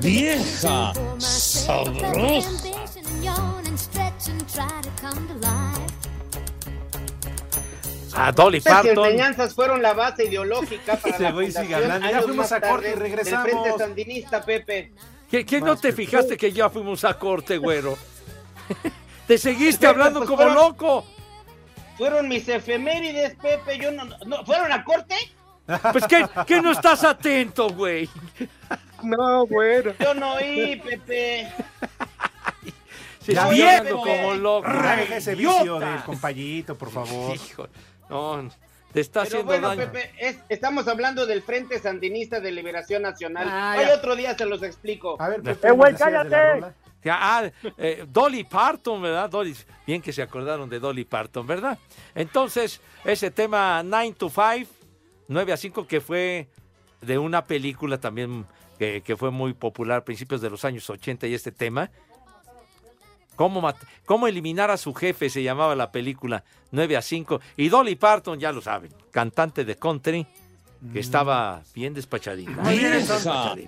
Vieja 0.00 0.94
sabrosa. 0.94 2.56
A 8.16 8.32
Dolly 8.32 8.60
Parton. 8.60 9.04
enseñanzas 9.06 9.54
fueron 9.54 9.82
la 9.82 9.92
base 9.94 10.24
ideológica 10.24 10.96
para 11.02 11.18
la 11.18 11.32
fundación 11.32 11.74
hablando. 11.74 12.10
Ya 12.10 12.22
fuimos 12.22 12.52
a 12.52 12.60
corte 12.60 12.90
y 12.90 12.94
regresamos. 12.94 13.44
Del 13.46 13.52
Frente 13.62 13.78
Sandinista, 13.78 14.42
Pepe. 14.44 14.92
¿Qué, 15.30 15.44
qué 15.44 15.60
no 15.60 15.76
te 15.76 15.92
fijaste 15.92 16.36
que 16.36 16.52
ya 16.52 16.70
fuimos 16.70 17.04
a 17.04 17.18
corte, 17.18 17.58
güero? 17.58 17.96
Te 19.26 19.38
seguiste 19.38 19.80
Pepe, 19.80 19.88
hablando 19.88 20.20
pues 20.20 20.30
como 20.30 20.42
fueron- 20.42 20.54
loco. 20.54 21.04
Fueron 21.98 22.28
mis 22.28 22.48
efemérides, 22.48 23.34
Pepe. 23.36 23.78
Yo 23.78 23.90
no, 23.90 24.04
no- 24.24 24.44
¿Fueron 24.44 24.70
a 24.70 24.84
corte? 24.84 25.16
Pues 25.92 26.06
que, 26.06 26.24
que 26.46 26.60
no 26.62 26.70
estás 26.70 27.02
atento, 27.02 27.68
güey. 27.70 28.08
No, 29.02 29.44
bueno. 29.46 29.92
Yo 29.98 30.14
no 30.14 30.34
oí, 30.34 30.76
Pepe. 30.76 31.48
Se 33.20 33.34
Ya, 33.34 33.42
está 33.42 33.48
viejo, 33.52 33.68
hablando 33.78 33.96
como 33.98 34.34
loco. 34.34 34.68
Ese 35.12 35.34
vicio 35.34 35.80
del 35.80 36.02
compayito, 36.04 36.76
por 36.78 36.90
favor. 36.92 37.34
Hijo, 37.34 37.66
no, 38.08 38.48
te 38.92 39.00
está 39.00 39.22
Pero 39.24 39.40
haciendo 39.40 39.46
bueno, 39.46 39.68
daño. 39.68 39.92
Pepe, 39.92 40.10
es- 40.18 40.38
estamos 40.48 40.88
hablando 40.88 41.26
del 41.26 41.42
Frente 41.42 41.78
Sandinista 41.78 42.40
de 42.40 42.50
Liberación 42.52 43.02
Nacional. 43.02 43.46
Ah, 43.50 43.76
Hoy 43.78 43.84
otro 43.90 44.16
día 44.16 44.36
se 44.36 44.46
los 44.46 44.62
explico. 44.62 45.16
A 45.20 45.28
ver, 45.28 45.42
Pepe, 45.42 45.68
¡Eh, 45.68 45.70
güey, 45.72 45.92
¿nos 45.92 46.00
decías 46.00 46.24
de 46.24 46.30
la 46.30 46.50
cállate! 46.60 46.74
ah, 47.10 47.50
eh, 47.78 48.04
Dolly 48.08 48.44
Parton, 48.44 49.02
¿verdad? 49.02 49.28
Dolly, 49.28 49.54
bien 49.86 50.00
que 50.00 50.12
se 50.12 50.22
acordaron 50.22 50.68
de 50.68 50.78
Dolly 50.80 51.04
Parton, 51.04 51.46
¿verdad? 51.46 51.78
Entonces, 52.14 52.80
ese 53.04 53.30
tema 53.30 53.82
9 53.84 54.14
to 54.18 54.28
5, 54.30 54.70
9 55.28 55.52
a 55.52 55.56
5, 55.56 55.86
que 55.86 56.00
fue 56.00 56.48
de 57.00 57.18
una 57.18 57.44
película 57.44 57.98
también 57.98 58.46
que, 58.78 59.02
que 59.02 59.16
fue 59.16 59.30
muy 59.30 59.52
popular 59.54 59.98
a 59.98 60.04
principios 60.04 60.40
de 60.40 60.50
los 60.50 60.64
años 60.64 60.88
80 60.88 61.26
y 61.26 61.34
este 61.34 61.52
tema. 61.52 61.90
¿Cómo, 63.36 63.72
¿Cómo 64.04 64.26
eliminar 64.26 64.70
a 64.70 64.76
su 64.76 64.92
jefe? 64.94 65.30
Se 65.30 65.42
llamaba 65.42 65.76
la 65.76 65.92
película 65.92 66.42
9 66.72 66.96
a 66.96 67.02
5. 67.02 67.40
Y 67.56 67.68
Dolly 67.68 67.94
Parton, 67.96 68.40
ya 68.40 68.50
lo 68.50 68.60
saben, 68.60 68.92
cantante 69.10 69.64
de 69.64 69.76
country, 69.76 70.26
que 70.92 71.00
estaba 71.00 71.62
bien 71.74 71.94
despachadita. 71.94 72.50
Muy 72.62 72.78
bien. 72.78 73.06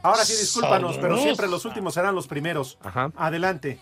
Ahora 0.02 0.24
sí, 0.24 0.34
discúlpanos, 0.34 0.98
pero 0.98 1.18
siempre 1.18 1.48
los 1.48 1.64
últimos 1.64 1.94
serán 1.94 2.14
los 2.14 2.26
primeros. 2.26 2.78
Adelante. 3.16 3.78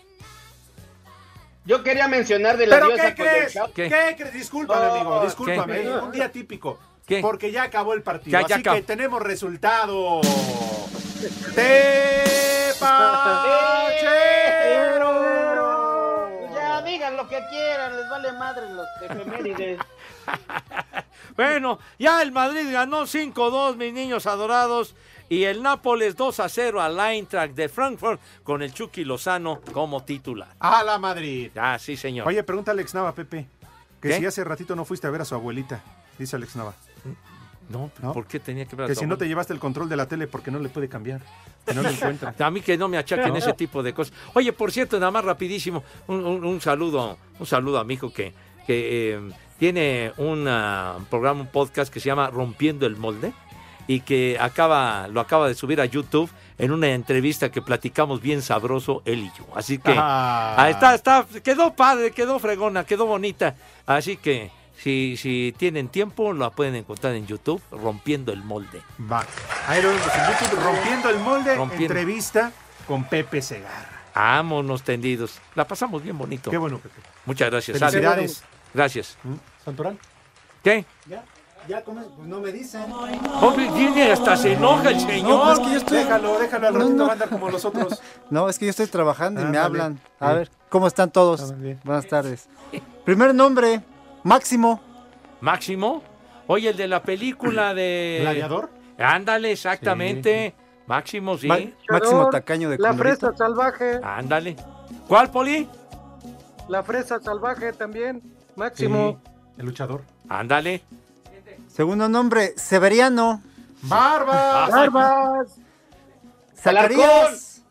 Yo 1.65 1.83
quería 1.83 2.07
mencionar 2.07 2.55
de 2.57 2.65
la 2.65 2.77
¿Pero 2.77 2.87
diosa 2.87 3.13
qué 3.13 3.23
crees? 3.23 3.53
¿Qué, 3.75 4.15
crees? 4.17 4.33
Discúlpame, 4.33 4.85
Oh, 4.85 4.95
amigo, 4.95 5.23
discúlpame. 5.25 5.81
¿qué? 5.81 5.89
Un 5.89 6.11
día 6.13 6.31
típico. 6.31 6.79
¿Qué? 7.05 7.19
Porque 7.19 7.51
ya 7.51 7.63
acabó 7.63 7.93
el 7.93 8.03
partido. 8.03 8.39
Ya, 8.39 8.47
ya 8.47 8.55
así 8.55 8.61
acabó. 8.61 8.77
que 8.77 8.83
tenemos 8.83 9.21
resultado. 9.21 10.21
¡Tepachero! 11.53 13.76
Que 17.41 17.49
quieran, 17.49 17.95
les 17.95 18.09
vale 18.09 18.31
madre 18.33 18.73
los 18.73 18.87
efemérides. 19.01 19.79
Bueno, 21.35 21.77
ya 21.99 22.23
el 22.23 22.31
Madrid 22.31 22.71
ganó 22.71 23.03
5-2, 23.03 23.75
mis 23.75 23.93
niños 23.93 24.25
adorados. 24.25 24.95
Y 25.29 25.43
el 25.43 25.61
Nápoles 25.61 26.15
2 26.15 26.39
a 26.39 26.49
0 26.49 26.81
al 26.81 26.99
Eintracht 26.99 27.53
de 27.53 27.69
Frankfurt 27.69 28.19
con 28.43 28.63
el 28.63 28.73
Chucky 28.73 29.03
Lozano 29.03 29.61
como 29.71 30.03
titular. 30.03 30.55
A 30.59 30.83
la 30.83 30.97
Madrid. 30.97 31.51
Ah, 31.55 31.77
sí, 31.79 31.95
señor. 31.95 32.27
Oye, 32.27 32.41
pregunta 32.43 32.71
a 32.71 32.73
Alex 32.73 32.95
Nava, 32.95 33.13
Pepe. 33.13 33.47
Que 34.01 34.09
¿Qué? 34.09 34.17
si 34.17 34.25
hace 34.25 34.43
ratito 34.43 34.75
no 34.75 34.85
fuiste 34.85 35.05
a 35.05 35.09
ver 35.11 35.21
a 35.21 35.25
su 35.25 35.35
abuelita, 35.35 35.81
dice 36.17 36.35
Alex 36.37 36.55
Nava. 36.55 36.73
No, 37.69 37.91
¿por 38.13 38.25
qué 38.27 38.39
tenía 38.39 38.65
que 38.65 38.75
ver 38.75 38.87
Que 38.87 38.95
si 38.95 39.05
no 39.05 39.17
te 39.17 39.27
llevaste 39.27 39.51
el 39.53 39.59
control 39.59 39.89
de 39.89 39.95
la 39.97 40.07
tele 40.07 40.27
porque 40.27 40.51
no 40.51 40.59
le 40.59 40.69
puede 40.69 40.87
cambiar. 40.87 41.21
Que 41.65 41.73
no 41.73 41.81
lo 41.81 41.89
encuentra. 41.89 42.33
A 42.39 42.49
mí 42.51 42.61
que 42.61 42.77
no 42.77 42.87
me 42.87 42.97
achaquen 42.97 43.29
No. 43.29 43.35
ese 43.35 43.53
tipo 43.53 43.83
de 43.83 43.93
cosas. 43.93 44.13
Oye, 44.33 44.53
por 44.53 44.71
cierto, 44.71 44.99
nada 44.99 45.11
más 45.11 45.25
rapidísimo, 45.25 45.83
un, 46.07 46.25
un- 46.25 46.45
un 46.45 46.61
saludo, 46.61 47.17
un 47.39 47.45
saludo 47.45 47.77
a 47.79 47.83
mi 47.83 47.95
hijo 47.95 48.11
que, 48.13 48.33
que 48.65 49.15
eh, 49.15 49.21
tiene 49.59 50.13
un 50.17 50.45
ah, 50.47 50.97
programa, 51.09 51.41
un 51.41 51.47
podcast 51.47 51.91
que 51.93 51.99
se 51.99 52.05
llama 52.07 52.29
Rompiendo 52.29 52.85
el 52.85 52.95
Molde 52.95 53.33
y 53.85 54.01
que 54.01 54.37
acaba, 54.39 55.07
lo 55.07 55.19
acaba 55.19 55.47
de 55.47 55.55
subir 55.55 55.79
a 55.81 55.85
YouTube 55.85 56.29
en 56.57 56.71
una 56.71 56.87
entrevista 56.89 57.51
que 57.51 57.61
platicamos 57.61 58.21
bien 58.21 58.41
sabroso 58.41 59.01
él 59.05 59.19
y 59.19 59.31
yo. 59.37 59.45
Así 59.55 59.77
que 59.77 59.93
Ah. 59.95 60.55
ah, 60.57 60.69
está, 60.69 60.95
está, 60.95 61.25
quedó 61.43 61.73
padre, 61.73 62.11
quedó 62.11 62.39
fregona, 62.39 62.85
quedó 62.85 63.05
bonita. 63.05 63.55
Así 63.85 64.17
que 64.17 64.51
si, 64.81 65.17
si 65.17 65.53
tienen 65.57 65.89
tiempo, 65.89 66.33
la 66.33 66.49
pueden 66.51 66.75
encontrar 66.75 67.13
en 67.15 67.25
YouTube, 67.27 67.61
Rompiendo 67.71 68.31
el 68.31 68.43
Molde. 68.43 68.81
Va. 69.11 69.25
Ahí 69.67 69.81
lo 69.81 69.89
vemos 69.89 70.03
en 70.07 70.33
YouTube, 70.33 70.63
rompiendo 70.63 71.09
el 71.09 71.19
molde, 71.19 71.55
Rompiendo. 71.55 71.85
entrevista 71.93 72.51
con 72.87 73.03
Pepe 73.05 73.41
Segarra. 73.41 73.89
Vámonos 74.15 74.81
tendidos. 74.83 75.39
La 75.55 75.67
pasamos 75.67 76.01
bien 76.01 76.17
bonito. 76.17 76.49
Qué 76.49 76.57
bueno, 76.57 76.79
Pepe. 76.79 77.01
Muchas 77.25 77.51
gracias. 77.51 77.77
Felicidades. 77.77 78.43
Gracias. 78.73 79.17
¿Santoral? 79.63 79.97
¿Qué? 80.63 80.85
Ya, 81.07 81.23
ya, 81.67 81.83
¿cómo 81.83 82.01
es? 82.01 82.07
Pues 82.15 82.27
no 82.27 82.39
me 82.39 82.51
dicen. 82.51 82.85
Hombre, 83.41 83.69
viene 83.71 84.11
hasta 84.11 84.35
se 84.37 84.53
enoja 84.53 84.89
el 84.89 84.99
señor. 84.99 85.29
No, 85.29 85.43
pues 85.43 85.59
es 85.59 85.65
que 85.65 85.71
yo 85.71 85.77
estoy... 85.77 85.97
Déjalo, 85.99 86.39
déjalo, 86.39 86.67
al 86.67 86.73
No, 86.73 86.79
ratito 86.79 86.95
no. 87.05 87.11
andar 87.11 87.29
como 87.29 87.49
los 87.49 87.65
otros. 87.65 88.01
No, 88.29 88.49
es 88.49 88.57
que 88.59 88.65
yo 88.65 88.71
estoy 88.71 88.87
trabajando 88.87 89.39
y 89.41 89.43
me 89.45 89.49
Ándale. 89.57 89.65
hablan. 89.65 89.99
A 90.19 90.33
ver, 90.33 90.49
¿cómo 90.69 90.87
están 90.87 91.11
todos? 91.11 91.51
Ah. 91.51 91.55
Buenas 91.83 92.07
tardes. 92.07 92.47
Primer 93.05 93.33
nombre, 93.35 93.81
Máximo. 94.27 94.81
Máximo. 95.39 96.03
Oye, 96.47 96.69
el 96.69 96.77
de 96.77 96.87
la 96.87 97.01
película 97.01 97.73
de. 97.73 98.17
¿Gladiador? 98.21 98.69
Ándale, 98.97 99.51
exactamente. 99.53 100.53
Máximo, 100.85 101.37
sí. 101.37 101.47
Ma- 101.47 101.59
Máximo 101.89 102.29
Tacaño 102.29 102.69
de 102.69 102.77
La 102.77 102.93
fresa 102.93 103.33
salvaje. 103.35 103.99
Ándale. 104.03 104.55
¿Cuál, 105.07 105.31
Poli? 105.31 105.69
La 106.67 106.83
fresa 106.83 107.21
salvaje 107.21 107.71
también. 107.73 108.21
Máximo. 108.55 109.21
El 109.57 109.65
luchador. 109.65 110.03
Ándale. 110.27 110.83
Segundo 111.69 112.09
nombre, 112.09 112.53
Severiano. 112.57 113.41
¡Barbas! 113.83 114.71
Barbas. 114.71 115.55
Zacarías. 116.55 117.61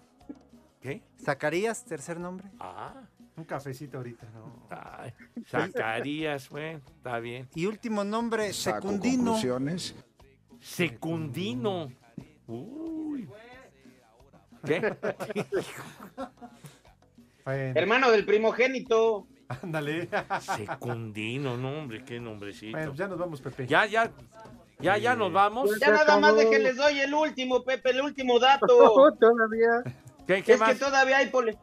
¿Qué? 0.81 1.03
Zacarías, 1.23 1.85
tercer 1.85 2.19
nombre. 2.21 2.49
Ah, 2.61 2.95
Un 3.37 3.45
cafecito 3.45 3.99
ahorita, 3.99 4.27
¿no? 4.35 4.67
ay, 4.71 5.13
Zacarías, 5.47 6.49
bueno, 6.49 6.81
está 6.97 7.19
bien. 7.21 7.49
Y 7.55 7.67
último 7.67 8.03
nombre, 8.03 8.53
Secundino. 8.53 9.37
Secundino. 10.59 11.93
Uy. 12.47 13.29
¿Qué? 14.65 14.97
Bueno, 17.45 17.73
Hermano 17.79 18.11
del 18.11 18.25
primogénito. 18.25 19.27
ándale. 19.49 20.09
Secundino, 20.57 21.57
no, 21.57 21.79
hombre, 21.81 22.05
qué 22.05 22.19
nombrecito. 22.19 22.77
Bueno, 22.77 22.95
ya 22.95 23.07
nos 23.07 23.19
vamos, 23.19 23.41
Pepe. 23.41 23.67
Ya, 23.67 23.87
ya, 23.87 24.11
ya, 24.81 24.97
ya 24.99 25.15
nos 25.15 25.33
vamos. 25.33 25.79
Ya 25.79 25.91
nada 25.91 26.19
más 26.19 26.37
de 26.37 26.51
que 26.51 26.59
les 26.59 26.77
doy 26.77 26.99
el 27.01 27.15
último, 27.15 27.63
Pepe, 27.63 27.91
el 27.91 28.01
último 28.01 28.39
dato. 28.41 28.67
Todavía. 29.21 29.95
¿Qué, 30.27 30.43
qué 30.43 30.55
es 30.55 30.59
más? 30.59 30.73
que 30.73 30.85
todavía 30.85 31.19
hay 31.19 31.29
pole. 31.29 31.57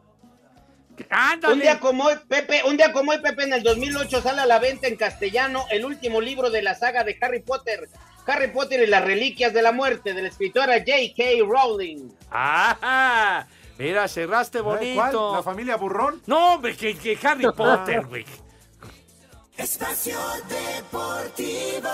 Ándale. 1.10 1.54
Un 1.54 1.60
día 1.60 1.80
como 1.80 2.04
hoy, 2.04 2.14
Pepe, 2.28 2.62
un 2.64 2.76
día 2.76 2.92
como 2.92 3.12
hoy, 3.12 3.18
Pepe, 3.18 3.44
en 3.44 3.52
el 3.52 3.62
2008 3.62 4.22
sale 4.22 4.42
a 4.42 4.46
la 4.46 4.58
venta 4.58 4.86
en 4.86 4.96
castellano 4.96 5.64
el 5.70 5.84
último 5.84 6.20
libro 6.20 6.50
de 6.50 6.62
la 6.62 6.74
saga 6.74 7.04
de 7.04 7.16
Harry 7.20 7.40
Potter. 7.40 7.88
Harry 8.26 8.48
Potter 8.48 8.82
y 8.82 8.86
las 8.86 9.04
reliquias 9.04 9.52
de 9.52 9.62
la 9.62 9.72
muerte 9.72 10.14
de 10.14 10.22
la 10.22 10.28
escritora 10.28 10.78
J.K. 10.78 11.22
Rowling. 11.46 12.08
¡Ah! 12.30 13.46
Mira, 13.78 14.08
cerraste 14.08 14.60
bonito. 14.60 14.94
¿Cuál? 14.94 15.36
¿La 15.36 15.42
familia 15.42 15.76
Burrón? 15.76 16.22
No, 16.26 16.54
hombre, 16.54 16.76
que, 16.76 16.96
que 16.96 17.18
Harry 17.22 17.44
Potter, 17.52 18.06
güey. 18.06 18.24
Espacio 19.56 20.18
Deportivo. 20.48 21.88